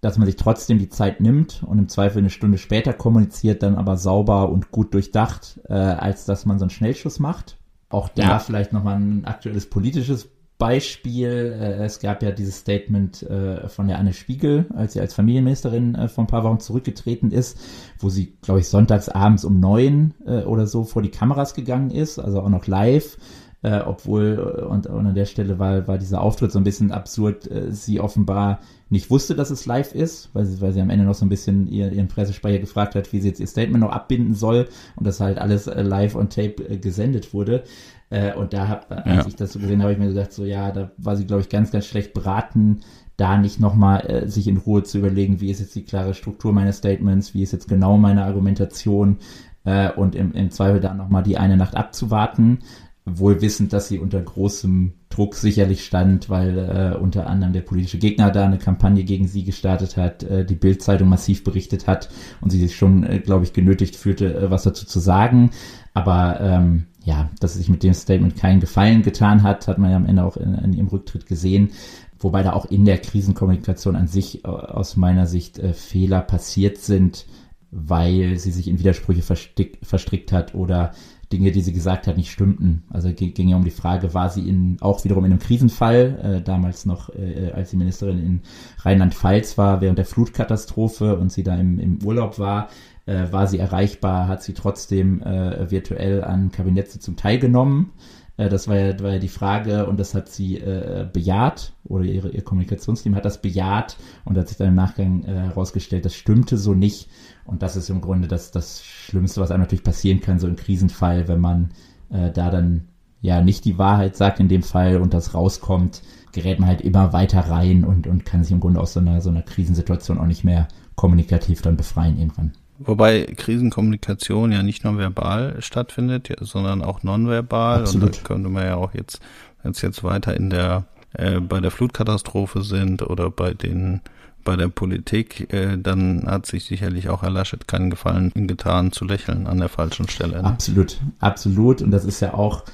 dass 0.00 0.18
man 0.18 0.26
sich 0.26 0.36
trotzdem 0.36 0.78
die 0.78 0.88
Zeit 0.88 1.20
nimmt 1.20 1.62
und 1.64 1.78
im 1.78 1.88
Zweifel 1.88 2.18
eine 2.18 2.30
Stunde 2.30 2.58
später 2.58 2.92
kommuniziert, 2.92 3.62
dann 3.62 3.76
aber 3.76 3.96
sauber 3.96 4.50
und 4.50 4.70
gut 4.70 4.92
durchdacht, 4.92 5.60
äh, 5.68 5.74
als 5.74 6.24
dass 6.24 6.46
man 6.46 6.58
so 6.58 6.64
einen 6.64 6.70
Schnellschuss 6.70 7.20
macht. 7.20 7.58
Auch 7.90 8.08
da 8.08 8.22
ja. 8.22 8.38
vielleicht 8.40 8.72
nochmal 8.72 8.96
ein 8.96 9.24
aktuelles 9.24 9.70
politisches 9.70 10.28
Beispiel, 10.58 11.56
äh, 11.60 11.84
es 11.84 11.98
gab 11.98 12.22
ja 12.22 12.30
dieses 12.30 12.58
Statement 12.58 13.22
äh, 13.24 13.68
von 13.68 13.88
der 13.88 13.98
Anne 13.98 14.12
Spiegel, 14.12 14.66
als 14.74 14.92
sie 14.92 15.00
als 15.00 15.12
Familienministerin 15.14 15.94
äh, 15.94 16.08
vor 16.08 16.24
ein 16.24 16.28
paar 16.28 16.44
Wochen 16.44 16.60
zurückgetreten 16.60 17.32
ist, 17.32 17.58
wo 17.98 18.08
sie, 18.08 18.36
glaube 18.40 18.60
ich, 18.60 18.68
sonntags 18.68 19.08
abends 19.08 19.44
um 19.44 19.58
neun 19.58 20.14
äh, 20.24 20.42
oder 20.42 20.66
so 20.66 20.84
vor 20.84 21.02
die 21.02 21.10
Kameras 21.10 21.54
gegangen 21.54 21.90
ist, 21.90 22.18
also 22.18 22.40
auch 22.40 22.48
noch 22.48 22.66
live. 22.66 23.18
Äh, 23.64 23.80
obwohl, 23.86 24.58
äh, 24.58 24.62
und, 24.64 24.86
und 24.88 25.06
an 25.06 25.14
der 25.14 25.24
Stelle 25.24 25.58
war, 25.58 25.88
war 25.88 25.96
dieser 25.96 26.20
Auftritt 26.20 26.52
so 26.52 26.58
ein 26.58 26.64
bisschen 26.64 26.92
absurd, 26.92 27.50
äh, 27.50 27.72
sie 27.72 27.98
offenbar 27.98 28.60
nicht 28.90 29.08
wusste, 29.08 29.34
dass 29.34 29.48
es 29.48 29.64
live 29.64 29.94
ist, 29.94 30.28
weil 30.34 30.44
sie, 30.44 30.60
weil 30.60 30.74
sie 30.74 30.82
am 30.82 30.90
Ende 30.90 31.06
noch 31.06 31.14
so 31.14 31.24
ein 31.24 31.30
bisschen 31.30 31.66
ihr, 31.68 31.90
ihren 31.90 32.08
Pressesprecher 32.08 32.58
gefragt 32.58 32.94
hat, 32.94 33.10
wie 33.14 33.20
sie 33.20 33.28
jetzt 33.28 33.40
ihr 33.40 33.46
Statement 33.46 33.80
noch 33.80 33.90
abbinden 33.90 34.34
soll 34.34 34.68
und 34.96 35.06
das 35.06 35.18
halt 35.18 35.38
alles 35.38 35.66
äh, 35.66 35.80
live 35.80 36.14
on 36.14 36.28
tape 36.28 36.62
äh, 36.68 36.76
gesendet 36.76 37.32
wurde. 37.32 37.64
Äh, 38.10 38.34
und 38.34 38.52
da, 38.52 38.68
hab, 38.68 38.92
als 38.92 39.06
ja. 39.06 39.26
ich 39.28 39.36
das 39.36 39.54
so 39.54 39.58
gesehen 39.58 39.80
habe, 39.80 39.92
ich 39.92 39.98
mir 39.98 40.08
gesagt, 40.08 40.34
so 40.34 40.44
ja, 40.44 40.70
da 40.70 40.90
war 40.98 41.16
sie, 41.16 41.26
glaube 41.26 41.40
ich, 41.40 41.48
ganz, 41.48 41.70
ganz 41.70 41.86
schlecht 41.86 42.12
beraten, 42.12 42.80
da 43.16 43.38
nicht 43.38 43.60
nochmal 43.60 44.00
äh, 44.10 44.28
sich 44.28 44.46
in 44.46 44.58
Ruhe 44.58 44.82
zu 44.82 44.98
überlegen, 44.98 45.40
wie 45.40 45.50
ist 45.50 45.60
jetzt 45.60 45.74
die 45.74 45.84
klare 45.84 46.12
Struktur 46.12 46.52
meines 46.52 46.76
Statements, 46.76 47.32
wie 47.32 47.42
ist 47.42 47.52
jetzt 47.52 47.68
genau 47.68 47.96
meine 47.96 48.24
Argumentation 48.24 49.20
äh, 49.64 49.90
und 49.90 50.14
im, 50.14 50.32
im 50.32 50.50
Zweifel 50.50 50.80
da 50.80 50.92
nochmal 50.92 51.22
die 51.22 51.38
eine 51.38 51.56
Nacht 51.56 51.76
abzuwarten, 51.76 52.58
wohl 53.06 53.42
wissend, 53.42 53.72
dass 53.72 53.88
sie 53.88 53.98
unter 53.98 54.20
großem 54.20 54.94
Druck 55.10 55.34
sicherlich 55.34 55.84
stand, 55.84 56.30
weil 56.30 56.58
äh, 56.58 56.96
unter 56.96 57.26
anderem 57.26 57.52
der 57.52 57.60
politische 57.60 57.98
Gegner 57.98 58.30
da 58.30 58.46
eine 58.46 58.58
Kampagne 58.58 59.04
gegen 59.04 59.28
sie 59.28 59.44
gestartet 59.44 59.96
hat, 59.96 60.22
äh, 60.22 60.44
die 60.44 60.54
Bildzeitung 60.54 61.08
massiv 61.08 61.44
berichtet 61.44 61.86
hat 61.86 62.08
und 62.40 62.50
sie 62.50 62.60
sich 62.60 62.74
schon, 62.74 63.04
äh, 63.04 63.18
glaube 63.18 63.44
ich, 63.44 63.52
genötigt 63.52 63.96
fühlte, 63.96 64.34
äh, 64.34 64.50
was 64.50 64.62
dazu 64.62 64.86
zu 64.86 65.00
sagen. 65.00 65.50
Aber 65.92 66.40
ähm, 66.40 66.86
ja, 67.04 67.30
dass 67.40 67.52
sie 67.52 67.58
sich 67.58 67.68
mit 67.68 67.82
dem 67.82 67.92
Statement 67.92 68.36
keinen 68.36 68.60
Gefallen 68.60 69.02
getan 69.02 69.42
hat, 69.42 69.68
hat 69.68 69.78
man 69.78 69.90
ja 69.90 69.96
am 69.96 70.06
Ende 70.06 70.24
auch 70.24 70.38
in, 70.38 70.54
in 70.54 70.72
ihrem 70.72 70.88
Rücktritt 70.88 71.26
gesehen. 71.26 71.70
Wobei 72.18 72.42
da 72.42 72.54
auch 72.54 72.64
in 72.64 72.86
der 72.86 72.98
Krisenkommunikation 72.98 73.96
an 73.96 74.06
sich 74.06 74.44
äh, 74.44 74.48
aus 74.48 74.96
meiner 74.96 75.26
Sicht 75.26 75.58
äh, 75.58 75.74
Fehler 75.74 76.22
passiert 76.22 76.78
sind, 76.78 77.26
weil 77.70 78.38
sie 78.38 78.50
sich 78.50 78.66
in 78.66 78.78
Widersprüche 78.78 79.20
verstrickt, 79.20 79.84
verstrickt 79.84 80.32
hat 80.32 80.54
oder 80.54 80.92
Dinge, 81.34 81.50
die 81.50 81.62
sie 81.62 81.72
gesagt 81.72 82.06
hat, 82.06 82.16
nicht 82.16 82.30
stimmten. 82.30 82.84
Also 82.90 83.12
ging 83.12 83.48
ja 83.48 83.56
um 83.56 83.64
die 83.64 83.70
Frage, 83.70 84.14
war 84.14 84.30
sie 84.30 84.48
in, 84.48 84.76
auch 84.80 85.04
wiederum 85.04 85.24
in 85.24 85.32
einem 85.32 85.40
Krisenfall, 85.40 86.18
äh, 86.22 86.42
damals 86.42 86.86
noch, 86.86 87.08
äh, 87.10 87.50
als 87.52 87.70
die 87.70 87.76
Ministerin 87.76 88.18
in 88.18 88.40
Rheinland-Pfalz 88.78 89.58
war, 89.58 89.80
während 89.80 89.98
der 89.98 90.04
Flutkatastrophe 90.04 91.18
und 91.18 91.32
sie 91.32 91.42
da 91.42 91.56
im, 91.56 91.80
im 91.80 91.98
Urlaub 92.04 92.38
war, 92.38 92.68
äh, 93.06 93.32
war 93.32 93.48
sie 93.48 93.58
erreichbar, 93.58 94.28
hat 94.28 94.44
sie 94.44 94.54
trotzdem 94.54 95.22
äh, 95.22 95.70
virtuell 95.70 96.22
an 96.22 96.52
Kabinettssitzung 96.52 97.16
teilgenommen. 97.16 97.90
Äh, 98.36 98.48
das 98.48 98.68
war 98.68 98.76
ja, 98.76 99.00
war 99.00 99.12
ja 99.14 99.18
die 99.18 99.28
Frage 99.28 99.86
und 99.86 99.98
das 99.98 100.14
hat 100.14 100.28
sie 100.28 100.58
äh, 100.58 101.08
bejaht 101.12 101.72
oder 101.84 102.04
ihre, 102.04 102.30
ihr 102.30 102.42
Kommunikationsteam 102.42 103.14
hat 103.14 103.24
das 103.24 103.40
bejaht 103.40 103.96
und 104.24 104.38
hat 104.38 104.48
sich 104.48 104.56
dann 104.56 104.68
im 104.68 104.74
Nachgang 104.74 105.24
äh, 105.24 105.32
herausgestellt, 105.32 106.04
das 106.04 106.14
stimmte 106.14 106.56
so 106.56 106.74
nicht. 106.74 107.08
Und 107.46 107.62
das 107.62 107.76
ist 107.76 107.90
im 107.90 108.00
Grunde 108.00 108.28
das, 108.28 108.50
das 108.50 108.84
Schlimmste, 108.84 109.40
was 109.40 109.50
einem 109.50 109.62
natürlich 109.62 109.84
passieren 109.84 110.20
kann, 110.20 110.38
so 110.38 110.46
im 110.46 110.56
Krisenfall, 110.56 111.28
wenn 111.28 111.40
man 111.40 111.70
äh, 112.10 112.30
da 112.30 112.50
dann 112.50 112.88
ja 113.20 113.40
nicht 113.40 113.64
die 113.64 113.78
Wahrheit 113.78 114.16
sagt 114.16 114.40
in 114.40 114.48
dem 114.48 114.62
Fall 114.62 114.98
und 114.98 115.14
das 115.14 115.34
rauskommt, 115.34 116.02
gerät 116.32 116.58
man 116.58 116.68
halt 116.68 116.80
immer 116.80 117.12
weiter 117.12 117.40
rein 117.40 117.84
und, 117.84 118.06
und 118.06 118.24
kann 118.24 118.42
sich 118.42 118.52
im 118.52 118.60
Grunde 118.60 118.80
aus 118.80 118.92
so 118.92 119.00
einer, 119.00 119.20
so 119.20 119.30
einer 119.30 119.42
Krisensituation 119.42 120.18
auch 120.18 120.26
nicht 120.26 120.44
mehr 120.44 120.68
kommunikativ 120.94 121.62
dann 121.62 121.76
befreien 121.76 122.18
irgendwann. 122.18 122.52
Wobei 122.78 123.24
Krisenkommunikation 123.24 124.52
ja 124.52 124.62
nicht 124.62 124.84
nur 124.84 124.98
verbal 124.98 125.56
stattfindet, 125.60 126.34
sondern 126.40 126.82
auch 126.82 127.02
nonverbal. 127.02 127.80
Absolut. 127.80 128.08
Und 128.08 128.16
da 128.16 128.22
könnte 128.22 128.48
man 128.48 128.64
ja 128.64 128.76
auch 128.76 128.94
jetzt, 128.94 129.20
wenn 129.62 129.72
es 129.72 129.80
jetzt 129.80 130.02
weiter 130.02 130.36
in 130.36 130.50
der 130.50 130.84
äh, 131.14 131.40
bei 131.40 131.60
der 131.60 131.70
Flutkatastrophe 131.70 132.62
sind 132.62 133.02
oder 133.02 133.30
bei 133.30 133.54
den 133.54 134.00
bei 134.44 134.56
der 134.56 134.68
Politik, 134.68 135.52
äh, 135.52 135.76
dann 135.78 136.24
hat 136.26 136.46
sich 136.46 136.64
sicherlich 136.64 137.08
auch 137.08 137.22
Herr 137.22 137.30
Laschet 137.30 137.66
keinen 137.66 137.90
Gefallen 137.90 138.30
getan, 138.34 138.92
zu 138.92 139.04
lächeln 139.04 139.46
an 139.46 139.58
der 139.58 139.68
falschen 139.68 140.08
Stelle. 140.08 140.42
Ne? 140.42 140.44
Absolut, 140.44 141.00
absolut. 141.20 141.82
Und 141.82 141.90
das 141.90 142.04
ist 142.04 142.20
ja 142.20 142.34
auch, 142.34 142.64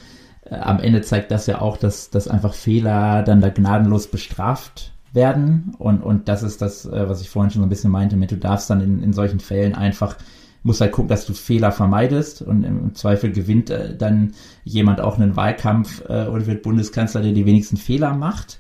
äh, 0.45 0.57
am 0.57 0.81
Ende 0.81 1.03
zeigt 1.03 1.31
das 1.31 1.47
ja 1.47 1.61
auch, 1.61 1.77
dass, 1.77 2.11
dass 2.11 2.29
einfach 2.29 2.55
Fehler 2.55 3.23
dann 3.23 3.41
da 3.41 3.49
gnadenlos 3.49 4.09
bestraft 4.09 4.93
werden. 5.13 5.75
Und, 5.79 6.03
und 6.03 6.29
das 6.29 6.43
ist 6.43 6.61
das, 6.61 6.85
äh, 6.87 7.09
was 7.09 7.21
ich 7.21 7.31
vorhin 7.31 7.51
schon 7.51 7.63
so 7.63 7.67
ein 7.67 7.71
bisschen 7.71 7.91
meinte, 7.91 8.17
mit 8.17 8.31
du 8.31 8.37
darfst 8.37 8.71
dann 8.71 8.81
in, 8.81 9.03
in 9.03 9.13
solchen 9.13 9.41
Fällen 9.41 9.75
einfach, 9.75 10.17
musst 10.63 10.81
halt 10.81 10.93
gucken, 10.93 11.09
dass 11.09 11.27
du 11.27 11.33
Fehler 11.33 11.73
vermeidest. 11.73 12.43
Und 12.43 12.65
im 12.65 12.95
Zweifel 12.95 13.33
gewinnt 13.33 13.71
äh, 13.71 13.97
dann 13.97 14.35
jemand 14.65 15.01
auch 15.01 15.19
einen 15.19 15.37
Wahlkampf 15.37 16.03
äh, 16.09 16.27
oder 16.27 16.47
wird 16.47 16.63
Bundeskanzler, 16.63 17.23
der 17.23 17.33
die 17.33 17.47
wenigsten 17.47 17.77
Fehler 17.77 18.15
macht. 18.15 18.59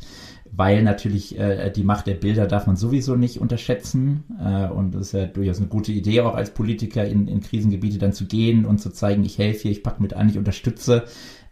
Weil 0.53 0.83
natürlich 0.83 1.39
äh, 1.39 1.71
die 1.71 1.85
Macht 1.85 2.07
der 2.07 2.15
Bilder 2.15 2.47
darf 2.47 2.67
man 2.67 2.77
sowieso 2.77 3.15
nicht 3.15 3.41
unterschätzen. 3.41 4.25
Äh, 4.45 4.67
und 4.69 4.95
das 4.95 5.09
ist 5.09 5.13
ja 5.13 5.27
durchaus 5.27 5.59
eine 5.59 5.69
gute 5.69 5.93
Idee, 5.93 6.21
auch 6.23 6.35
als 6.35 6.51
Politiker 6.51 7.05
in, 7.05 7.29
in 7.29 7.41
Krisengebiete 7.41 7.99
dann 7.99 8.13
zu 8.13 8.27
gehen 8.27 8.65
und 8.65 8.81
zu 8.81 8.91
zeigen, 8.91 9.25
ich 9.25 9.39
helfe 9.39 9.63
hier, 9.63 9.71
ich 9.71 9.83
packe 9.83 10.03
mit 10.03 10.15
an, 10.15 10.29
ich 10.29 10.39
unterstütze. 10.39 11.05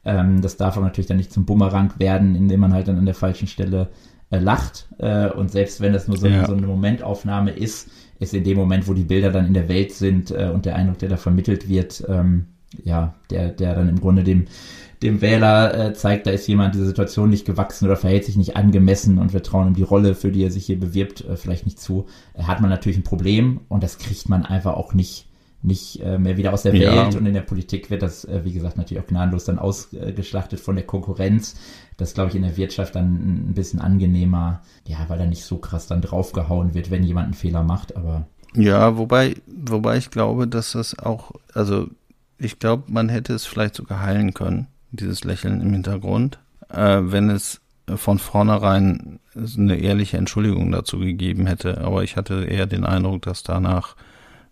Ähm, 0.04 0.42
das 0.42 0.56
darf 0.56 0.76
aber 0.76 0.86
natürlich 0.86 1.06
dann 1.06 1.16
nicht 1.16 1.32
zum 1.32 1.44
Bumerang 1.44 1.92
werden, 1.98 2.34
indem 2.34 2.60
man 2.60 2.72
halt 2.72 2.88
dann 2.88 2.98
an 2.98 3.06
der 3.06 3.14
falschen 3.14 3.46
Stelle 3.46 3.88
äh, 4.30 4.38
lacht. 4.38 4.88
Äh, 4.98 5.28
und 5.30 5.50
selbst 5.50 5.80
wenn 5.80 5.92
das 5.92 6.08
nur 6.08 6.16
so, 6.16 6.26
ja. 6.26 6.46
so, 6.46 6.54
eine 6.54 6.66
Momentaufnahme 6.66 7.50
ist, 7.50 7.90
ist 8.18 8.34
in 8.34 8.44
dem 8.44 8.58
Moment, 8.58 8.88
wo 8.88 8.94
die 8.94 9.04
Bilder 9.04 9.30
dann 9.30 9.46
in 9.46 9.54
der 9.54 9.68
Welt 9.68 9.92
sind 9.92 10.30
äh, 10.30 10.50
und 10.52 10.66
der 10.66 10.76
Eindruck, 10.76 10.98
der 10.98 11.08
da 11.08 11.16
vermittelt 11.16 11.68
wird, 11.68 12.04
ähm, 12.08 12.46
ja, 12.82 13.14
der, 13.30 13.50
der 13.50 13.74
dann 13.74 13.88
im 13.88 14.00
Grunde 14.00 14.24
dem, 14.24 14.46
dem 15.02 15.20
Wähler 15.20 15.88
äh, 15.88 15.94
zeigt, 15.94 16.26
da 16.26 16.30
ist 16.30 16.46
jemand 16.46 16.74
dieser 16.74 16.86
Situation 16.86 17.30
nicht 17.30 17.44
gewachsen 17.44 17.86
oder 17.86 17.96
verhält 17.96 18.24
sich 18.24 18.36
nicht 18.36 18.56
angemessen 18.56 19.18
und 19.18 19.32
wir 19.32 19.42
trauen 19.42 19.68
ihm 19.68 19.74
die 19.74 19.82
Rolle, 19.82 20.14
für 20.14 20.32
die 20.32 20.42
er 20.42 20.50
sich 20.50 20.66
hier 20.66 20.78
bewirbt, 20.78 21.24
äh, 21.24 21.36
vielleicht 21.36 21.66
nicht 21.66 21.80
zu, 21.80 22.06
äh, 22.34 22.42
hat 22.42 22.60
man 22.60 22.70
natürlich 22.70 22.98
ein 22.98 23.04
Problem 23.04 23.60
und 23.68 23.82
das 23.82 23.98
kriegt 23.98 24.28
man 24.28 24.44
einfach 24.44 24.74
auch 24.74 24.94
nicht 24.94 25.26
nicht 25.60 26.00
äh, 26.00 26.18
mehr 26.18 26.36
wieder 26.36 26.52
aus 26.52 26.62
der 26.62 26.74
ja. 26.74 26.92
Welt 26.92 27.16
und 27.16 27.26
in 27.26 27.34
der 27.34 27.40
Politik 27.40 27.90
wird 27.90 28.02
das, 28.02 28.24
äh, 28.24 28.42
wie 28.44 28.52
gesagt, 28.52 28.76
natürlich 28.76 29.02
auch 29.02 29.08
gnadenlos 29.08 29.44
dann 29.44 29.58
ausgeschlachtet 29.58 30.60
von 30.60 30.76
der 30.76 30.86
Konkurrenz. 30.86 31.56
Das 31.96 32.14
glaube 32.14 32.30
ich 32.30 32.36
in 32.36 32.42
der 32.42 32.56
Wirtschaft 32.56 32.94
dann 32.94 33.50
ein 33.50 33.54
bisschen 33.54 33.80
angenehmer, 33.80 34.62
ja, 34.86 34.98
weil 35.08 35.18
da 35.18 35.26
nicht 35.26 35.44
so 35.44 35.58
krass 35.58 35.88
dann 35.88 36.00
draufgehauen 36.00 36.74
wird, 36.74 36.92
wenn 36.92 37.02
jemand 37.02 37.24
einen 37.24 37.34
Fehler 37.34 37.64
macht, 37.64 37.96
aber. 37.96 38.28
Ja, 38.54 38.96
wobei, 38.96 39.34
wobei 39.46 39.96
ich 39.98 40.10
glaube, 40.10 40.46
dass 40.46 40.72
das 40.72 40.96
auch, 40.96 41.32
also 41.54 41.88
ich 42.38 42.58
glaube, 42.58 42.84
man 42.88 43.08
hätte 43.08 43.34
es 43.34 43.44
vielleicht 43.44 43.74
sogar 43.74 44.00
heilen 44.00 44.34
können, 44.34 44.68
dieses 44.90 45.24
Lächeln 45.24 45.60
im 45.60 45.72
Hintergrund, 45.72 46.38
äh, 46.70 47.00
wenn 47.02 47.30
es 47.30 47.60
von 47.96 48.18
vornherein 48.18 49.18
eine 49.34 49.76
ehrliche 49.76 50.16
Entschuldigung 50.16 50.70
dazu 50.70 50.98
gegeben 50.98 51.46
hätte. 51.46 51.80
Aber 51.80 52.02
ich 52.02 52.16
hatte 52.16 52.44
eher 52.44 52.66
den 52.66 52.84
Eindruck, 52.84 53.22
dass 53.22 53.42
danach, 53.42 53.96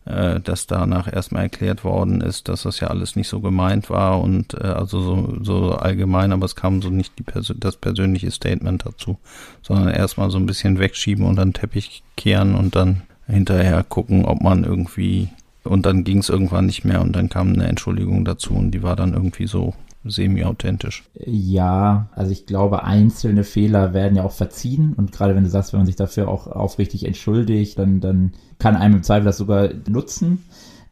äh, 0.04 0.40
dass 0.40 0.66
danach 0.66 1.12
erstmal 1.12 1.44
erklärt 1.44 1.84
worden 1.84 2.20
ist, 2.20 2.48
dass 2.48 2.62
das 2.62 2.80
ja 2.80 2.88
alles 2.88 3.14
nicht 3.14 3.28
so 3.28 3.40
gemeint 3.40 3.90
war 3.90 4.20
und 4.20 4.54
äh, 4.54 4.66
also 4.66 5.00
so, 5.02 5.38
so 5.42 5.72
allgemein, 5.72 6.32
aber 6.32 6.46
es 6.46 6.56
kam 6.56 6.80
so 6.82 6.88
nicht 6.88 7.18
die 7.18 7.24
Persö 7.24 7.54
das 7.56 7.76
persönliche 7.76 8.30
Statement 8.30 8.86
dazu, 8.86 9.18
sondern 9.62 9.88
erstmal 9.88 10.30
so 10.30 10.38
ein 10.38 10.46
bisschen 10.46 10.78
wegschieben 10.78 11.24
und 11.24 11.36
dann 11.36 11.52
Teppich 11.52 12.02
kehren 12.16 12.54
und 12.54 12.74
dann 12.74 13.02
hinterher 13.26 13.82
gucken, 13.82 14.24
ob 14.24 14.40
man 14.40 14.64
irgendwie 14.64 15.28
und 15.66 15.86
dann 15.86 16.04
ging 16.04 16.18
es 16.18 16.28
irgendwann 16.28 16.66
nicht 16.66 16.84
mehr 16.84 17.02
und 17.02 17.14
dann 17.14 17.28
kam 17.28 17.52
eine 17.52 17.66
Entschuldigung 17.66 18.24
dazu 18.24 18.54
und 18.54 18.70
die 18.70 18.82
war 18.82 18.96
dann 18.96 19.12
irgendwie 19.14 19.46
so 19.46 19.74
semi-authentisch. 20.04 21.04
Ja, 21.24 22.08
also 22.12 22.30
ich 22.30 22.46
glaube, 22.46 22.84
einzelne 22.84 23.44
Fehler 23.44 23.92
werden 23.92 24.16
ja 24.16 24.24
auch 24.24 24.32
verziehen 24.32 24.94
und 24.96 25.12
gerade 25.12 25.34
wenn 25.34 25.44
du 25.44 25.50
sagst, 25.50 25.72
wenn 25.72 25.80
man 25.80 25.86
sich 25.86 25.96
dafür 25.96 26.28
auch 26.28 26.46
aufrichtig 26.46 27.04
entschuldigt, 27.04 27.78
dann, 27.78 28.00
dann 28.00 28.32
kann 28.58 28.76
einem 28.76 28.96
im 28.96 29.02
Zweifel 29.02 29.24
das 29.24 29.38
sogar 29.38 29.70
nutzen. 29.88 30.44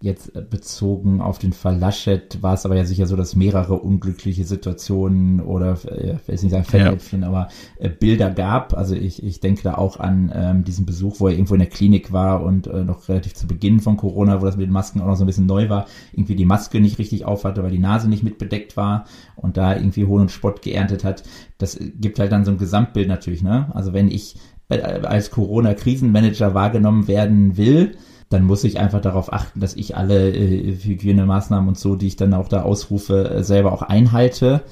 Jetzt 0.05 0.51
bezogen 0.51 1.23
auf 1.23 1.39
den 1.39 1.55
Fall 1.55 1.79
Laschet 1.79 2.43
war 2.43 2.53
es 2.53 2.67
aber 2.67 2.77
ja 2.77 2.85
sicher 2.85 3.07
so, 3.07 3.17
dass 3.17 3.37
mehrere 3.37 3.79
unglückliche 3.79 4.45
Situationen 4.45 5.41
oder, 5.41 5.79
äh, 5.87 6.17
ich 6.17 6.29
will 6.29 6.35
nicht 6.35 6.51
sagen 6.51 6.65
Fettnäpfchen, 6.65 7.23
ja. 7.23 7.29
aber 7.29 7.49
äh, 7.79 7.89
Bilder 7.89 8.31
gab. 8.31 8.77
Also 8.77 8.95
ich, 8.95 9.23
ich 9.23 9.41
denke 9.41 9.63
da 9.63 9.77
auch 9.77 9.99
an 9.99 10.31
ähm, 10.35 10.63
diesen 10.63 10.85
Besuch, 10.85 11.21
wo 11.21 11.29
er 11.29 11.33
irgendwo 11.33 11.55
in 11.55 11.61
der 11.61 11.71
Klinik 11.71 12.13
war 12.13 12.43
und 12.43 12.67
äh, 12.67 12.85
noch 12.85 13.09
relativ 13.09 13.33
zu 13.33 13.47
Beginn 13.47 13.81
von 13.81 13.97
Corona, 13.97 14.43
wo 14.43 14.45
das 14.45 14.59
mit 14.59 14.67
den 14.67 14.75
Masken 14.75 15.01
auch 15.01 15.07
noch 15.07 15.17
so 15.17 15.25
ein 15.25 15.27
bisschen 15.27 15.47
neu 15.47 15.71
war, 15.71 15.87
irgendwie 16.13 16.37
die 16.37 16.45
Maske 16.45 16.83
nicht 16.83 16.99
richtig 16.99 17.25
aufhatte, 17.25 17.63
weil 17.63 17.71
die 17.71 17.79
Nase 17.79 18.07
nicht 18.07 18.23
mit 18.23 18.37
bedeckt 18.37 18.77
war 18.77 19.07
und 19.37 19.57
da 19.57 19.75
irgendwie 19.75 20.05
Hohn 20.05 20.21
und 20.21 20.31
Spott 20.31 20.61
geerntet 20.61 21.03
hat. 21.03 21.23
Das 21.57 21.81
gibt 21.81 22.19
halt 22.19 22.31
dann 22.31 22.45
so 22.45 22.51
ein 22.51 22.59
Gesamtbild 22.59 23.09
natürlich, 23.09 23.43
ne? 23.43 23.71
Also 23.73 23.95
wenn 23.95 24.11
ich 24.11 24.37
äh, 24.69 24.83
als 24.83 25.31
Corona-Krisenmanager 25.31 26.53
wahrgenommen 26.53 27.09
werden 27.09 27.57
will, 27.57 27.97
dann 28.29 28.45
muss 28.45 28.65
ich 28.65 28.79
einfach 28.79 29.01
darauf 29.01 29.33
achten, 29.33 29.61
dass 29.61 29.77
ich 29.77 29.97
alle 29.97 30.31
äh, 30.31 30.77
Hygienemaßnahmen 30.77 31.69
und 31.69 31.79
so, 31.79 31.97
die 31.97 32.07
ich 32.07 32.17
dann 32.17 32.35
auch 32.35 32.49
da 32.49 32.63
ausrufe, 32.63 33.31
äh, 33.31 33.45
selber 33.45 33.73
auch 33.73 33.83
einhalte. 33.83 34.63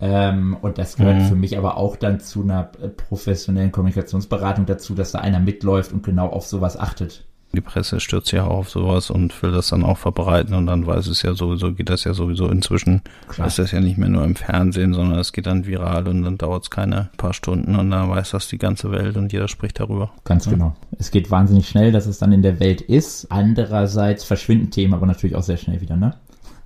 Ähm, 0.00 0.56
und 0.60 0.78
das 0.78 0.96
gehört 0.96 1.18
mhm. 1.18 1.26
für 1.26 1.34
mich 1.34 1.58
aber 1.58 1.76
auch 1.76 1.96
dann 1.96 2.20
zu 2.20 2.42
einer 2.42 2.70
äh, 2.80 2.88
professionellen 2.88 3.72
Kommunikationsberatung 3.72 4.66
dazu, 4.66 4.94
dass 4.94 5.12
da 5.12 5.18
einer 5.18 5.40
mitläuft 5.40 5.92
und 5.92 6.04
genau 6.04 6.28
auf 6.28 6.46
sowas 6.46 6.78
achtet. 6.78 7.27
Die 7.52 7.62
Presse 7.62 7.98
stürzt 7.98 8.30
ja 8.32 8.44
auch 8.44 8.58
auf 8.58 8.70
sowas 8.70 9.10
und 9.10 9.42
will 9.42 9.52
das 9.52 9.68
dann 9.68 9.82
auch 9.82 9.96
verbreiten 9.96 10.54
und 10.54 10.66
dann 10.66 10.86
weiß 10.86 11.06
es 11.06 11.22
ja 11.22 11.32
sowieso, 11.34 11.72
geht 11.72 11.88
das 11.88 12.04
ja 12.04 12.12
sowieso 12.12 12.48
inzwischen. 12.48 13.02
Klar. 13.26 13.46
Ist 13.46 13.58
das 13.58 13.72
ja 13.72 13.80
nicht 13.80 13.96
mehr 13.96 14.10
nur 14.10 14.24
im 14.24 14.36
Fernsehen, 14.36 14.92
sondern 14.92 15.18
es 15.18 15.32
geht 15.32 15.46
dann 15.46 15.66
viral 15.66 16.06
und 16.08 16.24
dann 16.24 16.36
dauert 16.36 16.64
es 16.64 16.70
keine 16.70 17.08
paar 17.16 17.32
Stunden 17.32 17.76
und 17.76 17.90
dann 17.90 18.10
weiß 18.10 18.30
das 18.30 18.48
die 18.48 18.58
ganze 18.58 18.90
Welt 18.90 19.16
und 19.16 19.32
jeder 19.32 19.48
spricht 19.48 19.80
darüber. 19.80 20.10
Ganz 20.24 20.44
ja. 20.44 20.52
genau. 20.52 20.76
Es 20.98 21.10
geht 21.10 21.30
wahnsinnig 21.30 21.68
schnell, 21.68 21.90
dass 21.90 22.06
es 22.06 22.18
dann 22.18 22.32
in 22.32 22.42
der 22.42 22.60
Welt 22.60 22.82
ist. 22.82 23.32
Andererseits 23.32 24.24
verschwinden 24.24 24.70
Themen 24.70 24.92
aber 24.92 25.06
natürlich 25.06 25.36
auch 25.36 25.42
sehr 25.42 25.56
schnell 25.56 25.80
wieder, 25.80 25.96
ne? 25.96 26.14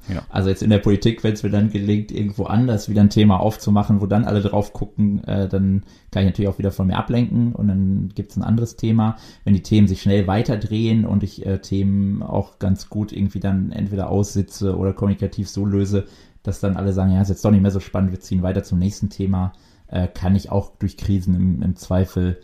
Ja. 0.09 0.23
Also 0.29 0.49
jetzt 0.49 0.63
in 0.63 0.71
der 0.71 0.79
Politik, 0.79 1.23
wenn 1.23 1.35
es 1.35 1.43
mir 1.43 1.51
dann 1.51 1.71
gelingt, 1.71 2.11
irgendwo 2.11 2.45
anders 2.45 2.89
wieder 2.89 3.03
ein 3.03 3.11
Thema 3.11 3.39
aufzumachen, 3.39 4.01
wo 4.01 4.07
dann 4.07 4.25
alle 4.25 4.41
drauf 4.41 4.73
gucken, 4.73 5.23
äh, 5.25 5.49
dann 5.49 5.85
kann 6.11 6.23
ich 6.23 6.31
natürlich 6.31 6.49
auch 6.49 6.59
wieder 6.59 6.73
von 6.73 6.89
mir 6.89 6.97
ablenken 6.97 7.53
und 7.53 7.69
dann 7.69 8.11
gibt 8.15 8.33
es 8.33 8.37
ein 8.37 8.43
anderes 8.43 8.77
Thema. 8.77 9.17
Wenn 9.45 9.55
die 9.55 9.63
Themen 9.63 9.87
sich 9.87 10.03
schnell 10.03 10.27
weiterdrehen 10.27 11.05
und 11.05 11.23
ich 11.23 11.47
äh, 11.47 11.59
Themen 11.59 12.23
auch 12.23 12.59
ganz 12.59 12.89
gut 12.89 13.13
irgendwie 13.13 13.41
dann 13.41 13.71
entweder 13.71 14.11
aussitze 14.11 14.77
oder 14.77 14.93
kommunikativ 14.93 15.49
so 15.49 15.65
löse, 15.65 16.07
dass 16.43 16.61
dann 16.61 16.77
alle 16.77 16.93
sagen, 16.93 17.13
ja, 17.13 17.23
ist 17.23 17.29
jetzt 17.29 17.45
doch 17.45 17.53
nicht 17.53 17.63
mehr 17.63 17.71
so 17.71 17.81
spannend, 17.81 18.11
wir 18.11 18.21
ziehen 18.21 18.43
weiter 18.43 18.65
zum 18.65 18.79
nächsten 18.79 19.11
Thema, 19.11 19.53
äh, 19.87 20.09
kann 20.09 20.35
ich 20.35 20.51
auch 20.51 20.73
durch 20.79 20.97
Krisen 20.97 21.35
im, 21.35 21.63
im 21.63 21.77
Zweifel 21.77 22.41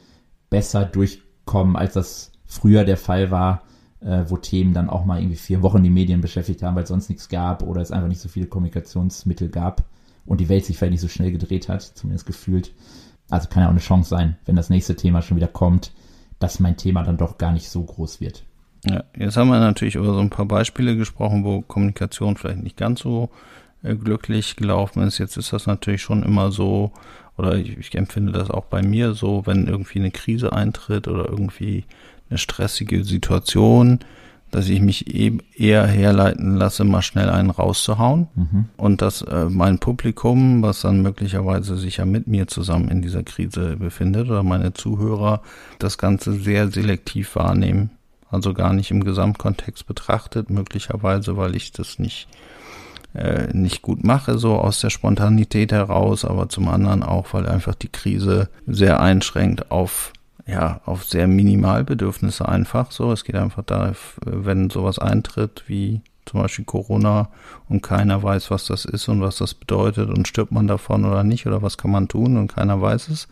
besser 0.50 0.84
durchkommen, 0.84 1.76
als 1.76 1.94
das 1.94 2.32
früher 2.46 2.84
der 2.84 2.96
Fall 2.96 3.30
war 3.30 3.62
äh, 4.00 4.24
wo 4.28 4.36
Themen 4.36 4.74
dann 4.74 4.90
auch 4.90 5.04
mal 5.04 5.20
irgendwie 5.20 5.36
vier 5.36 5.62
Wochen 5.62 5.82
die 5.82 5.90
Medien 5.90 6.20
beschäftigt 6.20 6.62
haben, 6.62 6.76
weil 6.76 6.84
es 6.84 6.88
sonst 6.88 7.08
nichts 7.08 7.28
gab 7.28 7.62
oder 7.62 7.80
es 7.80 7.90
einfach 7.90 8.08
nicht 8.08 8.20
so 8.20 8.28
viele 8.28 8.46
Kommunikationsmittel 8.46 9.48
gab 9.48 9.84
und 10.24 10.40
die 10.40 10.48
Welt 10.48 10.64
sich 10.64 10.78
vielleicht 10.78 10.92
nicht 10.92 11.00
so 11.00 11.08
schnell 11.08 11.32
gedreht 11.32 11.68
hat, 11.68 11.82
zumindest 11.82 12.26
gefühlt. 12.26 12.72
Also 13.30 13.48
kann 13.48 13.62
ja 13.62 13.68
auch 13.68 13.72
eine 13.72 13.80
Chance 13.80 14.10
sein, 14.10 14.36
wenn 14.46 14.56
das 14.56 14.70
nächste 14.70 14.96
Thema 14.96 15.22
schon 15.22 15.36
wieder 15.36 15.48
kommt, 15.48 15.92
dass 16.38 16.60
mein 16.60 16.76
Thema 16.76 17.02
dann 17.02 17.16
doch 17.16 17.38
gar 17.38 17.52
nicht 17.52 17.68
so 17.68 17.82
groß 17.82 18.20
wird. 18.20 18.44
Ja, 18.84 19.04
jetzt 19.16 19.36
haben 19.36 19.48
wir 19.48 19.58
natürlich 19.58 19.96
über 19.96 20.14
so 20.14 20.20
ein 20.20 20.30
paar 20.30 20.46
Beispiele 20.46 20.96
gesprochen, 20.96 21.44
wo 21.44 21.62
Kommunikation 21.62 22.36
vielleicht 22.36 22.62
nicht 22.62 22.76
ganz 22.76 23.00
so 23.00 23.28
äh, 23.82 23.96
glücklich 23.96 24.56
gelaufen 24.56 25.02
ist. 25.02 25.18
Jetzt 25.18 25.36
ist 25.36 25.52
das 25.52 25.66
natürlich 25.66 26.02
schon 26.02 26.22
immer 26.22 26.52
so, 26.52 26.92
oder 27.36 27.56
ich, 27.56 27.76
ich 27.76 27.94
empfinde 27.96 28.32
das 28.32 28.50
auch 28.50 28.66
bei 28.66 28.82
mir 28.82 29.14
so, 29.14 29.46
wenn 29.46 29.66
irgendwie 29.66 29.98
eine 29.98 30.10
Krise 30.10 30.52
eintritt 30.52 31.08
oder 31.08 31.28
irgendwie 31.28 31.84
eine 32.30 32.38
stressige 32.38 33.04
Situation, 33.04 34.00
dass 34.50 34.68
ich 34.68 34.80
mich 34.80 35.14
eben 35.14 35.40
eher 35.54 35.86
herleiten 35.86 36.56
lasse, 36.56 36.84
mal 36.84 37.02
schnell 37.02 37.28
einen 37.28 37.50
rauszuhauen 37.50 38.28
mhm. 38.34 38.64
und 38.76 39.02
dass 39.02 39.22
äh, 39.22 39.46
mein 39.50 39.78
Publikum, 39.78 40.62
was 40.62 40.80
dann 40.80 41.02
möglicherweise 41.02 41.76
sich 41.76 41.98
ja 41.98 42.06
mit 42.06 42.26
mir 42.26 42.46
zusammen 42.46 42.88
in 42.88 43.02
dieser 43.02 43.22
Krise 43.22 43.76
befindet 43.76 44.28
oder 44.28 44.42
meine 44.42 44.72
Zuhörer, 44.72 45.42
das 45.78 45.98
Ganze 45.98 46.32
sehr 46.32 46.70
selektiv 46.70 47.36
wahrnehmen, 47.36 47.90
also 48.30 48.54
gar 48.54 48.72
nicht 48.72 48.90
im 48.90 49.04
Gesamtkontext 49.04 49.86
betrachtet, 49.86 50.48
möglicherweise, 50.48 51.36
weil 51.36 51.54
ich 51.54 51.72
das 51.72 51.98
nicht 51.98 52.28
äh, 53.14 53.52
nicht 53.52 53.82
gut 53.82 54.04
mache, 54.04 54.38
so 54.38 54.56
aus 54.56 54.80
der 54.80 54.90
Spontanität 54.90 55.72
heraus, 55.72 56.24
aber 56.24 56.48
zum 56.48 56.68
anderen 56.68 57.02
auch, 57.02 57.32
weil 57.32 57.46
einfach 57.46 57.74
die 57.74 57.88
Krise 57.88 58.48
sehr 58.66 59.00
einschränkt 59.00 59.70
auf 59.70 60.12
ja, 60.48 60.80
auf 60.86 61.04
sehr 61.04 61.28
Minimalbedürfnisse 61.28 62.48
einfach 62.48 62.90
so. 62.90 63.12
Es 63.12 63.24
geht 63.24 63.36
einfach 63.36 63.62
da, 63.64 63.92
wenn 64.24 64.70
sowas 64.70 64.98
eintritt 64.98 65.64
wie 65.66 66.00
zum 66.24 66.40
Beispiel 66.40 66.64
Corona 66.64 67.28
und 67.68 67.82
keiner 67.82 68.22
weiß, 68.22 68.50
was 68.50 68.66
das 68.66 68.84
ist 68.84 69.08
und 69.08 69.20
was 69.20 69.36
das 69.36 69.54
bedeutet 69.54 70.08
und 70.08 70.26
stirbt 70.26 70.52
man 70.52 70.66
davon 70.66 71.04
oder 71.04 71.22
nicht 71.22 71.46
oder 71.46 71.62
was 71.62 71.76
kann 71.76 71.90
man 71.90 72.08
tun 72.08 72.36
und 72.36 72.48
keiner 72.48 72.80
weiß 72.80 73.08
es. 73.08 73.28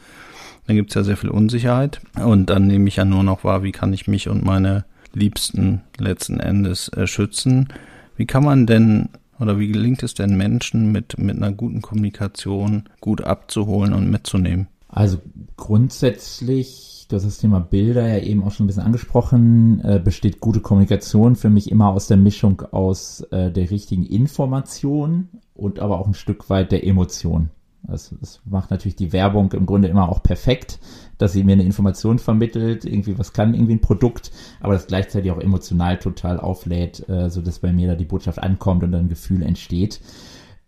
Dann 0.66 0.76
gibt 0.76 0.90
es 0.90 0.94
ja 0.94 1.04
sehr 1.04 1.16
viel 1.16 1.30
Unsicherheit 1.30 2.00
und 2.22 2.50
dann 2.50 2.66
nehme 2.66 2.88
ich 2.88 2.96
ja 2.96 3.04
nur 3.04 3.22
noch 3.22 3.44
wahr, 3.44 3.62
wie 3.62 3.72
kann 3.72 3.92
ich 3.92 4.06
mich 4.08 4.28
und 4.28 4.44
meine 4.44 4.84
Liebsten 5.14 5.82
letzten 5.98 6.38
Endes 6.38 6.88
äh, 6.88 7.06
schützen. 7.06 7.68
Wie 8.16 8.26
kann 8.26 8.44
man 8.44 8.66
denn 8.66 9.08
oder 9.38 9.58
wie 9.58 9.68
gelingt 9.68 10.02
es 10.02 10.14
denn 10.14 10.36
Menschen 10.36 10.92
mit, 10.92 11.18
mit 11.18 11.36
einer 11.36 11.52
guten 11.52 11.82
Kommunikation 11.82 12.84
gut 13.00 13.22
abzuholen 13.22 13.92
und 13.92 14.10
mitzunehmen? 14.10 14.68
Also 14.88 15.18
grundsätzlich 15.56 16.96
du 17.08 17.16
hast 17.16 17.26
das 17.26 17.38
Thema 17.38 17.60
Bilder 17.60 18.06
ja 18.06 18.18
eben 18.18 18.42
auch 18.42 18.50
schon 18.50 18.64
ein 18.64 18.66
bisschen 18.66 18.82
angesprochen, 18.82 19.80
äh, 19.84 20.00
besteht 20.02 20.40
gute 20.40 20.60
Kommunikation 20.60 21.36
für 21.36 21.50
mich 21.50 21.70
immer 21.70 21.90
aus 21.90 22.08
der 22.08 22.16
Mischung 22.16 22.62
aus 22.72 23.20
äh, 23.30 23.50
der 23.50 23.70
richtigen 23.70 24.04
Information 24.04 25.28
und 25.54 25.78
aber 25.78 26.00
auch 26.00 26.06
ein 26.06 26.14
Stück 26.14 26.50
weit 26.50 26.72
der 26.72 26.84
Emotion. 26.86 27.50
Das, 27.82 28.12
das 28.20 28.40
macht 28.44 28.72
natürlich 28.72 28.96
die 28.96 29.12
Werbung 29.12 29.52
im 29.52 29.64
Grunde 29.64 29.86
immer 29.86 30.08
auch 30.08 30.20
perfekt, 30.20 30.80
dass 31.18 31.32
sie 31.32 31.44
mir 31.44 31.52
eine 31.52 31.62
Information 31.62 32.18
vermittelt, 32.18 32.84
irgendwie 32.84 33.16
was 33.16 33.32
kann 33.32 33.54
irgendwie 33.54 33.74
ein 33.74 33.80
Produkt, 33.80 34.32
aber 34.60 34.72
das 34.72 34.88
gleichzeitig 34.88 35.30
auch 35.30 35.40
emotional 35.40 35.98
total 35.98 36.40
auflädt, 36.40 37.08
äh, 37.08 37.30
so 37.30 37.40
dass 37.40 37.60
bei 37.60 37.72
mir 37.72 37.86
da 37.88 37.94
die 37.94 38.04
Botschaft 38.04 38.40
ankommt 38.40 38.82
und 38.82 38.90
dann 38.90 39.04
ein 39.04 39.08
Gefühl 39.08 39.42
entsteht. 39.42 40.00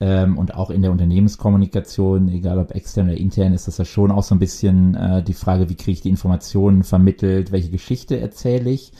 Ähm, 0.01 0.39
und 0.39 0.55
auch 0.55 0.71
in 0.71 0.83
der 0.83 0.93
Unternehmenskommunikation, 0.93 2.29
egal 2.29 2.59
ob 2.59 2.75
extern 2.75 3.09
oder 3.09 3.17
intern, 3.17 3.53
ist 3.53 3.67
das 3.67 3.79
ja 3.79 3.85
schon 3.85 4.13
auch 4.13 4.23
so 4.23 4.35
ein 4.35 4.39
bisschen 4.39 4.95
äh, 4.95 5.23
die 5.23 5.35
Frage, 5.35 5.69
wie 5.69 5.75
kriege 5.75 5.93
ich 5.93 6.01
die 6.03 6.11
Informationen 6.11 6.85
vermittelt, 6.85 7.51
welche 7.51 7.71
Geschichte 7.71 8.21
erzähle 8.21 8.71
ich. 8.71 8.93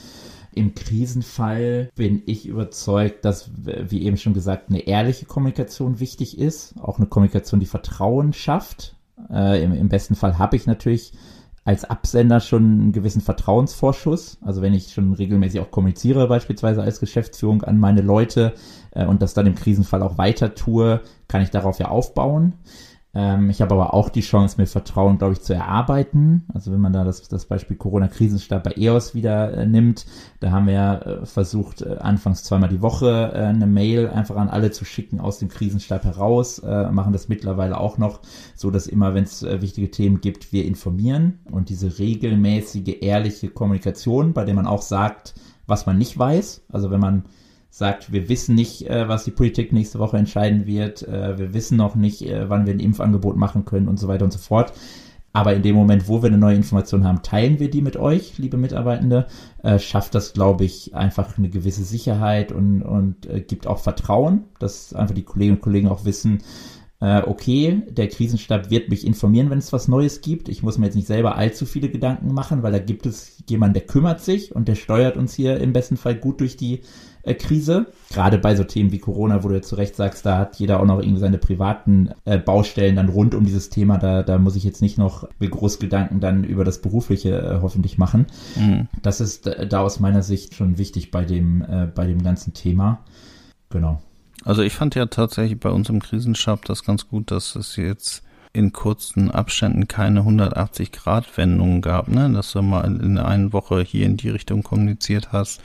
Im 0.53 0.75
Krisenfall 0.75 1.91
bin 1.95 2.23
ich 2.27 2.47
überzeugt, 2.47 3.25
dass, 3.25 3.51
wie 3.65 4.03
eben 4.03 4.17
schon 4.17 4.35
gesagt, 4.35 4.71
eine 4.71 4.81
ehrliche 4.81 5.25
Kommunikation 5.25 6.01
wichtig 6.01 6.37
ist. 6.37 6.75
Auch 6.81 6.99
eine 6.99 7.07
Kommunikation, 7.07 7.61
die 7.61 7.67
Vertrauen 7.67 8.33
schafft. 8.33 8.97
Äh, 9.31 9.63
im, 9.63 9.73
im, 9.73 9.89
besten 9.89 10.17
Fall 10.17 10.39
habe 10.39 10.57
ich 10.57 10.67
natürlich 10.67 11.13
als 11.69 11.85
Absender 11.85 12.41
schon 12.41 12.63
einen 12.63 12.93
gewissen 12.93 13.21
Vertrauensvorschuss. 13.21 14.39
Also 14.41 14.63
wenn 14.63 14.73
ich 14.73 14.95
schon 14.95 15.13
regelmäßig 15.13 15.61
auch 15.61 15.71
kommuniziere, 15.71 16.27
beispielsweise 16.27 16.81
als 16.81 16.99
Geschäftsführung 16.99 17.63
an 17.63 17.79
meine 17.79 18.01
Leute 18.01 18.55
äh, 18.93 19.05
und 19.05 19.21
das 19.21 19.35
dann 19.35 19.47
im 19.47 19.55
Krisenfall 19.55 20.03
auch 20.03 20.17
weiter 20.17 20.55
tue, 20.55 21.03
kann 21.29 21.43
ich 21.43 21.51
darauf 21.51 21.79
ja 21.79 21.89
aufbauen. 21.89 22.55
Ähm, 23.19 23.51
ich 23.51 23.61
habe 23.61 23.75
aber 23.75 23.95
auch 23.95 24.11
die 24.11 24.21
Chance, 24.21 24.59
mir 24.59 24.69
Vertrauen, 24.69 25.19
glaube 25.19 25.33
ich, 25.33 25.41
zu 25.41 25.53
erarbeiten. 25.53 26.45
Also 26.55 26.71
wenn 26.71 26.81
man 26.81 26.93
da 26.93 27.03
das, 27.03 27.27
das 27.27 27.47
Beispiel 27.47 27.77
Corona-Krisenstab 27.77 28.63
bei 28.63 28.75
EOS 28.77 29.13
wieder 29.13 29.55
äh, 29.55 29.67
nimmt, 29.67 30.07
da 30.39 30.53
haben 30.53 30.69
wir 30.69 31.23
äh, 31.23 31.27
versucht, 31.27 31.83
äh, 31.83 31.97
anfangs 31.99 32.45
zweimal 32.45 32.69
die 32.69 32.81
Woche 32.81 33.33
äh, 33.35 33.39
eine 33.39 33.67
Mail 33.67 34.09
einfach 34.09 34.37
an 34.37 34.49
alle 34.49 34.71
zu 34.71 34.85
schicken 34.85 35.19
aus 35.19 35.41
dem 35.41 35.49
Krisenstab 35.49 36.05
heraus, 36.05 36.61
äh, 36.61 36.93
machen 36.93 37.13
das 37.13 37.29
mittlerweile 37.29 37.81
auch 37.81 37.99
noch, 37.99 38.21
so 38.55 38.71
dass 38.71 38.87
immer, 38.87 39.15
wenn 39.15 39.25
es 39.25 39.43
äh, 39.43 39.61
wichtige 39.61 39.91
Themen 39.91 40.21
gibt, 40.21 40.53
wir 40.53 40.65
informieren 40.65 41.41
und 41.51 41.71
diese 41.71 41.99
regelmäßige, 41.99 42.99
ehrliche 43.01 43.49
Kommunikation, 43.49 44.33
bei 44.33 44.45
der 44.45 44.55
man 44.55 44.69
auch 44.69 44.83
sagt, 44.83 45.35
was 45.67 45.87
man 45.87 45.99
nicht 45.99 46.17
weiß. 46.17 46.67
Also 46.71 46.93
wenn 46.93 47.01
man 47.01 47.25
sagt, 47.71 48.13
wir 48.13 48.29
wissen 48.29 48.55
nicht, 48.55 48.89
äh, 48.89 49.09
was 49.09 49.25
die 49.25 49.31
Politik 49.31 49.73
nächste 49.73 49.99
Woche 49.99 50.17
entscheiden 50.17 50.67
wird, 50.67 51.07
äh, 51.07 51.39
wir 51.39 51.55
wissen 51.55 51.77
noch 51.77 51.95
nicht, 51.95 52.23
äh, 52.23 52.49
wann 52.49 52.67
wir 52.67 52.73
ein 52.73 52.81
Impfangebot 52.81 53.37
machen 53.37 53.65
können 53.65 53.89
und 53.89 53.99
so 53.99 54.09
weiter 54.09 54.25
und 54.25 54.33
so 54.33 54.39
fort. 54.39 54.73
Aber 55.33 55.55
in 55.55 55.63
dem 55.63 55.77
Moment, 55.77 56.09
wo 56.09 56.23
wir 56.23 56.29
eine 56.29 56.39
neue 56.39 56.57
Information 56.57 57.05
haben, 57.05 57.23
teilen 57.23 57.61
wir 57.61 57.71
die 57.71 57.83
mit 57.83 57.97
euch, 57.97 58.39
liebe 58.39 58.57
Mitarbeitende. 58.57 59.27
Schafft 59.77 60.15
das, 60.15 60.33
glaube 60.33 60.65
ich, 60.65 60.95
einfach 60.97 61.37
eine 61.37 61.51
gewisse 61.51 61.85
Sicherheit 61.85 62.51
und, 62.51 62.83
und 62.83 63.29
gibt 63.47 63.67
auch 63.67 63.79
Vertrauen, 63.79 64.45
dass 64.59 64.95
einfach 64.95 65.15
die 65.15 65.23
Kolleginnen 65.23 65.59
und 65.59 65.63
Kollegen 65.63 65.89
auch 65.89 66.07
wissen, 66.07 66.39
okay, 66.99 67.83
der 67.91 68.09
Krisenstab 68.09 68.71
wird 68.71 68.89
mich 68.89 69.07
informieren, 69.07 69.51
wenn 69.51 69.59
es 69.59 69.73
was 69.73 69.87
Neues 69.87 70.23
gibt. 70.23 70.49
Ich 70.49 70.63
muss 70.63 70.79
mir 70.79 70.87
jetzt 70.87 70.97
nicht 70.97 71.07
selber 71.07 71.37
allzu 71.37 71.67
viele 71.67 71.91
Gedanken 71.91 72.33
machen, 72.33 72.63
weil 72.63 72.73
da 72.73 72.79
gibt 72.79 73.05
es 73.05 73.41
jemanden, 73.49 73.75
der 73.75 73.87
kümmert 73.87 74.21
sich 74.21 74.57
und 74.57 74.67
der 74.67 74.77
steuert 74.77 75.19
uns 75.19 75.35
hier 75.35 75.61
im 75.61 75.75
besten 75.75 75.99
Fall 75.99 76.17
gut 76.17 76.41
durch 76.41 76.57
die 76.57 76.81
Krise. 77.35 77.87
Gerade 78.11 78.39
bei 78.39 78.57
so 78.57 78.65
Themen 78.65 78.93
wie 78.93 78.99
Corona, 78.99 79.43
wo 79.43 79.49
du 79.49 79.55
jetzt 79.55 79.69
zu 79.69 79.77
Recht 79.77 79.97
sagst, 79.97 80.25
da 80.25 80.39
hat 80.39 80.57
jeder 80.57 80.81
auch 80.81 80.85
noch 80.85 80.99
irgendwie 80.99 81.21
seine 81.21 81.39
privaten 81.39 82.11
äh, 82.25 82.39
Baustellen 82.39 82.97
dann 82.97 83.09
rund 83.09 83.35
um 83.35 83.45
dieses 83.45 83.69
Thema. 83.71 83.99
Da, 83.99 84.23
da 84.23 84.39
muss 84.39 84.57
ich 84.57 84.65
jetzt 84.65 84.83
nicht 84.83 84.99
noch 84.99 85.29
mir 85.39 85.51
Großgedanken 85.51 86.21
dann 86.21 86.45
über 86.45 86.65
das 86.65 86.81
Berufliche 86.81 87.39
äh, 87.39 87.59
hoffentlich 87.63 87.99
machen. 87.99 88.27
Mhm. 88.57 88.89
Das 89.03 89.21
ist 89.21 89.47
äh, 89.47 89.67
da 89.67 89.81
aus 89.81 90.01
meiner 90.01 90.23
Sicht 90.23 90.55
schon 90.55 90.79
wichtig 90.79 91.11
bei 91.11 91.25
dem, 91.25 91.63
äh, 91.63 91.87
bei 91.87 92.07
dem 92.07 92.23
ganzen 92.23 92.55
Thema. 92.55 93.01
Genau. 93.71 94.01
Also 94.45 94.63
ich 94.63 94.75
fand 94.75 94.95
ja 94.95 95.07
tatsächlich 95.07 95.59
bei 95.59 95.71
uns 95.71 95.89
im 95.89 96.01
Krisenstab 96.01 96.65
das 96.65 96.85
ganz 96.85 97.09
gut, 97.09 97.31
dass 97.31 97.57
es 97.57 97.77
jetzt 97.77 98.23
in 98.53 98.73
kurzen 98.73 99.31
Abständen 99.31 99.89
keine 99.89 100.21
180-Grad-Wendungen 100.21 101.81
gab, 101.81 102.09
ne? 102.09 102.31
dass 102.33 102.53
du 102.53 102.63
mal 102.63 102.85
in 102.85 103.17
der 103.17 103.27
einen 103.27 103.53
Woche 103.53 103.83
hier 103.83 104.07
in 104.07 104.17
die 104.17 104.31
Richtung 104.31 104.63
kommuniziert 104.63 105.33
hast 105.33 105.61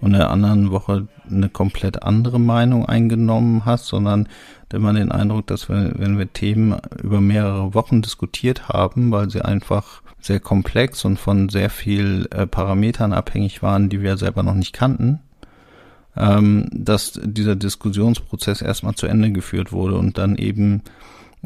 und 0.00 0.12
in 0.12 0.18
der 0.18 0.30
anderen 0.30 0.70
Woche 0.70 1.08
eine 1.30 1.48
komplett 1.48 2.02
andere 2.02 2.38
Meinung 2.38 2.86
eingenommen 2.86 3.64
hast, 3.64 3.86
sondern 3.86 4.28
man 4.72 4.96
den 4.96 5.12
Eindruck, 5.12 5.46
dass 5.46 5.68
wir, 5.68 5.92
wenn 5.96 6.18
wir 6.18 6.32
Themen 6.32 6.76
über 7.02 7.20
mehrere 7.20 7.74
Wochen 7.74 8.02
diskutiert 8.02 8.68
haben, 8.68 9.10
weil 9.10 9.30
sie 9.30 9.42
einfach 9.42 10.02
sehr 10.20 10.40
komplex 10.40 11.04
und 11.04 11.18
von 11.18 11.48
sehr 11.48 11.70
viel 11.70 12.28
äh, 12.30 12.46
Parametern 12.46 13.12
abhängig 13.12 13.62
waren, 13.62 13.88
die 13.88 14.02
wir 14.02 14.16
selber 14.16 14.42
noch 14.42 14.54
nicht 14.54 14.72
kannten, 14.72 15.20
ähm, 16.16 16.68
dass 16.72 17.18
dieser 17.22 17.54
Diskussionsprozess 17.54 18.60
erstmal 18.60 18.94
zu 18.94 19.06
Ende 19.06 19.30
geführt 19.30 19.72
wurde 19.72 19.96
und 19.96 20.18
dann 20.18 20.36
eben 20.36 20.82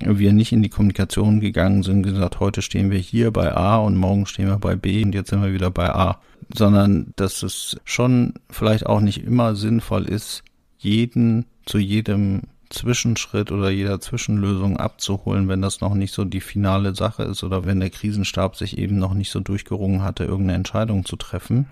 wir 0.01 0.33
nicht 0.33 0.53
in 0.53 0.63
die 0.63 0.69
Kommunikation 0.69 1.41
gegangen 1.41 1.83
sind, 1.83 2.03
gesagt, 2.03 2.41
heute 2.41 2.63
stehen 2.63 2.91
wir 2.91 2.99
hier 2.99 3.31
bei 3.31 3.55
A 3.55 3.79
und 3.79 3.97
morgen 3.97 4.27
stehen 4.27 4.49
wir 4.49 4.59
bei 4.59 4.77
B 4.77 5.05
und 5.05 5.15
jetzt 5.15 5.31
sind 5.31 5.43
wir 5.43 5.53
wieder 5.53 5.71
bei 5.71 5.91
A, 5.95 6.21
sondern 6.55 7.13
dass 7.17 7.43
es 7.43 7.79
schon 7.85 8.35
vielleicht 8.51 8.87
auch 8.87 9.01
nicht 9.01 9.25
immer 9.25 9.55
sinnvoll 9.55 10.05
ist, 10.05 10.43
jeden 10.79 11.47
zu 11.67 11.79
jedem 11.79 12.43
Zwischenschritt 12.71 13.51
oder 13.51 13.69
jeder 13.71 14.01
Zwischenlösung 14.01 14.77
abzuholen, 14.77 15.49
wenn 15.49 15.61
das 15.61 15.81
noch 15.81 15.95
nicht 15.95 16.15
so 16.15 16.25
die 16.25 16.41
finale 16.41 16.95
Sache 16.95 17.25
ist 17.25 17.43
oder 17.43 17.65
wenn 17.65 17.81
der 17.81 17.91
Krisenstab 17.91 18.57
sich 18.57 18.79
eben 18.79 18.99
noch 18.99 19.13
nicht 19.13 19.31
so 19.31 19.41
durchgerungen 19.41 20.03
hatte, 20.03 20.25
irgendeine 20.25 20.57
Entscheidung 20.57 21.05
zu 21.05 21.17
treffen 21.17 21.67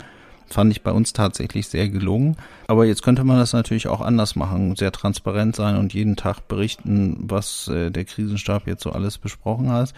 fand 0.53 0.71
ich 0.71 0.81
bei 0.81 0.91
uns 0.91 1.13
tatsächlich 1.13 1.67
sehr 1.67 1.89
gelungen. 1.89 2.35
Aber 2.67 2.85
jetzt 2.85 3.03
könnte 3.03 3.23
man 3.23 3.37
das 3.37 3.53
natürlich 3.53 3.87
auch 3.87 4.01
anders 4.01 4.35
machen, 4.35 4.75
sehr 4.75 4.91
transparent 4.91 5.55
sein 5.55 5.77
und 5.77 5.93
jeden 5.93 6.15
Tag 6.15 6.47
berichten, 6.47 7.17
was 7.19 7.67
äh, 7.67 7.91
der 7.91 8.05
Krisenstab 8.05 8.67
jetzt 8.67 8.83
so 8.83 8.91
alles 8.91 9.17
besprochen 9.17 9.71
hat. 9.71 9.93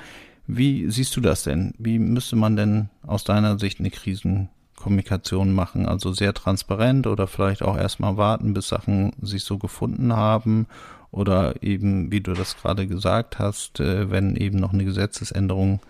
Wie 0.48 0.90
siehst 0.90 1.16
du 1.16 1.22
das 1.22 1.44
denn? 1.44 1.74
Wie 1.78 2.00
müsste 2.00 2.36
man 2.36 2.56
denn 2.56 2.90
aus 3.06 3.24
deiner 3.24 3.60
Sicht 3.60 3.80
eine 3.80 3.92
Krisenkommunikation 3.92 5.54
machen? 5.54 5.86
Also 5.86 6.12
sehr 6.12 6.34
transparent 6.34 7.08
oder 7.08 7.28
vielleicht 7.28 7.62
auch 7.62 7.78
erstmal 7.78 8.18
warten, 8.18 8.54
bis 8.54 8.68
Sachen 8.68 9.14
sich 9.22 9.44
so 9.44 9.58
gefunden 9.58 10.16
haben? 10.16 10.68
Oder 11.12 11.62
eben, 11.62 12.12
wie 12.12 12.22
du 12.22 12.34
das 12.34 12.58
gerade 12.58 12.88
gesagt 12.88 13.38
hast, 13.38 13.80
äh, 13.80 14.10
wenn 14.10 14.36
eben 14.36 14.60
noch 14.60 14.74
eine 14.74 14.86
Gesetzesänderung 14.86 15.82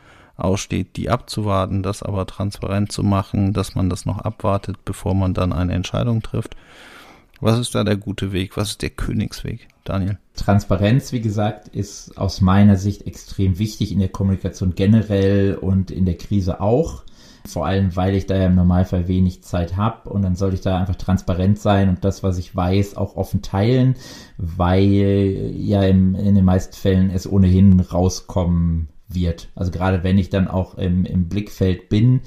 aussteht, 0.42 0.98
die 0.98 1.10
abzuwarten, 1.10 1.84
das 1.84 2.04
aber 2.04 2.26
transparent 2.26 2.92
zu 2.92 3.04
machen, 3.04 3.54
dass 3.54 3.76
man 3.76 3.90
das 3.90 4.06
noch 4.06 4.20
abwartet, 4.20 4.78
bevor 4.86 5.14
man 5.14 5.34
dann 5.34 5.54
eine 5.54 5.74
Entscheidung 5.74 6.22
trifft. 6.22 6.56
Was 7.42 7.58
ist 7.58 7.74
da 7.74 7.84
der 7.84 7.98
gute 7.98 8.32
Weg? 8.32 8.56
Was 8.56 8.70
ist 8.70 8.82
der 8.84 8.92
Königsweg, 8.92 9.68
Daniel? 9.84 10.20
Transparenz, 10.36 11.12
wie 11.12 11.22
gesagt, 11.22 11.68
ist 11.70 12.16
aus 12.18 12.40
meiner 12.40 12.76
Sicht 12.76 13.08
extrem 13.08 13.58
wichtig 13.58 13.92
in 13.92 14.00
der 14.00 14.10
Kommunikation 14.10 14.76
generell 14.76 15.56
und 15.56 15.90
in 15.90 16.06
der 16.06 16.18
Krise 16.18 16.62
auch. 16.62 17.04
Vor 17.48 17.66
allem, 17.66 17.96
weil 17.96 18.14
ich 18.14 18.28
da 18.28 18.38
ja 18.38 18.46
im 18.46 18.54
Normalfall 18.54 19.08
wenig 19.08 19.42
Zeit 19.42 19.76
habe 19.76 20.08
und 20.10 20.22
dann 20.22 20.36
sollte 20.36 20.56
ich 20.58 20.62
da 20.62 20.78
einfach 20.78 20.96
transparent 20.96 21.58
sein 21.58 21.90
und 21.90 22.06
das, 22.06 22.22
was 22.22 22.38
ich 22.38 22.56
weiß, 22.56 22.96
auch 22.98 23.16
offen 23.16 23.42
teilen, 23.42 23.96
weil 24.38 25.52
ja 25.56 25.82
im, 25.82 26.14
in 26.14 26.36
den 26.36 26.46
meisten 26.46 26.76
Fällen 26.76 27.10
es 27.10 27.30
ohnehin 27.30 27.80
rauskommen 27.80 28.91
wird. 29.14 29.50
Also 29.56 29.72
gerade 29.72 30.04
wenn 30.04 30.18
ich 30.18 30.30
dann 30.30 30.48
auch 30.48 30.76
im, 30.76 31.06
im 31.06 31.30
Blickfeld 31.30 31.90
bin, 31.90 32.22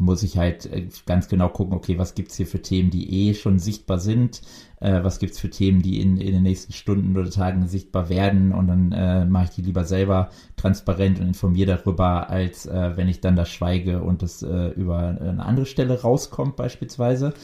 muss 0.00 0.22
ich 0.22 0.38
halt 0.38 0.66
äh, 0.66 0.88
ganz 1.04 1.28
genau 1.28 1.48
gucken, 1.50 1.74
okay, 1.74 1.98
was 1.98 2.14
gibt's 2.14 2.36
hier 2.36 2.46
für 2.46 2.62
Themen, 2.62 2.90
die 2.90 3.28
eh 3.28 3.34
schon 3.34 3.58
sichtbar 3.58 3.98
sind, 3.98 4.40
äh, 4.80 5.04
was 5.04 5.18
gibt's 5.18 5.38
für 5.38 5.50
Themen, 5.50 5.82
die 5.82 6.00
in, 6.00 6.16
in 6.16 6.32
den 6.32 6.42
nächsten 6.42 6.72
Stunden 6.72 7.16
oder 7.16 7.30
Tagen 7.30 7.66
sichtbar 7.66 8.08
werden 8.08 8.52
und 8.52 8.66
dann 8.66 8.92
äh, 8.92 9.26
mache 9.26 9.44
ich 9.44 9.50
die 9.50 9.62
lieber 9.62 9.84
selber 9.84 10.30
transparent 10.56 11.20
und 11.20 11.28
informiere 11.28 11.76
darüber, 11.76 12.30
als 12.30 12.64
äh, 12.64 12.96
wenn 12.96 13.08
ich 13.08 13.20
dann 13.20 13.36
da 13.36 13.44
schweige 13.44 14.02
und 14.02 14.22
das 14.22 14.42
äh, 14.42 14.68
über 14.68 15.18
eine 15.20 15.44
andere 15.44 15.66
Stelle 15.66 16.00
rauskommt 16.00 16.56
beispielsweise. 16.56 17.34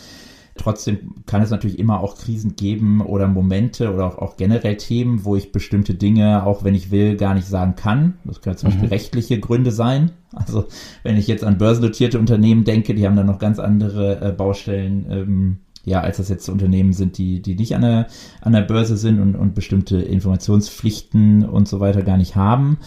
Trotzdem 0.58 1.14
kann 1.26 1.42
es 1.42 1.50
natürlich 1.50 1.78
immer 1.78 2.00
auch 2.00 2.16
Krisen 2.16 2.56
geben 2.56 3.00
oder 3.00 3.28
Momente 3.28 3.92
oder 3.92 4.06
auch, 4.06 4.18
auch, 4.18 4.36
generell 4.36 4.76
Themen, 4.76 5.24
wo 5.24 5.36
ich 5.36 5.52
bestimmte 5.52 5.94
Dinge, 5.94 6.44
auch 6.44 6.64
wenn 6.64 6.74
ich 6.74 6.90
will, 6.90 7.16
gar 7.16 7.34
nicht 7.34 7.46
sagen 7.46 7.74
kann. 7.76 8.14
Das 8.24 8.40
können 8.40 8.56
zum 8.56 8.68
mhm. 8.68 8.72
Beispiel 8.72 8.88
rechtliche 8.88 9.40
Gründe 9.40 9.70
sein. 9.70 10.12
Also 10.32 10.66
wenn 11.02 11.16
ich 11.16 11.26
jetzt 11.26 11.44
an 11.44 11.58
börsennotierte 11.58 12.18
Unternehmen 12.18 12.64
denke, 12.64 12.94
die 12.94 13.06
haben 13.06 13.16
dann 13.16 13.26
noch 13.26 13.38
ganz 13.38 13.58
andere 13.58 14.20
äh, 14.20 14.32
Baustellen, 14.32 15.06
ähm, 15.10 15.58
ja, 15.84 16.00
als 16.00 16.16
das 16.16 16.28
jetzt 16.28 16.48
Unternehmen 16.48 16.92
sind, 16.92 17.16
die, 17.16 17.40
die 17.40 17.54
nicht 17.54 17.74
an 17.76 17.82
der, 17.82 18.06
an 18.40 18.52
der 18.52 18.62
Börse 18.62 18.96
sind 18.96 19.20
und, 19.20 19.36
und 19.36 19.54
bestimmte 19.54 19.98
Informationspflichten 19.98 21.44
und 21.44 21.68
so 21.68 21.78
weiter 21.78 22.02
gar 22.02 22.16
nicht 22.16 22.34
haben. 22.34 22.78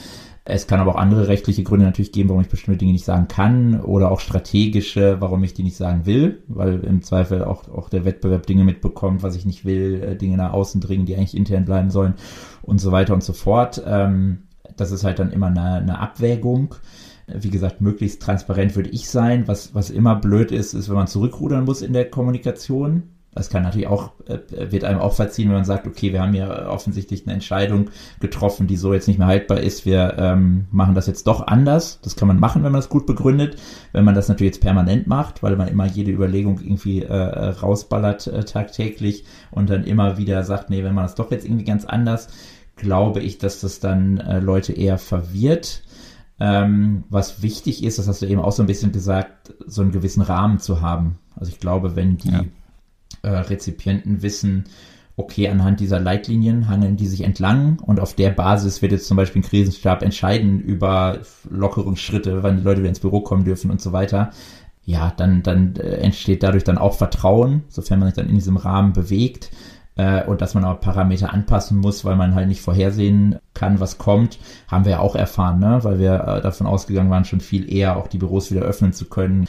Es 0.50 0.68
kann 0.68 0.80
aber 0.80 0.96
auch 0.96 1.00
andere 1.00 1.28
rechtliche 1.28 1.64
Gründe 1.64 1.86
natürlich 1.86 2.12
geben, 2.12 2.30
warum 2.30 2.42
ich 2.42 2.50
bestimmte 2.50 2.80
Dinge 2.80 2.94
nicht 2.94 3.06
sagen 3.06 3.28
kann 3.28 3.82
oder 3.82 4.12
auch 4.12 4.20
strategische, 4.20 5.18
warum 5.20 5.44
ich 5.44 5.54
die 5.54 5.64
nicht 5.64 5.78
sagen 5.78 6.06
will, 6.06 6.42
weil 6.48 6.80
im 6.80 7.02
Zweifel 7.04 7.44
auch, 7.44 7.70
auch 7.70 7.90
der 7.90 8.04
Wettbewerb 8.06 8.46
Dinge 8.46 8.64
mitbekommt, 8.64 9.24
was 9.24 9.36
ich 9.36 9.46
nicht 9.46 9.64
will, 9.66 10.02
äh, 10.04 10.16
Dinge 10.16 10.38
nach 10.38 10.54
außen 10.54 10.82
dringen, 10.82 11.06
die 11.06 11.16
eigentlich 11.16 11.38
intern 11.38 11.66
bleiben 11.66 11.92
sollen 11.92 12.16
und 12.64 12.80
so 12.80 12.92
weiter 12.92 13.14
und 13.14 13.24
so 13.24 13.34
fort. 13.34 13.82
Ähm, 13.86 14.40
das 14.76 14.92
ist 14.92 15.04
halt 15.04 15.20
dann 15.20 15.32
immer 15.32 15.48
eine, 15.48 15.76
eine 15.76 16.00
Abwägung 16.00 16.76
wie 17.34 17.50
gesagt, 17.50 17.82
möglichst 17.82 18.22
transparent 18.22 18.76
würde 18.76 18.90
ich 18.90 19.08
sein. 19.08 19.48
Was, 19.48 19.76
was 19.76 19.90
immer 19.90 20.16
blöd 20.16 20.52
ist, 20.52 20.74
ist, 20.74 20.90
wenn 20.90 20.96
man 20.96 21.08
zurückrudern 21.08 21.66
muss 21.66 21.82
in 21.82 21.94
der 21.94 22.10
Kommunikation. 22.10 23.04
Das 23.36 23.50
kann 23.50 23.62
natürlich 23.62 23.88
auch, 23.88 24.12
äh, 24.28 24.72
wird 24.72 24.84
einem 24.84 25.00
auch 25.00 25.14
verziehen, 25.14 25.50
wenn 25.50 25.58
man 25.58 25.66
sagt, 25.66 25.86
okay, 25.86 26.12
wir 26.12 26.22
haben 26.22 26.34
ja 26.34 26.68
offensichtlich 26.68 27.26
eine 27.26 27.34
Entscheidung 27.34 27.90
getroffen, 28.20 28.66
die 28.66 28.76
so 28.76 28.92
jetzt 28.92 29.08
nicht 29.08 29.20
mehr 29.20 29.28
haltbar 29.28 29.60
ist. 29.60 29.86
Wir 29.86 30.16
ähm, 30.18 30.66
machen 30.72 30.96
das 30.96 31.06
jetzt 31.06 31.28
doch 31.28 31.46
anders. 31.46 32.00
Das 32.02 32.16
kann 32.16 32.28
man 32.28 32.40
machen, 32.40 32.64
wenn 32.64 32.72
man 32.72 32.82
das 32.82 32.90
gut 32.90 33.06
begründet. 33.06 33.58
Wenn 33.92 34.04
man 34.04 34.16
das 34.16 34.30
natürlich 34.30 34.56
jetzt 34.56 34.62
permanent 34.62 35.06
macht, 35.06 35.44
weil 35.44 35.56
man 35.56 35.68
immer 35.68 35.86
jede 35.86 36.12
Überlegung 36.12 36.60
irgendwie 36.60 37.04
äh, 37.04 37.16
rausballert 37.16 38.28
äh, 38.28 38.44
tagtäglich 38.46 39.26
und 39.52 39.70
dann 39.70 39.84
immer 39.84 40.18
wieder 40.18 40.44
sagt, 40.44 40.72
nee, 40.72 40.84
wenn 40.84 40.96
man 40.96 41.06
das 41.06 41.16
doch 41.16 41.30
jetzt 41.30 41.46
irgendwie 41.46 41.66
ganz 41.66 41.86
anders, 41.86 42.30
glaube 42.78 43.20
ich, 43.20 43.38
dass 43.38 43.62
das 43.62 43.80
dann 43.80 44.18
äh, 44.18 44.40
Leute 44.40 44.74
eher 44.74 44.98
verwirrt. 44.98 45.84
Ähm, 46.40 47.04
was 47.10 47.44
wichtig 47.44 47.84
ist, 47.84 48.00
das 48.00 48.08
hast 48.08 48.22
du 48.22 48.26
eben 48.26 48.42
auch 48.42 48.54
so 48.54 48.64
ein 48.64 48.68
bisschen 48.68 48.92
gesagt, 48.92 49.54
so 49.68 49.82
einen 49.82 49.92
gewissen 49.92 50.22
Rahmen 50.24 50.60
zu 50.60 50.82
haben. 50.82 51.20
Also 51.36 51.52
ich 51.52 51.60
glaube, 51.60 51.96
wenn 51.96 52.18
die 52.18 52.32
ja 52.32 52.44
äh, 53.22 53.30
Rezipienten 53.30 54.22
wissen, 54.22 54.66
okay, 55.20 55.50
anhand 55.50 55.82
dieser 55.82 56.00
Leitlinien 56.00 56.70
hangeln 56.70 56.96
die 56.96 57.08
sich 57.08 57.22
entlang 57.22 57.80
und 57.80 58.00
auf 58.00 58.14
der 58.14 58.30
Basis 58.30 58.82
wird 58.82 58.94
jetzt 58.94 59.08
zum 59.08 59.18
Beispiel 59.18 59.42
ein 59.42 59.46
Krisenstab 59.46 60.02
entscheiden 60.02 60.62
über 60.62 61.20
Lockerungsschritte, 61.50 62.42
wann 62.42 62.58
die 62.58 62.64
Leute 62.64 62.80
wieder 62.80 62.90
ins 62.90 63.02
Büro 63.02 63.20
kommen 63.20 63.44
dürfen 63.44 63.70
und 63.70 63.82
so 63.82 63.92
weiter. 63.92 64.32
Ja, 64.86 65.14
dann, 65.16 65.44
dann 65.44 65.76
äh, 65.76 65.98
entsteht 65.98 66.42
dadurch 66.42 66.64
dann 66.64 66.78
auch 66.78 66.96
Vertrauen, 66.96 67.64
sofern 67.68 68.00
man 68.00 68.08
sich 68.08 68.16
dann 68.16 68.30
in 68.30 68.36
diesem 68.36 68.58
Rahmen 68.58 68.94
bewegt 68.94 69.52
äh, 69.98 70.24
und 70.24 70.42
dass 70.42 70.54
man 70.54 70.64
aber 70.64 70.80
Parameter 70.80 71.34
anpassen 71.34 71.78
muss, 71.78 72.06
weil 72.06 72.16
man 72.16 72.34
halt 72.34 72.48
nicht 72.48 72.62
vorhersehen 72.62 73.36
kann, 73.54 73.82
was 73.82 73.98
kommt, 73.98 74.40
haben 74.70 74.86
wir 74.86 74.94
ja 74.94 75.00
auch 75.00 75.16
erfahren, 75.16 75.60
ne? 75.60 75.80
weil 75.84 76.00
wir 76.00 76.14
äh, 76.14 76.42
davon 76.42 76.66
ausgegangen 76.66 77.10
waren, 77.10 77.26
schon 77.26 77.42
viel 77.42 77.72
eher 77.72 77.98
auch 77.98 78.08
die 78.08 78.18
Büros 78.18 78.52
wieder 78.52 78.62
öffnen 78.62 78.94
zu 78.94 79.10
können 79.10 79.48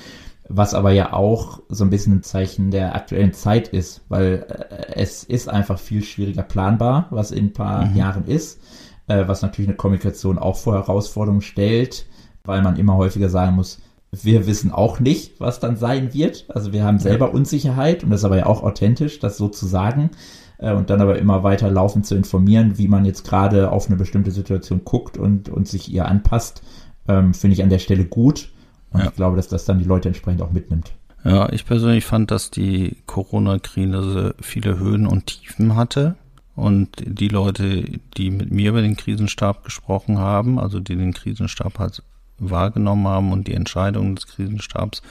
was 0.53 0.75
aber 0.75 0.91
ja 0.91 1.13
auch 1.13 1.63
so 1.69 1.85
ein 1.85 1.91
bisschen 1.91 2.15
ein 2.15 2.23
Zeichen 2.25 2.73
der 2.73 2.97
aktuellen 2.97 3.33
Zeit 3.33 3.69
ist, 3.69 4.03
weil 4.09 4.47
äh, 4.49 4.95
es 4.95 5.23
ist 5.23 5.49
einfach 5.49 5.79
viel 5.79 6.03
schwieriger 6.03 6.43
planbar, 6.43 7.07
was 7.11 7.31
in 7.31 7.47
ein 7.47 7.53
paar 7.53 7.87
mhm. 7.87 7.97
Jahren 7.97 8.25
ist, 8.27 8.61
äh, 9.07 9.29
was 9.29 9.43
natürlich 9.43 9.69
eine 9.69 9.77
Kommunikation 9.77 10.39
auch 10.39 10.57
vor 10.57 10.75
Herausforderungen 10.75 11.41
stellt, 11.41 12.07
weil 12.45 12.63
man 12.63 12.77
immer 12.77 12.97
häufiger 12.97 13.29
sagen 13.29 13.55
muss, 13.55 13.81
wir 14.11 14.49
wissen 14.49 14.73
auch 14.73 14.99
nicht, 14.99 15.39
was 15.39 15.61
dann 15.61 15.77
sein 15.77 16.13
wird. 16.15 16.47
Also 16.49 16.73
wir 16.73 16.83
haben 16.83 16.99
selber. 16.99 17.33
Unsicherheit 17.33 18.03
und 18.03 18.11
das 18.11 18.21
ist 18.21 18.25
aber 18.25 18.39
ja 18.39 18.47
auch 18.47 18.65
authentisch, 18.65 19.21
das 19.21 19.37
so 19.37 19.49
zu 19.49 19.67
sagen 19.67 20.11
äh, 20.59 20.73
und 20.73 20.91
dann 20.91 21.01
aber 21.01 21.17
immer 21.21 21.45
weiter 21.45 21.71
laufend 21.71 22.07
zu 22.07 22.17
informieren, 22.17 22.77
wie 22.77 22.89
man 22.89 23.05
jetzt 23.05 23.23
gerade 23.25 23.71
auf 23.71 23.87
eine 23.87 23.97
bestimmte 23.97 24.33
Situation 24.33 24.83
guckt 24.85 25.17
und, 25.17 25.49
und 25.49 25.69
sich 25.69 25.93
ihr 25.93 26.07
anpasst, 26.07 26.63
ähm, 27.07 27.35
finde 27.35 27.55
ich 27.55 27.63
an 27.63 27.71
der 27.71 27.79
Stelle 27.79 28.05
gut. 28.05 28.51
Und 28.93 29.01
ja. 29.01 29.07
ich 29.07 29.15
glaube, 29.15 29.37
dass 29.37 29.49
das 29.49 29.65
dann 29.65 29.79
die 29.79 29.85
Leute 29.85 30.09
entsprechend 30.09 30.43
auch 30.43 30.53
mitnimmt. 30.53 30.93
Ja, 31.25 31.51
ich 31.53 31.67
persönlich 31.67 32.05
fand, 32.05 32.31
dass 32.31 32.51
die 32.51 32.97
Corona-Krise 33.07 34.35
viele 34.41 34.79
Höhen 34.79 35.07
und 35.07 35.27
Tiefen 35.27 35.77
hatte. 35.77 36.17
Und 36.57 36.91
die 36.99 37.29
Leute, 37.29 37.85
die 38.17 38.31
mit 38.31 38.51
mir 38.51 38.71
über 38.71 38.83
den 38.83 38.97
Krisenstab 38.97 39.65
gesprochen 39.65 40.19
haben, 40.19 40.59
also 40.59 40.81
die 40.81 40.97
den 40.97 41.15
Krisenstab 41.15 41.79
halt 41.79 42.03
wahrgenommen 42.39 43.07
haben 43.07 43.33
und 43.33 43.49
die 43.49 43.55
Entscheidungen 43.55 44.17
des 44.17 44.27
Krisenstabs 44.27 45.03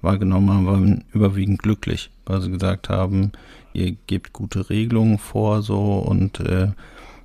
wahrgenommen 0.00 0.50
haben, 0.50 0.66
waren 0.66 1.04
überwiegend 1.12 1.62
glücklich, 1.62 2.10
weil 2.26 2.40
sie 2.40 2.50
gesagt 2.50 2.88
haben, 2.88 3.32
ihr 3.72 3.92
gebt 4.06 4.32
gute 4.32 4.68
Regelungen 4.68 5.18
vor 5.18 5.62
so 5.62 5.98
und 5.98 6.40
äh, 6.40 6.68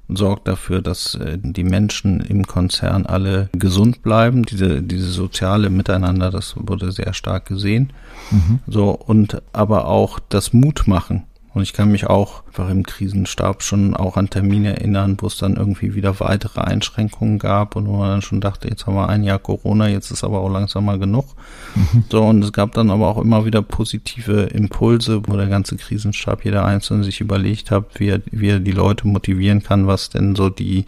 sorgt 0.09 0.47
dafür, 0.47 0.81
dass 0.81 1.15
äh, 1.15 1.37
die 1.37 1.63
Menschen 1.63 2.19
im 2.21 2.47
Konzern 2.47 3.05
alle 3.05 3.49
gesund 3.53 4.01
bleiben. 4.03 4.43
Diese, 4.43 4.81
diese 4.81 5.09
soziale 5.09 5.69
Miteinander, 5.69 6.31
das 6.31 6.55
wurde 6.57 6.91
sehr 6.91 7.13
stark 7.13 7.45
gesehen. 7.45 7.91
Mhm. 8.31 8.59
So, 8.67 8.91
und 8.91 9.41
aber 9.53 9.87
auch 9.87 10.19
das 10.29 10.53
Mut 10.53 10.87
machen. 10.87 11.23
Und 11.57 11.63
ich 11.63 11.73
kann 11.73 11.91
mich 11.91 12.05
auch 12.05 12.43
einfach 12.45 12.69
im 12.69 12.83
Krisenstab 12.83 13.63
schon 13.63 13.95
auch 13.95 14.15
an 14.15 14.29
Termine 14.29 14.75
erinnern, 14.75 15.17
wo 15.19 15.25
es 15.25 15.37
dann 15.37 15.55
irgendwie 15.55 15.95
wieder 15.95 16.19
weitere 16.19 16.61
Einschränkungen 16.61 17.39
gab 17.39 17.75
und 17.75 17.87
wo 17.87 17.93
man 17.93 18.09
dann 18.09 18.21
schon 18.21 18.41
dachte, 18.41 18.67
jetzt 18.67 18.85
haben 18.85 18.93
wir 18.93 19.09
ein 19.09 19.23
Jahr 19.23 19.39
Corona, 19.39 19.87
jetzt 19.87 20.11
ist 20.11 20.23
aber 20.23 20.39
auch 20.41 20.51
langsam 20.51 20.85
mal 20.85 20.99
genug. 20.99 21.25
Mhm. 21.73 22.03
So, 22.11 22.23
und 22.23 22.43
es 22.43 22.53
gab 22.53 22.73
dann 22.73 22.91
aber 22.91 23.07
auch 23.07 23.17
immer 23.19 23.45
wieder 23.45 23.63
positive 23.63 24.43
Impulse, 24.43 25.23
wo 25.25 25.35
der 25.35 25.47
ganze 25.47 25.77
Krisenstab, 25.77 26.45
jeder 26.45 26.63
Einzelne 26.63 27.03
sich 27.03 27.21
überlegt 27.21 27.71
hat, 27.71 27.85
wie 27.99 28.09
er, 28.09 28.21
wie 28.29 28.49
er 28.49 28.59
die 28.59 28.71
Leute 28.71 29.07
motivieren 29.07 29.63
kann, 29.63 29.87
was 29.87 30.09
denn 30.11 30.35
so 30.35 30.51
die 30.51 30.85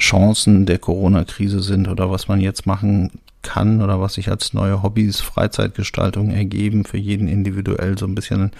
Chancen 0.00 0.66
der 0.66 0.78
Corona-Krise 0.78 1.62
sind 1.62 1.86
oder 1.86 2.10
was 2.10 2.26
man 2.26 2.40
jetzt 2.40 2.66
machen 2.66 3.12
kann 3.42 3.82
oder 3.82 4.00
was 4.00 4.14
sich 4.14 4.30
als 4.30 4.52
neue 4.52 4.82
Hobbys, 4.82 5.20
Freizeitgestaltung 5.20 6.30
ergeben, 6.30 6.84
für 6.84 6.96
jeden 6.96 7.28
individuell 7.28 7.98
so 7.98 8.06
ein 8.06 8.16
bisschen 8.16 8.50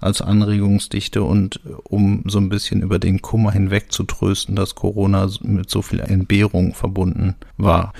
als 0.00 0.20
Anregungsdichte 0.20 1.22
und 1.22 1.60
um 1.84 2.22
so 2.26 2.38
ein 2.38 2.48
bisschen 2.48 2.82
über 2.82 2.98
den 2.98 3.22
Kummer 3.22 3.52
hinweg 3.52 3.92
zu 3.92 4.04
trösten, 4.04 4.56
dass 4.56 4.74
Corona 4.74 5.28
mit 5.42 5.70
so 5.70 5.82
viel 5.82 6.00
Entbehrung 6.00 6.74
verbunden 6.74 7.36
war. 7.56 7.92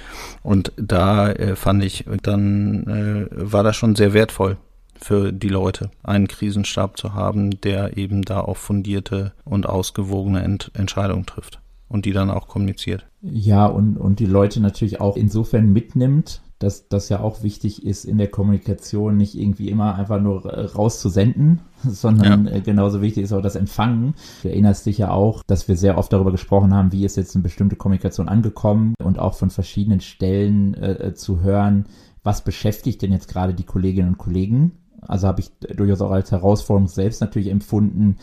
Und 0.43 0.73
da 0.77 1.31
äh, 1.31 1.57
fand 1.57 1.85
ich, 1.85 2.05
dann 2.23 2.87
äh, 2.87 3.27
war 3.31 3.63
das 3.63 3.77
schon 3.77 3.97
sehr 3.97 4.13
wertvoll 4.13 4.57
für 4.99 5.33
die 5.33 5.49
Leute, 5.49 5.91
einen 6.03 6.29
Krisenstab 6.29 6.99
zu 6.99 7.15
haben, 7.15 7.61
der 7.61 7.97
eben 7.97 8.23
da 8.23 8.41
auch 8.41 8.57
fundierte 8.57 9.33
und 9.45 9.67
ausgewogene 9.67 10.43
Ent 10.43 10.71
Entscheidungen 10.75 11.27
trifft 11.27 11.61
und 11.89 12.05
die 12.05 12.13
dann 12.13 12.31
auch 12.31 12.49
kommuniziert. 12.49 13.07
Ja, 13.21 13.67
und, 13.67 13.97
und 13.97 14.21
die 14.21 14.27
Leute 14.27 14.61
natürlich 14.61 15.01
auch 15.01 15.17
insofern 15.17 15.73
mitnimmt, 15.73 16.43
dass 16.59 16.89
das 16.89 17.09
ja 17.09 17.21
auch 17.21 17.43
wichtig 17.43 17.85
ist 17.85 18.05
in 18.05 18.19
der 18.19 18.29
Kommunikation, 18.29 19.17
nicht 19.17 19.35
irgendwie 19.35 19.69
immer 19.69 19.95
einfach 19.95 20.21
nur 20.21 20.47
rauszusenden, 20.47 21.61
sondern 21.85 22.47
ja. 22.47 22.55
Äh, 22.55 22.61
genauso 22.61 23.03
wichtig 23.03 23.25
ist 23.25 23.33
auch 23.33 23.43
das 23.43 23.57
Empfangen. 23.57 24.15
Du 24.43 24.49
erinnerst 24.49 24.87
dich 24.87 24.99
ja 24.99 25.11
auch, 25.11 25.43
dass 25.47 25.69
wir 25.69 25.77
sehr 25.77 25.99
oft 25.99 26.13
darüber 26.13 26.33
gesprochen 26.33 26.75
haben, 26.75 26.93
wie 26.93 27.05
ist 27.05 27.17
jetzt 27.17 27.35
eine 27.35 27.43
bestimmte 27.43 27.77
Kommunikation 27.77 28.29
angekommen 28.29 28.95
und 29.03 29.19
auch 29.19 29.35
von 29.35 29.51
verschiedenen 29.51 30.01
Stellen 30.01 30.75
äh, 30.75 31.09
äh 31.09 31.15
zu 31.15 31.41
hören, 31.41 31.87
was 32.23 32.43
beschäftigt 32.43 33.03
denn 33.03 33.13
jetzt 33.13 33.29
gerade 33.29 33.55
die 33.55 33.65
Kolleginnen 33.65 34.09
und 34.09 34.19
Kollegen. 34.19 34.73
Also 35.03 35.29
habe 35.29 35.41
ich 35.41 35.51
durchaus 35.77 36.01
auch 36.01 36.11
als 36.11 36.33
Herausforderung 36.33 36.89
selbst 36.89 37.21
natürlich 37.21 37.51
empfunden, 37.51 38.17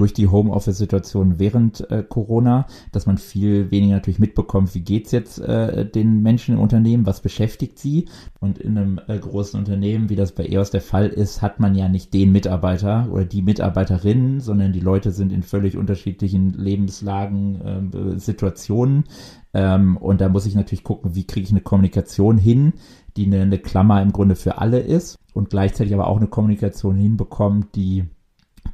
durch 0.00 0.14
die 0.14 0.28
Homeoffice-Situation 0.28 1.38
während 1.38 1.88
äh, 1.90 2.02
Corona, 2.02 2.66
dass 2.90 3.06
man 3.06 3.18
viel 3.18 3.70
weniger 3.70 3.94
natürlich 3.94 4.18
mitbekommt, 4.18 4.74
wie 4.74 4.80
geht's 4.80 5.12
jetzt 5.12 5.38
äh, 5.38 5.88
den 5.88 6.22
Menschen 6.22 6.54
im 6.54 6.60
Unternehmen, 6.60 7.06
was 7.06 7.20
beschäftigt 7.20 7.78
sie. 7.78 8.08
Und 8.40 8.58
in 8.58 8.76
einem 8.76 9.00
äh, 9.06 9.18
großen 9.18 9.58
Unternehmen, 9.58 10.08
wie 10.08 10.16
das 10.16 10.32
bei 10.32 10.46
EOS 10.46 10.70
der 10.70 10.80
Fall 10.80 11.08
ist, 11.08 11.42
hat 11.42 11.60
man 11.60 11.74
ja 11.74 11.88
nicht 11.88 12.14
den 12.14 12.32
Mitarbeiter 12.32 13.08
oder 13.12 13.24
die 13.24 13.42
Mitarbeiterin, 13.42 14.40
sondern 14.40 14.72
die 14.72 14.80
Leute 14.80 15.12
sind 15.12 15.32
in 15.32 15.42
völlig 15.42 15.76
unterschiedlichen 15.76 16.54
Lebenslagen, 16.54 17.92
äh, 17.92 18.18
Situationen. 18.18 19.04
Ähm, 19.52 19.96
und 19.98 20.20
da 20.20 20.28
muss 20.28 20.46
ich 20.46 20.54
natürlich 20.54 20.84
gucken, 20.84 21.14
wie 21.14 21.26
kriege 21.26 21.44
ich 21.44 21.50
eine 21.50 21.60
Kommunikation 21.60 22.38
hin, 22.38 22.72
die 23.16 23.26
eine, 23.26 23.42
eine 23.42 23.58
Klammer 23.58 24.00
im 24.00 24.12
Grunde 24.12 24.36
für 24.36 24.58
alle 24.58 24.80
ist 24.80 25.16
und 25.34 25.50
gleichzeitig 25.50 25.92
aber 25.94 26.06
auch 26.06 26.16
eine 26.16 26.28
Kommunikation 26.28 26.96
hinbekommt, 26.96 27.74
die 27.74 28.04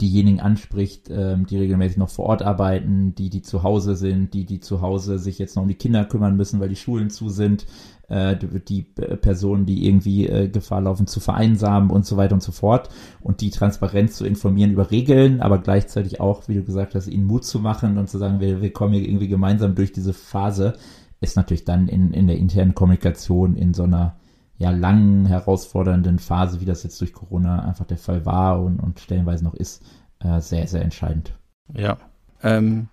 diejenigen 0.00 0.40
anspricht, 0.40 1.08
ähm, 1.10 1.46
die 1.46 1.58
regelmäßig 1.58 1.96
noch 1.96 2.08
vor 2.08 2.26
Ort 2.26 2.42
arbeiten, 2.42 3.14
die, 3.14 3.30
die 3.30 3.42
zu 3.42 3.62
Hause 3.62 3.96
sind, 3.96 4.34
die, 4.34 4.44
die 4.44 4.60
zu 4.60 4.80
Hause 4.80 5.18
sich 5.18 5.38
jetzt 5.38 5.56
noch 5.56 5.62
um 5.62 5.68
die 5.68 5.74
Kinder 5.74 6.04
kümmern 6.04 6.36
müssen, 6.36 6.60
weil 6.60 6.68
die 6.68 6.76
Schulen 6.76 7.10
zu 7.10 7.28
sind, 7.28 7.66
äh, 8.08 8.36
die 8.36 8.82
Personen, 8.82 9.66
die 9.66 9.86
irgendwie 9.86 10.26
äh, 10.26 10.48
Gefahr 10.48 10.80
laufen 10.80 11.06
zu 11.06 11.20
vereinsamen 11.20 11.90
und 11.90 12.06
so 12.06 12.16
weiter 12.16 12.34
und 12.34 12.42
so 12.42 12.52
fort 12.52 12.88
und 13.20 13.40
die 13.40 13.50
Transparenz 13.50 14.16
zu 14.16 14.24
informieren 14.24 14.72
über 14.72 14.90
Regeln, 14.90 15.40
aber 15.40 15.58
gleichzeitig 15.58 16.20
auch, 16.20 16.48
wie 16.48 16.54
du 16.54 16.62
gesagt 16.62 16.94
hast, 16.94 17.08
ihnen 17.08 17.24
Mut 17.24 17.44
zu 17.44 17.58
machen 17.58 17.98
und 17.98 18.08
zu 18.08 18.18
sagen, 18.18 18.40
wir, 18.40 18.62
wir 18.62 18.72
kommen 18.72 18.94
hier 18.94 19.08
irgendwie 19.08 19.28
gemeinsam 19.28 19.74
durch 19.74 19.92
diese 19.92 20.12
Phase, 20.12 20.74
ist 21.20 21.36
natürlich 21.36 21.64
dann 21.64 21.88
in, 21.88 22.12
in 22.12 22.26
der 22.26 22.36
internen 22.36 22.74
Kommunikation 22.74 23.56
in 23.56 23.74
so 23.74 23.84
einer 23.84 24.16
ja 24.58 24.70
langen, 24.70 25.26
herausfordernden 25.26 26.18
Phase, 26.18 26.60
wie 26.60 26.64
das 26.64 26.82
jetzt 26.82 27.00
durch 27.00 27.12
Corona 27.12 27.64
einfach 27.64 27.84
der 27.84 27.98
Fall 27.98 28.24
war 28.24 28.62
und, 28.62 28.80
und 28.80 29.00
stellenweise 29.00 29.44
noch 29.44 29.54
ist, 29.54 29.82
äh, 30.20 30.40
sehr, 30.40 30.66
sehr 30.66 30.82
entscheidend. 30.82 31.34
Ja. 31.74 31.98
Ähm, 32.42 32.88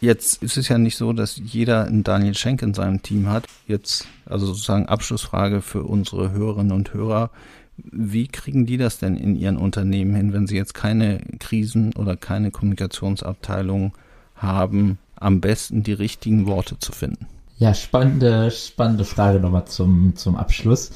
jetzt 0.00 0.42
ist 0.42 0.56
es 0.56 0.68
ja 0.68 0.78
nicht 0.78 0.96
so, 0.96 1.12
dass 1.12 1.36
jeder 1.36 1.86
einen 1.86 2.04
Daniel 2.04 2.34
Schenk 2.34 2.62
in 2.62 2.74
seinem 2.74 3.02
Team 3.02 3.28
hat. 3.28 3.46
Jetzt, 3.66 4.06
also 4.24 4.46
sozusagen 4.46 4.86
Abschlussfrage 4.86 5.60
für 5.60 5.82
unsere 5.82 6.32
Hörerinnen 6.32 6.72
und 6.72 6.94
Hörer. 6.94 7.30
Wie 7.76 8.28
kriegen 8.28 8.66
die 8.66 8.76
das 8.76 8.98
denn 8.98 9.16
in 9.16 9.34
ihren 9.34 9.56
Unternehmen 9.56 10.14
hin, 10.14 10.32
wenn 10.32 10.46
sie 10.46 10.56
jetzt 10.56 10.74
keine 10.74 11.20
Krisen- 11.40 11.94
oder 11.94 12.16
keine 12.16 12.50
Kommunikationsabteilung 12.50 13.92
haben, 14.34 14.98
am 15.16 15.40
besten 15.40 15.82
die 15.82 15.92
richtigen 15.92 16.46
Worte 16.46 16.78
zu 16.78 16.92
finden? 16.92 17.26
Ja, 17.62 17.74
spannende, 17.74 18.50
spannende 18.50 19.04
Frage 19.04 19.38
nochmal 19.38 19.66
zum, 19.66 20.16
zum 20.16 20.34
Abschluss. 20.34 20.90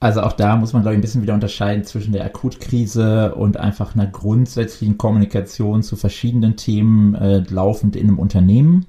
Also 0.00 0.20
auch 0.20 0.32
da 0.32 0.54
muss 0.56 0.74
man, 0.74 0.82
glaube 0.82 0.96
ich, 0.96 0.98
ein 0.98 1.00
bisschen 1.00 1.22
wieder 1.22 1.32
unterscheiden 1.32 1.84
zwischen 1.84 2.12
der 2.12 2.26
Akutkrise 2.26 3.34
und 3.34 3.56
einfach 3.56 3.94
einer 3.94 4.06
grundsätzlichen 4.06 4.98
Kommunikation 4.98 5.82
zu 5.82 5.96
verschiedenen 5.96 6.56
Themen 6.56 7.14
äh, 7.14 7.38
laufend 7.48 7.96
in 7.96 8.08
einem 8.08 8.18
Unternehmen. 8.18 8.84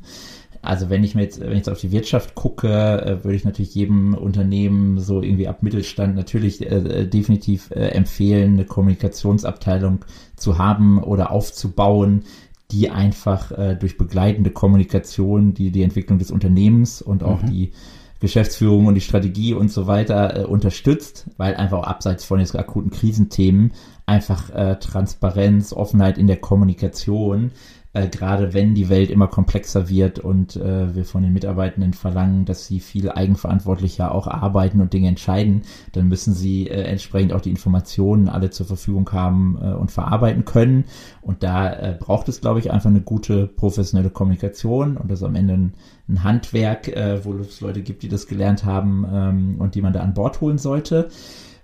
Also 0.61 0.89
wenn 0.89 1.05
ich 1.05 1.15
mir 1.15 1.21
jetzt, 1.21 1.39
wenn 1.39 1.51
ich 1.51 1.59
jetzt 1.59 1.69
auf 1.69 1.79
die 1.79 1.93
Wirtschaft 1.93 2.35
gucke, 2.35 2.67
äh, 2.67 3.23
würde 3.23 3.37
ich 3.37 3.45
natürlich 3.45 3.75
jedem 3.75 4.13
Unternehmen 4.13 4.99
so 4.99 5.21
irgendwie 5.21 5.47
ab 5.47 5.63
Mittelstand 5.63 6.17
natürlich 6.17 6.69
äh, 6.69 6.75
äh 6.75 7.07
definitiv 7.07 7.71
äh, 7.71 7.91
empfehlen, 7.91 8.55
eine 8.55 8.65
Kommunikationsabteilung 8.65 10.03
zu 10.35 10.57
haben 10.57 11.01
oder 11.01 11.31
aufzubauen, 11.31 12.23
die 12.71 12.89
einfach 12.89 13.51
äh, 13.51 13.75
durch 13.75 13.97
begleitende 13.97 14.49
Kommunikation 14.49 15.53
die, 15.53 15.71
die 15.71 15.83
Entwicklung 15.83 16.19
des 16.19 16.31
Unternehmens 16.31 17.01
und 17.01 17.23
auch 17.23 17.41
mhm. 17.43 17.47
die 17.47 17.71
Geschäftsführung 18.19 18.87
und 18.87 18.95
die 18.95 19.01
Strategie 19.01 19.53
und 19.53 19.71
so 19.71 19.87
weiter 19.87 20.41
äh, 20.41 20.43
unterstützt, 20.45 21.29
weil 21.37 21.55
einfach 21.55 21.79
auch 21.79 21.87
abseits 21.87 22.25
von 22.25 22.39
jetzt 22.39 22.55
akuten 22.55 22.89
Krisenthemen 22.89 23.73
einfach 24.05 24.49
äh, 24.49 24.77
Transparenz, 24.79 25.73
Offenheit 25.73 26.17
in 26.17 26.27
der 26.27 26.37
Kommunikation 26.37 27.51
äh, 27.95 28.09
gerade 28.09 28.53
wenn 28.53 28.75
die 28.75 28.89
Welt 28.89 29.09
immer 29.09 29.27
komplexer 29.27 29.87
wird 29.87 30.19
und 30.19 30.57
äh, 30.57 30.93
wir 30.93 31.05
von 31.05 31.23
den 31.23 31.31
Mitarbeitenden 31.31 31.93
verlangen, 31.93 32.43
dass 32.43 32.67
sie 32.67 32.81
viel 32.81 33.09
eigenverantwortlicher 33.09 34.13
auch 34.13 34.27
arbeiten 34.27 34.81
und 34.81 34.91
Dinge 34.91 35.07
entscheiden, 35.07 35.61
dann 35.93 36.09
müssen 36.09 36.33
sie 36.33 36.67
äh, 36.67 36.83
entsprechend 36.83 37.31
auch 37.31 37.39
die 37.39 37.51
Informationen 37.51 38.27
alle 38.27 38.49
zur 38.49 38.65
Verfügung 38.65 39.09
haben 39.13 39.57
äh, 39.61 39.73
und 39.73 39.91
verarbeiten 39.91 40.43
können. 40.43 40.83
Und 41.21 41.41
da 41.41 41.71
äh, 41.71 41.97
braucht 41.97 42.27
es, 42.27 42.41
glaube 42.41 42.59
ich, 42.59 42.69
einfach 42.69 42.89
eine 42.89 43.01
gute 43.01 43.47
professionelle 43.47 44.09
Kommunikation 44.09 44.97
und 44.97 45.09
das 45.09 45.23
am 45.23 45.35
Ende 45.35 45.53
ein, 45.53 45.73
ein 46.09 46.23
Handwerk, 46.25 46.89
äh, 46.89 47.23
wo 47.23 47.33
es 47.35 47.61
Leute 47.61 47.81
gibt, 47.81 48.03
die 48.03 48.09
das 48.09 48.27
gelernt 48.27 48.65
haben 48.65 49.07
ähm, 49.09 49.55
und 49.59 49.73
die 49.73 49.81
man 49.81 49.93
da 49.93 50.01
an 50.01 50.13
Bord 50.13 50.41
holen 50.41 50.57
sollte. 50.57 51.07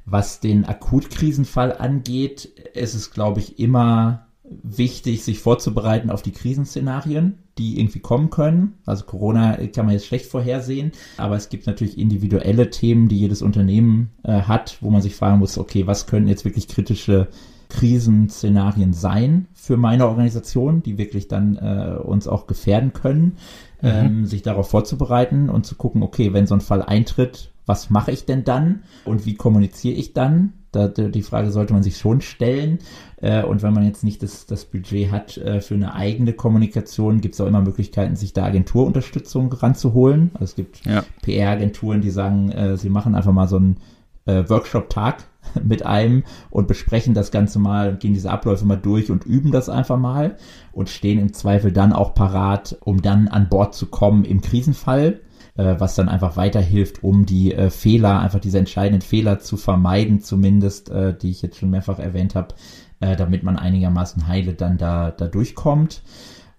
Was 0.05 0.39
den 0.39 0.63
Akutkrisenfall 0.63 1.75
angeht, 1.77 2.45
ist 2.73 2.95
es, 2.95 3.11
glaube 3.11 3.41
ich, 3.41 3.59
immer 3.59 4.27
wichtig, 4.63 5.23
sich 5.23 5.39
vorzubereiten 5.39 6.09
auf 6.09 6.21
die 6.21 6.31
Krisenszenarien, 6.31 7.39
die 7.57 7.79
irgendwie 7.79 7.99
kommen 7.99 8.29
können. 8.29 8.73
Also 8.85 9.05
Corona 9.05 9.57
kann 9.67 9.85
man 9.85 9.93
jetzt 9.93 10.07
schlecht 10.07 10.25
vorhersehen, 10.25 10.91
aber 11.17 11.35
es 11.35 11.49
gibt 11.49 11.67
natürlich 11.67 11.97
individuelle 11.97 12.69
Themen, 12.69 13.07
die 13.07 13.17
jedes 13.17 13.41
Unternehmen 13.41 14.11
äh, 14.23 14.41
hat, 14.41 14.77
wo 14.81 14.89
man 14.89 15.01
sich 15.01 15.15
fragen 15.15 15.39
muss, 15.39 15.57
okay, 15.57 15.87
was 15.87 16.07
können 16.07 16.27
jetzt 16.27 16.45
wirklich 16.45 16.67
kritische 16.67 17.27
Krisenszenarien 17.71 18.93
sein 18.93 19.47
für 19.53 19.77
meine 19.77 20.07
Organisation, 20.07 20.83
die 20.83 20.97
wirklich 20.97 21.27
dann 21.27 21.55
äh, 21.55 21.97
uns 21.97 22.27
auch 22.27 22.45
gefährden 22.45 22.93
können, 22.93 23.37
mhm. 23.81 23.89
ähm, 23.89 24.25
sich 24.25 24.41
darauf 24.41 24.69
vorzubereiten 24.69 25.49
und 25.49 25.65
zu 25.65 25.75
gucken, 25.75 26.03
okay, 26.03 26.33
wenn 26.33 26.47
so 26.47 26.55
ein 26.55 26.61
Fall 26.61 26.81
eintritt, 26.81 27.51
was 27.65 27.89
mache 27.89 28.11
ich 28.11 28.25
denn 28.25 28.43
dann 28.43 28.83
und 29.05 29.25
wie 29.25 29.35
kommuniziere 29.35 29.95
ich 29.95 30.13
dann? 30.13 30.53
Da, 30.71 30.87
die 30.87 31.21
Frage 31.21 31.51
sollte 31.51 31.73
man 31.73 31.83
sich 31.83 31.97
schon 31.97 32.21
stellen. 32.21 32.79
Äh, 33.21 33.43
und 33.43 33.63
wenn 33.63 33.73
man 33.73 33.85
jetzt 33.85 34.03
nicht 34.03 34.21
das, 34.23 34.45
das 34.45 34.65
Budget 34.65 35.11
hat 35.11 35.37
äh, 35.37 35.61
für 35.61 35.75
eine 35.75 35.93
eigene 35.93 36.33
Kommunikation, 36.33 37.21
gibt 37.21 37.35
es 37.35 37.41
auch 37.41 37.47
immer 37.47 37.61
Möglichkeiten, 37.61 38.15
sich 38.15 38.33
da 38.33 38.45
Agenturunterstützung 38.45 39.53
ranzuholen. 39.53 40.31
Also 40.33 40.45
es 40.45 40.55
gibt 40.55 40.85
ja. 40.85 41.03
PR-Agenturen, 41.21 42.01
die 42.01 42.09
sagen, 42.09 42.51
äh, 42.51 42.77
sie 42.77 42.89
machen 42.89 43.15
einfach 43.15 43.31
mal 43.31 43.47
so 43.47 43.57
einen 43.57 43.77
Workshop-Tag 44.23 45.23
mit 45.63 45.83
einem 45.83 46.23
und 46.51 46.67
besprechen 46.67 47.15
das 47.15 47.31
Ganze 47.31 47.57
mal 47.57 47.89
und 47.89 47.99
gehen 47.99 48.13
diese 48.13 48.29
Abläufe 48.29 48.65
mal 48.65 48.75
durch 48.75 49.09
und 49.09 49.25
üben 49.25 49.51
das 49.51 49.67
einfach 49.67 49.97
mal 49.97 50.37
und 50.71 50.89
stehen 50.89 51.17
im 51.17 51.33
Zweifel 51.33 51.71
dann 51.71 51.91
auch 51.91 52.13
parat, 52.13 52.77
um 52.81 53.01
dann 53.01 53.27
an 53.27 53.49
Bord 53.49 53.73
zu 53.73 53.87
kommen 53.87 54.23
im 54.23 54.41
Krisenfall 54.41 55.21
was 55.55 55.95
dann 55.95 56.07
einfach 56.07 56.37
weiterhilft, 56.37 57.03
um 57.03 57.25
die 57.25 57.53
äh, 57.53 57.69
Fehler, 57.69 58.21
einfach 58.21 58.39
diese 58.39 58.57
entscheidenden 58.57 59.01
Fehler 59.01 59.39
zu 59.39 59.57
vermeiden, 59.57 60.21
zumindest, 60.21 60.89
äh, 60.89 61.13
die 61.15 61.29
ich 61.29 61.41
jetzt 61.41 61.57
schon 61.57 61.69
mehrfach 61.69 61.99
erwähnt 61.99 62.35
habe, 62.35 62.55
äh, 63.01 63.15
damit 63.15 63.43
man 63.43 63.57
einigermaßen 63.57 64.27
heile 64.27 64.53
dann 64.53 64.77
da, 64.77 65.11
da 65.11 65.27
durchkommt. 65.27 66.03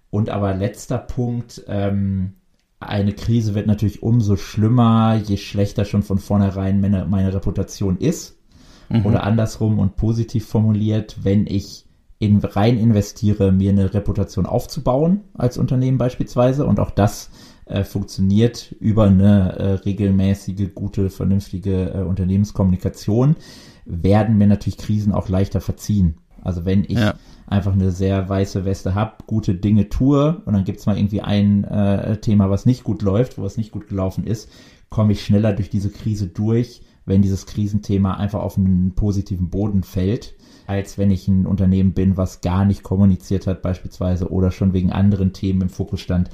Und 0.09 0.29
aber 0.29 0.53
letzter 0.53 0.99
Punkt, 0.99 1.63
ähm, 1.67 2.33
eine 2.79 3.13
Krise 3.13 3.55
wird 3.55 3.65
natürlich 3.65 4.03
umso 4.03 4.35
schlimmer, 4.35 5.15
je 5.15 5.37
schlechter 5.37 5.85
schon 5.85 6.03
von 6.03 6.19
vornherein 6.19 6.81
meine, 6.81 7.05
meine 7.05 7.33
Reputation 7.33 7.97
ist. 7.97 8.37
Mhm. 8.89 9.05
Oder 9.05 9.23
andersrum 9.23 9.79
und 9.79 9.95
positiv 9.95 10.45
formuliert, 10.45 11.17
wenn 11.23 11.47
ich 11.47 11.85
in, 12.19 12.39
rein 12.39 12.77
investiere, 12.77 13.51
mir 13.51 13.71
eine 13.71 13.93
Reputation 13.93 14.45
aufzubauen 14.45 15.21
als 15.33 15.57
Unternehmen 15.57 15.97
beispielsweise 15.97 16.65
und 16.65 16.79
auch 16.79 16.91
das 16.91 17.31
äh, 17.65 17.83
funktioniert 17.83 18.73
über 18.79 19.05
eine 19.05 19.57
äh, 19.57 19.73
regelmäßige, 19.73 20.73
gute, 20.73 21.09
vernünftige 21.09 21.93
äh, 21.93 22.01
Unternehmenskommunikation, 22.03 23.35
werden 23.85 24.37
mir 24.37 24.47
natürlich 24.47 24.77
Krisen 24.77 25.11
auch 25.11 25.27
leichter 25.27 25.61
verziehen. 25.61 26.15
Also 26.43 26.65
wenn 26.65 26.83
ich 26.83 26.99
ja. 26.99 27.15
einfach 27.47 27.73
eine 27.73 27.91
sehr 27.91 28.27
weiße 28.29 28.65
Weste 28.65 28.95
habe, 28.95 29.23
gute 29.27 29.55
Dinge 29.55 29.89
tue 29.89 30.41
und 30.45 30.53
dann 30.53 30.63
gibt's 30.63 30.85
mal 30.85 30.97
irgendwie 30.97 31.21
ein 31.21 31.63
äh, 31.63 32.17
Thema, 32.17 32.49
was 32.49 32.65
nicht 32.65 32.83
gut 32.83 33.01
läuft, 33.01 33.37
wo 33.37 33.45
es 33.45 33.57
nicht 33.57 33.71
gut 33.71 33.87
gelaufen 33.87 34.25
ist, 34.25 34.49
komme 34.89 35.13
ich 35.13 35.25
schneller 35.25 35.53
durch 35.53 35.69
diese 35.69 35.89
Krise 35.89 36.27
durch, 36.27 36.83
wenn 37.05 37.21
dieses 37.21 37.45
Krisenthema 37.45 38.15
einfach 38.15 38.41
auf 38.41 38.57
einen 38.57 38.93
positiven 38.95 39.49
Boden 39.49 39.83
fällt, 39.83 40.35
als 40.67 40.97
wenn 40.97 41.11
ich 41.11 41.27
ein 41.27 41.45
Unternehmen 41.45 41.93
bin, 41.93 42.15
was 42.17 42.41
gar 42.41 42.65
nicht 42.65 42.83
kommuniziert 42.83 43.47
hat 43.47 43.61
beispielsweise 43.61 44.29
oder 44.29 44.51
schon 44.51 44.73
wegen 44.73 44.91
anderen 44.91 45.33
Themen 45.33 45.61
im 45.61 45.69
Fokus 45.69 46.01
stand 46.01 46.29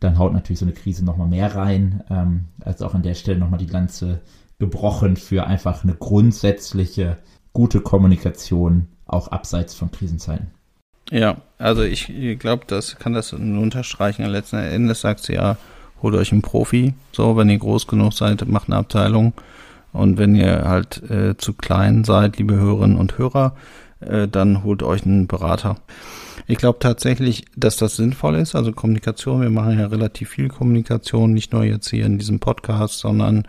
dann 0.00 0.18
haut 0.18 0.32
natürlich 0.32 0.58
so 0.58 0.64
eine 0.64 0.74
Krise 0.74 1.04
nochmal 1.04 1.28
mehr 1.28 1.54
rein. 1.54 2.02
Ähm, 2.10 2.46
also 2.60 2.86
auch 2.86 2.94
an 2.94 3.02
der 3.02 3.14
Stelle 3.14 3.38
nochmal 3.38 3.60
die 3.60 3.66
Lanze 3.66 4.20
gebrochen 4.58 5.16
für 5.16 5.46
einfach 5.46 5.84
eine 5.84 5.94
grundsätzliche 5.94 7.18
gute 7.52 7.80
Kommunikation, 7.80 8.88
auch 9.12 9.28
abseits 9.28 9.74
von 9.74 9.90
Krisenzeiten. 9.90 10.48
Ja, 11.10 11.38
also 11.58 11.82
ich 11.82 12.12
glaube, 12.38 12.64
das 12.66 12.96
kann 12.98 13.14
das 13.14 13.32
unterstreichen. 13.32 14.24
Letzten 14.26 14.56
Endes 14.56 15.00
sagt 15.00 15.20
sie 15.20 15.34
ja, 15.34 15.56
holt 16.02 16.14
euch 16.14 16.32
einen 16.32 16.42
Profi. 16.42 16.94
So, 17.12 17.36
wenn 17.36 17.50
ihr 17.50 17.58
groß 17.58 17.86
genug 17.86 18.12
seid, 18.12 18.46
macht 18.46 18.68
eine 18.68 18.76
Abteilung. 18.76 19.32
Und 19.92 20.18
wenn 20.18 20.36
ihr 20.36 20.68
halt 20.68 21.02
äh, 21.10 21.36
zu 21.36 21.52
klein 21.52 22.04
seid, 22.04 22.38
liebe 22.38 22.54
Hörerinnen 22.54 22.96
und 22.96 23.18
Hörer, 23.18 23.56
äh, 24.00 24.28
dann 24.28 24.62
holt 24.62 24.84
euch 24.84 25.04
einen 25.04 25.26
Berater. 25.26 25.76
Ich 26.46 26.58
glaube 26.58 26.78
tatsächlich, 26.78 27.44
dass 27.56 27.76
das 27.76 27.96
sinnvoll 27.96 28.36
ist. 28.36 28.54
Also 28.54 28.72
Kommunikation, 28.72 29.40
wir 29.40 29.50
machen 29.50 29.78
ja 29.78 29.86
relativ 29.86 30.30
viel 30.30 30.48
Kommunikation, 30.48 31.32
nicht 31.32 31.52
nur 31.52 31.64
jetzt 31.64 31.90
hier 31.90 32.06
in 32.06 32.18
diesem 32.18 32.38
Podcast, 32.38 33.00
sondern 33.00 33.46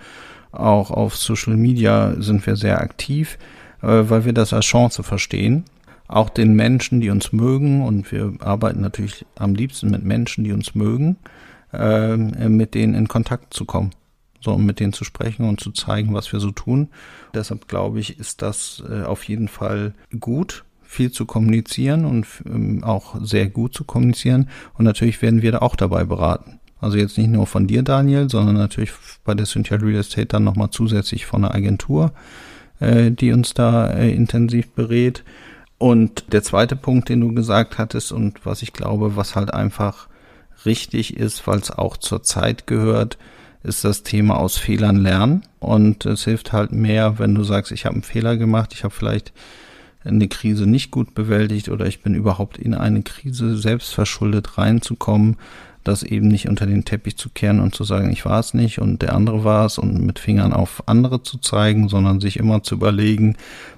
auch 0.52 0.92
auf 0.92 1.16
Social 1.16 1.56
Media 1.56 2.16
sind 2.20 2.46
wir 2.46 2.56
sehr 2.56 2.82
aktiv, 2.82 3.38
weil 3.82 4.26
wir 4.26 4.34
das 4.34 4.54
als 4.54 4.66
Chance 4.66 5.04
verstehen. 5.04 5.66
Auch 6.08 6.30
den 6.30 6.54
Menschen, 6.56 7.00
die 7.00 7.10
uns 7.10 7.32
mögen, 7.32 7.84
und 7.84 8.12
wir 8.12 8.34
arbeiten 8.40 8.82
natürlich 8.82 9.26
am 9.36 9.56
liebsten 9.56 9.90
mit 9.90 10.04
Menschen, 10.04 10.44
die 10.44 10.52
uns 10.52 10.76
mögen, 10.76 11.18
äh, 11.74 12.18
mit 12.18 12.74
denen 12.76 12.96
in 12.96 13.08
Kontakt 13.08 13.54
zu 13.54 13.66
kommen. 13.66 13.92
So, 14.42 14.54
um 14.54 14.66
mit 14.66 14.80
denen 14.80 14.92
zu 14.92 15.04
sprechen 15.04 15.48
und 15.48 15.60
zu 15.60 15.72
zeigen, 15.72 16.14
was 16.14 16.34
wir 16.34 16.40
so 16.40 16.52
tun. 16.52 16.90
Deshalb 17.34 17.68
glaube 17.68 18.00
ich, 18.00 18.20
ist 18.20 18.42
das 18.42 18.84
äh, 18.90 19.04
auf 19.04 19.24
jeden 19.26 19.48
Fall 19.48 19.94
gut 20.20 20.66
viel 20.82 21.12
zu 21.12 21.26
kommunizieren 21.26 22.04
und 22.04 22.28
ähm, 22.46 22.84
auch 22.84 23.16
sehr 23.22 23.48
gut 23.48 23.74
zu 23.74 23.86
kommunizieren. 23.86 24.50
Und 24.74 24.84
natürlich 24.84 25.22
werden 25.22 25.42
wir 25.42 25.54
da 25.54 25.60
auch 25.60 25.78
dabei 25.78 26.04
beraten. 26.04 26.60
Also 26.82 26.98
jetzt 26.98 27.18
nicht 27.18 27.30
nur 27.30 27.48
von 27.48 27.68
dir, 27.68 27.84
Daniel, 27.84 28.30
sondern 28.30 28.56
natürlich 28.56 28.92
bei 29.24 29.36
der 29.36 29.46
Cynthia 29.46 29.78
Real 29.78 30.00
Estate 30.00 30.26
dann 30.26 30.44
nochmal 30.44 30.72
zusätzlich 30.72 31.26
von 31.26 31.46
einer 31.46 31.56
Agentur, 31.56 32.12
äh, 32.82 33.12
die 33.12 33.32
uns 33.32 33.54
da 33.54 33.90
äh, 33.92 34.12
intensiv 34.12 34.70
berät. 34.72 35.24
Und 35.78 36.34
der 36.34 36.44
zweite 36.44 36.76
Punkt, 36.76 37.10
den 37.10 37.22
du 37.22 37.34
gesagt 37.34 37.78
hattest 37.78 38.12
und 38.12 38.46
was 38.46 38.62
ich 38.62 38.74
glaube, 38.74 39.16
was 39.16 39.36
halt 39.36 39.54
einfach 39.54 40.10
richtig 40.66 41.18
ist, 41.18 41.48
weil 41.48 41.60
es 41.60 41.72
auch 41.72 41.98
zur 41.98 42.22
Zeit 42.22 42.68
gehört, 42.68 43.18
ist 43.64 43.84
das 43.84 44.04
Thema 44.04 44.38
aus 44.38 44.58
Fehlern 44.58 44.98
lernen. 44.98 45.44
Und 45.60 46.06
es 46.06 46.26
hilft 46.26 46.52
halt 46.52 46.72
mehr, 46.72 47.20
wenn 47.20 47.34
du 47.34 47.44
sagst, 47.44 47.72
ich 47.72 47.86
habe 47.86 47.96
einen 47.96 48.04
Fehler 48.04 48.38
gemacht, 48.38 48.74
ich 48.74 48.84
habe 48.84 48.94
vielleicht 48.94 49.34
eine 50.04 50.28
Krise 50.28 50.66
nicht 50.66 50.90
gut 50.92 51.14
bewältigt 51.14 51.70
oder 51.70 51.86
ich 51.86 52.02
bin 52.02 52.16
überhaupt 52.16 52.58
in 52.58 52.74
eine 52.74 53.04
Krise 53.04 53.58
selbst 53.58 53.94
verschuldet 53.94 54.58
reinzukommen, 54.58 55.38
das 55.84 56.04
eben 56.04 56.28
nicht 56.28 56.48
unter 56.48 56.66
den 56.66 56.86
Teppich 56.86 57.18
zu 57.18 57.30
kehren 57.30 57.60
und 57.60 57.76
zu 57.76 57.84
sagen, 57.84 58.12
ich 58.12 58.26
war 58.26 58.40
es 58.40 58.54
nicht 58.54 58.80
und 58.80 59.02
der 59.02 59.14
andere 59.14 59.44
war 59.44 59.66
es 59.66 59.78
und 59.78 60.00
mit 60.06 60.20
Fingern 60.20 60.54
auf 60.54 60.84
andere 60.88 61.24
zu 61.24 61.38
zeigen, 61.38 61.90
sondern 61.90 62.20
sich 62.20 62.38
immer 62.38 62.64
zu 62.64 62.76
überlegen, 62.76 63.36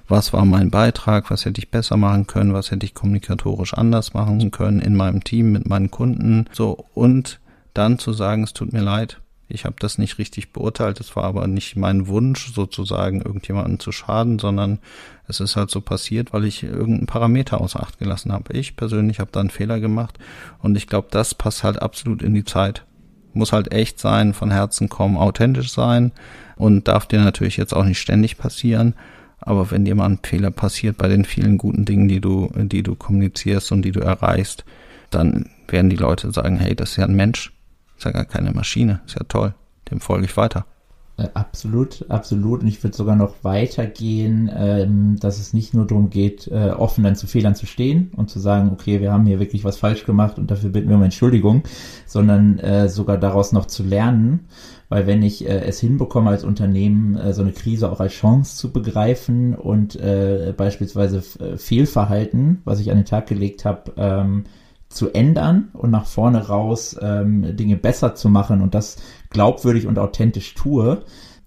was 0.08 0.32
war 0.32 0.44
mein 0.44 0.70
Beitrag, 0.70 1.30
was 1.30 1.44
hätte 1.44 1.60
ich 1.60 1.70
besser 1.70 1.96
machen 1.96 2.26
können, 2.26 2.52
was 2.52 2.70
hätte 2.70 2.84
ich 2.84 2.94
kommunikatorisch 2.94 3.74
anders 3.74 4.14
machen 4.14 4.50
können 4.50 4.80
in 4.80 4.96
meinem 4.96 5.24
Team 5.24 5.52
mit 5.52 5.68
meinen 5.68 5.90
Kunden, 5.90 6.46
so 6.52 6.84
und 6.94 7.40
dann 7.72 7.98
zu 7.98 8.12
sagen, 8.12 8.44
es 8.44 8.52
tut 8.52 8.72
mir 8.72 8.82
leid, 8.82 9.20
ich 9.48 9.64
habe 9.64 9.76
das 9.78 9.98
nicht 9.98 10.18
richtig 10.18 10.52
beurteilt. 10.52 11.00
Es 11.00 11.14
war 11.16 11.24
aber 11.24 11.46
nicht 11.46 11.76
mein 11.76 12.06
Wunsch, 12.06 12.52
sozusagen 12.54 13.20
irgendjemanden 13.20 13.78
zu 13.78 13.92
schaden, 13.92 14.38
sondern 14.38 14.78
es 15.26 15.40
ist 15.40 15.56
halt 15.56 15.70
so 15.70 15.80
passiert, 15.80 16.32
weil 16.32 16.44
ich 16.44 16.62
irgendeinen 16.62 17.06
Parameter 17.06 17.60
außer 17.60 17.80
Acht 17.80 17.98
gelassen 17.98 18.32
habe. 18.32 18.52
Ich 18.52 18.76
persönlich 18.76 19.20
habe 19.20 19.30
da 19.32 19.40
einen 19.40 19.50
Fehler 19.50 19.80
gemacht 19.80 20.18
und 20.60 20.76
ich 20.76 20.86
glaube, 20.86 21.08
das 21.10 21.34
passt 21.34 21.64
halt 21.64 21.80
absolut 21.80 22.22
in 22.22 22.34
die 22.34 22.44
Zeit. 22.44 22.84
Muss 23.32 23.52
halt 23.52 23.72
echt 23.72 23.98
sein, 23.98 24.34
von 24.34 24.50
Herzen 24.50 24.88
kommen, 24.88 25.16
authentisch 25.16 25.72
sein 25.72 26.12
und 26.56 26.86
darf 26.88 27.06
dir 27.06 27.20
natürlich 27.20 27.56
jetzt 27.56 27.74
auch 27.74 27.84
nicht 27.84 28.00
ständig 28.00 28.38
passieren. 28.38 28.94
Aber 29.40 29.70
wenn 29.70 29.84
dir 29.84 29.94
mal 29.94 30.06
ein 30.06 30.20
Fehler 30.22 30.50
passiert 30.50 30.96
bei 30.96 31.08
den 31.08 31.24
vielen 31.24 31.58
guten 31.58 31.84
Dingen, 31.84 32.08
die 32.08 32.20
du, 32.20 32.50
die 32.54 32.82
du 32.82 32.94
kommunizierst 32.94 33.72
und 33.72 33.82
die 33.82 33.92
du 33.92 34.00
erreichst, 34.00 34.64
dann 35.10 35.50
werden 35.68 35.90
die 35.90 35.96
Leute 35.96 36.32
sagen, 36.32 36.56
hey, 36.56 36.74
das 36.74 36.92
ist 36.92 36.96
ja 36.96 37.04
ein 37.04 37.16
Mensch, 37.16 37.52
ist 37.96 38.04
ja 38.04 38.10
gar 38.10 38.24
keine 38.24 38.52
Maschine. 38.52 39.00
Ist 39.06 39.16
ja 39.16 39.24
toll. 39.28 39.54
Dem 39.90 40.00
folge 40.00 40.24
ich 40.24 40.36
weiter. 40.36 40.66
Äh, 41.16 41.28
absolut, 41.34 42.04
absolut. 42.08 42.62
Und 42.62 42.68
ich 42.68 42.82
würde 42.82 42.96
sogar 42.96 43.14
noch 43.14 43.34
weitergehen, 43.42 44.50
ähm, 44.52 45.16
dass 45.20 45.38
es 45.38 45.52
nicht 45.52 45.72
nur 45.72 45.86
darum 45.86 46.10
geht, 46.10 46.48
äh, 46.48 46.70
offen 46.70 47.04
dann 47.04 47.14
zu 47.14 47.28
Fehlern 47.28 47.54
zu 47.54 47.66
stehen 47.66 48.10
und 48.16 48.30
zu 48.30 48.40
sagen, 48.40 48.70
okay, 48.72 49.00
wir 49.00 49.12
haben 49.12 49.24
hier 49.24 49.38
wirklich 49.38 49.62
was 49.62 49.76
falsch 49.76 50.04
gemacht 50.06 50.38
und 50.38 50.50
dafür 50.50 50.70
bitten 50.70 50.88
wir 50.88 50.96
um 50.96 51.02
Entschuldigung, 51.04 51.62
sondern 52.06 52.58
äh, 52.58 52.88
sogar 52.88 53.16
daraus 53.16 53.52
noch 53.52 53.66
zu 53.66 53.84
lernen. 53.84 54.48
Weil 54.88 55.06
wenn 55.06 55.22
ich 55.22 55.48
äh, 55.48 55.60
es 55.60 55.78
hinbekomme 55.78 56.30
als 56.30 56.42
Unternehmen, 56.42 57.16
äh, 57.16 57.32
so 57.32 57.42
eine 57.42 57.52
Krise 57.52 57.92
auch 57.92 58.00
als 58.00 58.12
Chance 58.12 58.56
zu 58.56 58.72
begreifen 58.72 59.54
und 59.54 59.94
äh, 59.94 60.52
beispielsweise 60.56 61.22
Fehlverhalten, 61.56 62.60
was 62.64 62.80
ich 62.80 62.90
an 62.90 62.98
den 62.98 63.06
Tag 63.06 63.28
gelegt 63.28 63.64
habe, 63.64 63.92
ähm, 63.96 64.44
zu 64.94 65.12
ändern 65.12 65.68
und 65.72 65.90
nach 65.90 66.06
vorne 66.06 66.46
raus 66.46 66.96
ähm, 67.00 67.56
Dinge 67.56 67.76
besser 67.76 68.14
zu 68.14 68.28
machen 68.28 68.62
und 68.62 68.74
das 68.74 68.96
glaubwürdig 69.30 69.86
und 69.86 69.98
authentisch 69.98 70.54
tue, 70.54 71.02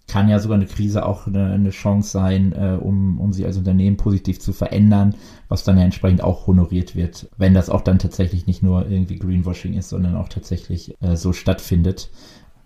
kann 0.07 0.29
ja 0.29 0.39
sogar 0.39 0.55
eine 0.55 0.67
Krise 0.67 1.05
auch 1.05 1.27
eine, 1.27 1.51
eine 1.51 1.69
Chance 1.71 2.11
sein, 2.11 2.53
äh, 2.53 2.77
um, 2.79 3.19
um 3.19 3.33
sie 3.33 3.45
als 3.45 3.57
Unternehmen 3.57 3.97
positiv 3.97 4.39
zu 4.39 4.53
verändern, 4.53 5.15
was 5.49 5.63
dann 5.63 5.77
ja 5.77 5.83
entsprechend 5.83 6.23
auch 6.23 6.47
honoriert 6.47 6.95
wird, 6.95 7.29
wenn 7.37 7.53
das 7.53 7.69
auch 7.69 7.81
dann 7.81 7.99
tatsächlich 7.99 8.47
nicht 8.47 8.63
nur 8.63 8.87
irgendwie 8.89 9.19
Greenwashing 9.19 9.73
ist, 9.73 9.89
sondern 9.89 10.15
auch 10.15 10.29
tatsächlich 10.29 10.95
äh, 11.01 11.15
so 11.17 11.33
stattfindet. 11.33 12.09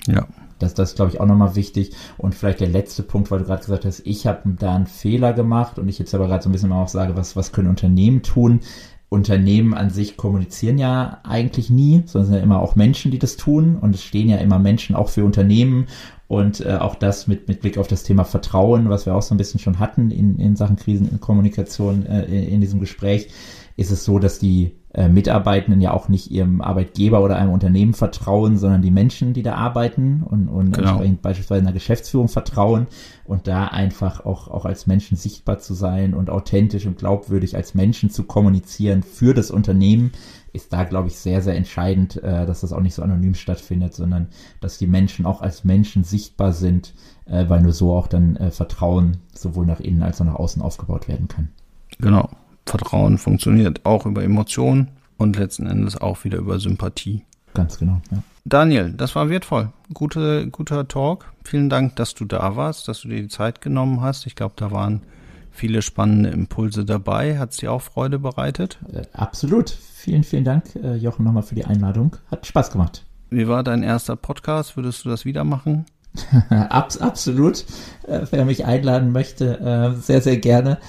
Ja. 0.08 0.28
Das, 0.60 0.76
das 0.76 0.92
ist, 0.92 0.96
glaube 0.96 1.12
ich, 1.12 1.20
auch 1.20 1.26
nochmal 1.26 1.56
wichtig. 1.56 1.96
Und 2.20 2.36
vielleicht 2.36 2.60
der 2.60 2.70
letzte 2.70 3.02
Punkt, 3.02 3.32
weil 3.32 3.40
du 3.40 3.46
gerade 3.46 3.62
gesagt 3.62 3.86
hast, 3.86 4.06
ich 4.06 4.28
habe 4.28 4.56
da 4.60 4.76
einen 4.76 4.86
Fehler 4.86 5.34
gemacht 5.34 5.80
und 5.80 5.90
ich 5.90 5.98
jetzt 5.98 6.14
aber 6.14 6.28
gerade 6.28 6.44
so 6.44 6.50
ein 6.50 6.52
bisschen 6.52 6.72
auch 6.72 6.88
sage, 6.88 7.16
was, 7.16 7.36
was 7.36 7.52
können 7.52 7.70
Unternehmen 7.70 8.22
tun? 8.22 8.60
Unternehmen 9.12 9.74
an 9.74 9.90
sich 9.90 10.16
kommunizieren 10.16 10.78
ja 10.78 11.20
eigentlich 11.24 11.70
nie, 11.70 12.04
sondern 12.06 12.30
sind 12.30 12.38
ja 12.38 12.44
immer 12.44 12.62
auch 12.62 12.78
Menschen, 12.78 13.12
die 13.12 13.20
das 13.20 13.36
tun. 13.36 13.76
Und 13.76 13.94
es 13.94 14.02
stehen 14.02 14.30
ja 14.30 14.38
immer 14.38 14.58
Menschen 14.58 14.96
auch 14.96 15.10
für 15.10 15.26
Unternehmen. 15.26 15.88
Und 16.30 16.66
äh, 16.66 16.78
auch 16.78 16.96
das 16.96 17.28
mit, 17.28 17.50
mit 17.50 17.60
Blick 17.60 17.78
auf 17.78 17.90
das 17.90 18.04
Thema 18.04 18.24
Vertrauen, 18.24 18.90
was 18.90 19.06
wir 19.06 19.14
auch 19.14 19.22
so 19.22 19.36
ein 19.36 19.38
bisschen 19.38 19.60
schon 19.60 19.80
hatten 19.80 20.12
in, 20.12 20.40
in 20.40 20.56
Sachen 20.56 20.78
Krisenkommunikation 20.78 22.06
äh, 22.06 22.24
in, 22.24 22.54
in 22.54 22.62
diesem 22.62 22.80
Gespräch, 22.80 23.28
ist 23.76 23.92
es 23.92 24.06
so, 24.06 24.18
dass 24.18 24.40
die 24.40 24.78
äh, 24.94 25.08
Mitarbeitenden 25.08 25.80
ja 25.80 25.94
auch 25.94 26.10
nicht 26.10 26.32
ihrem 26.32 26.62
Arbeitgeber 26.62 27.22
oder 27.22 27.38
einem 27.38 27.52
Unternehmen 27.52 27.94
vertrauen, 27.94 28.58
sondern 28.58 28.82
die 28.82 28.92
Menschen, 28.92 29.34
die 29.34 29.44
da 29.44 29.56
arbeiten 29.56 30.22
und, 30.24 30.50
und 30.50 30.74
genau. 30.74 30.90
entsprechend 30.90 31.22
beispielsweise 31.22 31.62
einer 31.62 31.72
Geschäftsführung 31.72 32.28
vertrauen 32.28 32.88
und 33.24 33.48
da 33.48 33.68
einfach 33.68 34.26
auch, 34.26 34.50
auch 34.50 34.66
als 34.66 34.88
Menschen 34.88 35.16
sichtbar 35.16 35.60
zu 35.60 35.74
sein 35.74 36.14
und 36.14 36.30
authentisch 36.30 36.86
und 36.86 36.98
glaubwürdig 36.98 37.56
als 37.56 37.74
Menschen 37.74 38.10
zu 38.10 38.24
kommunizieren 38.24 39.04
für 39.04 39.34
das 39.34 39.50
Unternehmen, 39.50 40.12
ist 40.54 40.74
da, 40.74 40.84
glaube 40.84 41.08
ich, 41.08 41.16
sehr, 41.16 41.42
sehr 41.42 41.56
entscheidend, 41.56 42.22
äh, 42.22 42.46
dass 42.46 42.60
das 42.60 42.74
auch 42.74 42.82
nicht 42.82 42.96
so 42.96 43.02
anonym 43.02 43.36
stattfindet, 43.36 43.94
sondern 43.94 44.28
dass 44.60 44.78
die 44.78 44.88
Menschen 44.88 45.26
auch 45.26 45.42
als 45.42 45.64
Menschen 45.64 46.04
sichtbar 46.04 46.52
sind, 46.52 46.94
äh, 47.26 47.48
weil 47.48 47.62
nur 47.62 47.72
so 47.72 47.94
auch 47.94 48.08
dann 48.08 48.36
äh, 48.36 48.52
Vertrauen 48.52 49.18
sowohl 49.34 49.66
nach 49.66 49.80
innen 49.80 50.04
als 50.04 50.20
auch 50.20 50.26
nach 50.26 50.36
außen 50.36 50.62
aufgebaut 50.62 51.08
werden 51.08 51.30
kann. 51.30 51.50
Genau. 52.00 52.30
Vertrauen 52.66 53.18
funktioniert 53.18 53.86
auch 53.86 54.06
über 54.06 54.24
Emotionen 54.24 54.90
und 55.18 55.38
letzten 55.38 55.68
Endes 55.68 56.00
auch 56.00 56.24
wieder 56.24 56.38
über 56.38 56.60
Sympathie. 56.60 57.24
Ganz 57.54 57.78
genau, 57.78 58.02
ja. 58.12 58.24
Daniel, 58.44 58.94
das 58.94 59.16
war 59.16 59.30
wertvoll. 59.30 59.72
Gute, 59.94 60.48
guter 60.48 60.88
Talk. 60.88 61.32
Vielen 61.44 61.70
Dank, 61.70 61.96
dass 61.98 62.16
du 62.16 62.26
da 62.26 62.56
warst, 62.56 62.88
dass 62.88 63.02
du 63.02 63.10
dir 63.10 63.22
die 63.22 63.28
Zeit 63.28 63.62
genommen 63.62 64.02
hast. 64.02 64.26
Ich 64.26 64.36
glaube, 64.36 64.56
da 64.58 64.72
waren 64.72 65.02
viele 65.52 65.82
spannende 65.82 66.30
Impulse 66.30 66.86
dabei. 66.86 67.38
Hat 67.38 67.52
es 67.52 67.58
dir 67.58 67.72
auch 67.72 67.82
Freude 67.82 68.18
bereitet? 68.18 68.80
Äh, 68.92 69.04
absolut. 69.14 69.70
Vielen, 69.70 70.24
vielen 70.24 70.44
Dank, 70.44 70.76
äh, 70.76 70.96
Jochen, 70.96 71.24
nochmal 71.24 71.44
für 71.44 71.56
die 71.56 71.66
Einladung. 71.66 72.16
Hat 72.32 72.48
Spaß 72.48 72.72
gemacht. 72.72 73.04
Wie 73.30 73.48
war 73.48 73.64
dein 73.64 73.84
erster 73.84 74.16
Podcast? 74.16 74.76
Würdest 74.76 75.06
du 75.06 75.10
das 75.10 75.26
wieder 75.26 75.44
machen? 75.44 75.86
Abs 76.50 76.98
absolut. 76.98 77.66
Äh, 78.08 78.26
wer 78.32 78.46
mich 78.46 78.66
einladen 78.66 79.12
möchte, 79.12 79.60
äh, 79.60 80.02
sehr, 80.02 80.22
sehr 80.22 80.38
gerne. 80.38 80.80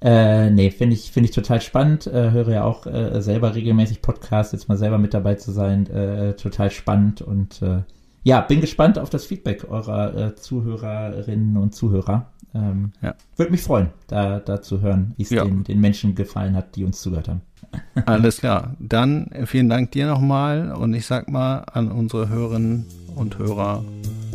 Äh, 0.00 0.50
nee, 0.50 0.70
finde 0.70 0.94
ich, 0.94 1.10
finde 1.10 1.30
ich 1.30 1.34
total 1.34 1.60
spannend. 1.60 2.06
Äh, 2.06 2.30
höre 2.30 2.50
ja 2.50 2.64
auch 2.64 2.86
äh, 2.86 3.20
selber 3.22 3.54
regelmäßig 3.54 4.02
Podcasts, 4.02 4.52
jetzt 4.52 4.68
mal 4.68 4.76
selber 4.76 4.98
mit 4.98 5.14
dabei 5.14 5.36
zu 5.36 5.52
sein, 5.52 5.86
äh, 5.86 6.34
total 6.34 6.70
spannend 6.70 7.22
und 7.22 7.62
äh, 7.62 7.82
ja, 8.22 8.40
bin 8.40 8.60
gespannt 8.60 8.98
auf 8.98 9.08
das 9.08 9.24
Feedback 9.24 9.70
eurer 9.70 10.14
äh, 10.16 10.34
Zuhörerinnen 10.34 11.56
und 11.56 11.74
Zuhörer. 11.74 12.32
Ähm, 12.54 12.92
ja. 13.00 13.14
Würde 13.36 13.52
mich 13.52 13.62
freuen, 13.62 13.90
da, 14.08 14.40
da 14.40 14.60
zu 14.60 14.80
hören, 14.80 15.14
wie 15.16 15.22
es 15.22 15.30
ja. 15.30 15.44
den, 15.44 15.62
den 15.62 15.80
Menschen 15.80 16.14
gefallen 16.14 16.56
hat, 16.56 16.74
die 16.74 16.84
uns 16.84 17.00
zugehört 17.00 17.28
haben. 17.28 17.42
Alles 18.06 18.38
klar. 18.38 18.74
Dann 18.80 19.30
vielen 19.44 19.68
Dank 19.68 19.92
dir 19.92 20.06
nochmal 20.06 20.72
und 20.72 20.92
ich 20.94 21.06
sag 21.06 21.28
mal 21.30 21.58
an 21.72 21.90
unsere 21.90 22.28
Hörerinnen 22.28 22.86
und 23.14 23.38
Hörer 23.38 23.84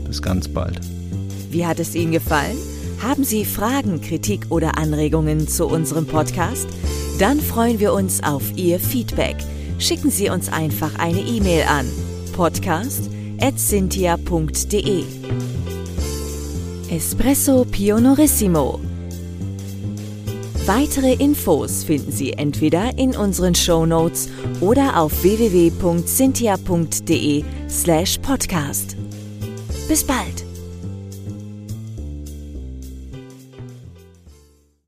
bis 0.07 0.22
ganz 0.22 0.47
bald. 0.47 0.80
Wie 1.49 1.66
hat 1.66 1.80
es 1.80 1.93
Ihnen 1.93 2.14
gefallen? 2.14 2.55
Haben 3.01 3.23
Sie 3.23 3.45
Fragen, 3.45 3.99
Kritik 3.99 4.45
oder 4.49 4.77
Anregungen 4.77 5.47
zu 5.47 5.65
unserem 5.65 6.05
Podcast? 6.05 6.67
Dann 7.17 7.39
freuen 7.39 7.79
wir 7.79 7.93
uns 7.93 8.21
auf 8.21 8.43
Ihr 8.55 8.79
Feedback. 8.79 9.37
Schicken 9.79 10.11
Sie 10.11 10.29
uns 10.29 10.53
einfach 10.53 10.99
eine 10.99 11.21
E-Mail 11.21 11.63
an 11.63 11.87
podcast.cynthia.de. 12.33 15.03
Espresso 16.91 17.65
Pionorissimo. 17.65 18.79
Weitere 20.67 21.13
Infos 21.13 21.83
finden 21.83 22.11
Sie 22.11 22.33
entweder 22.33 22.99
in 22.99 23.15
unseren 23.15 23.55
Show 23.55 23.87
Notes 23.87 24.29
oder 24.59 24.99
auf 24.99 25.23
www.cynthia.de 25.23 27.43
slash 27.67 28.19
podcast. 28.19 28.95
Bis 29.87 30.03
bald! 30.03 30.50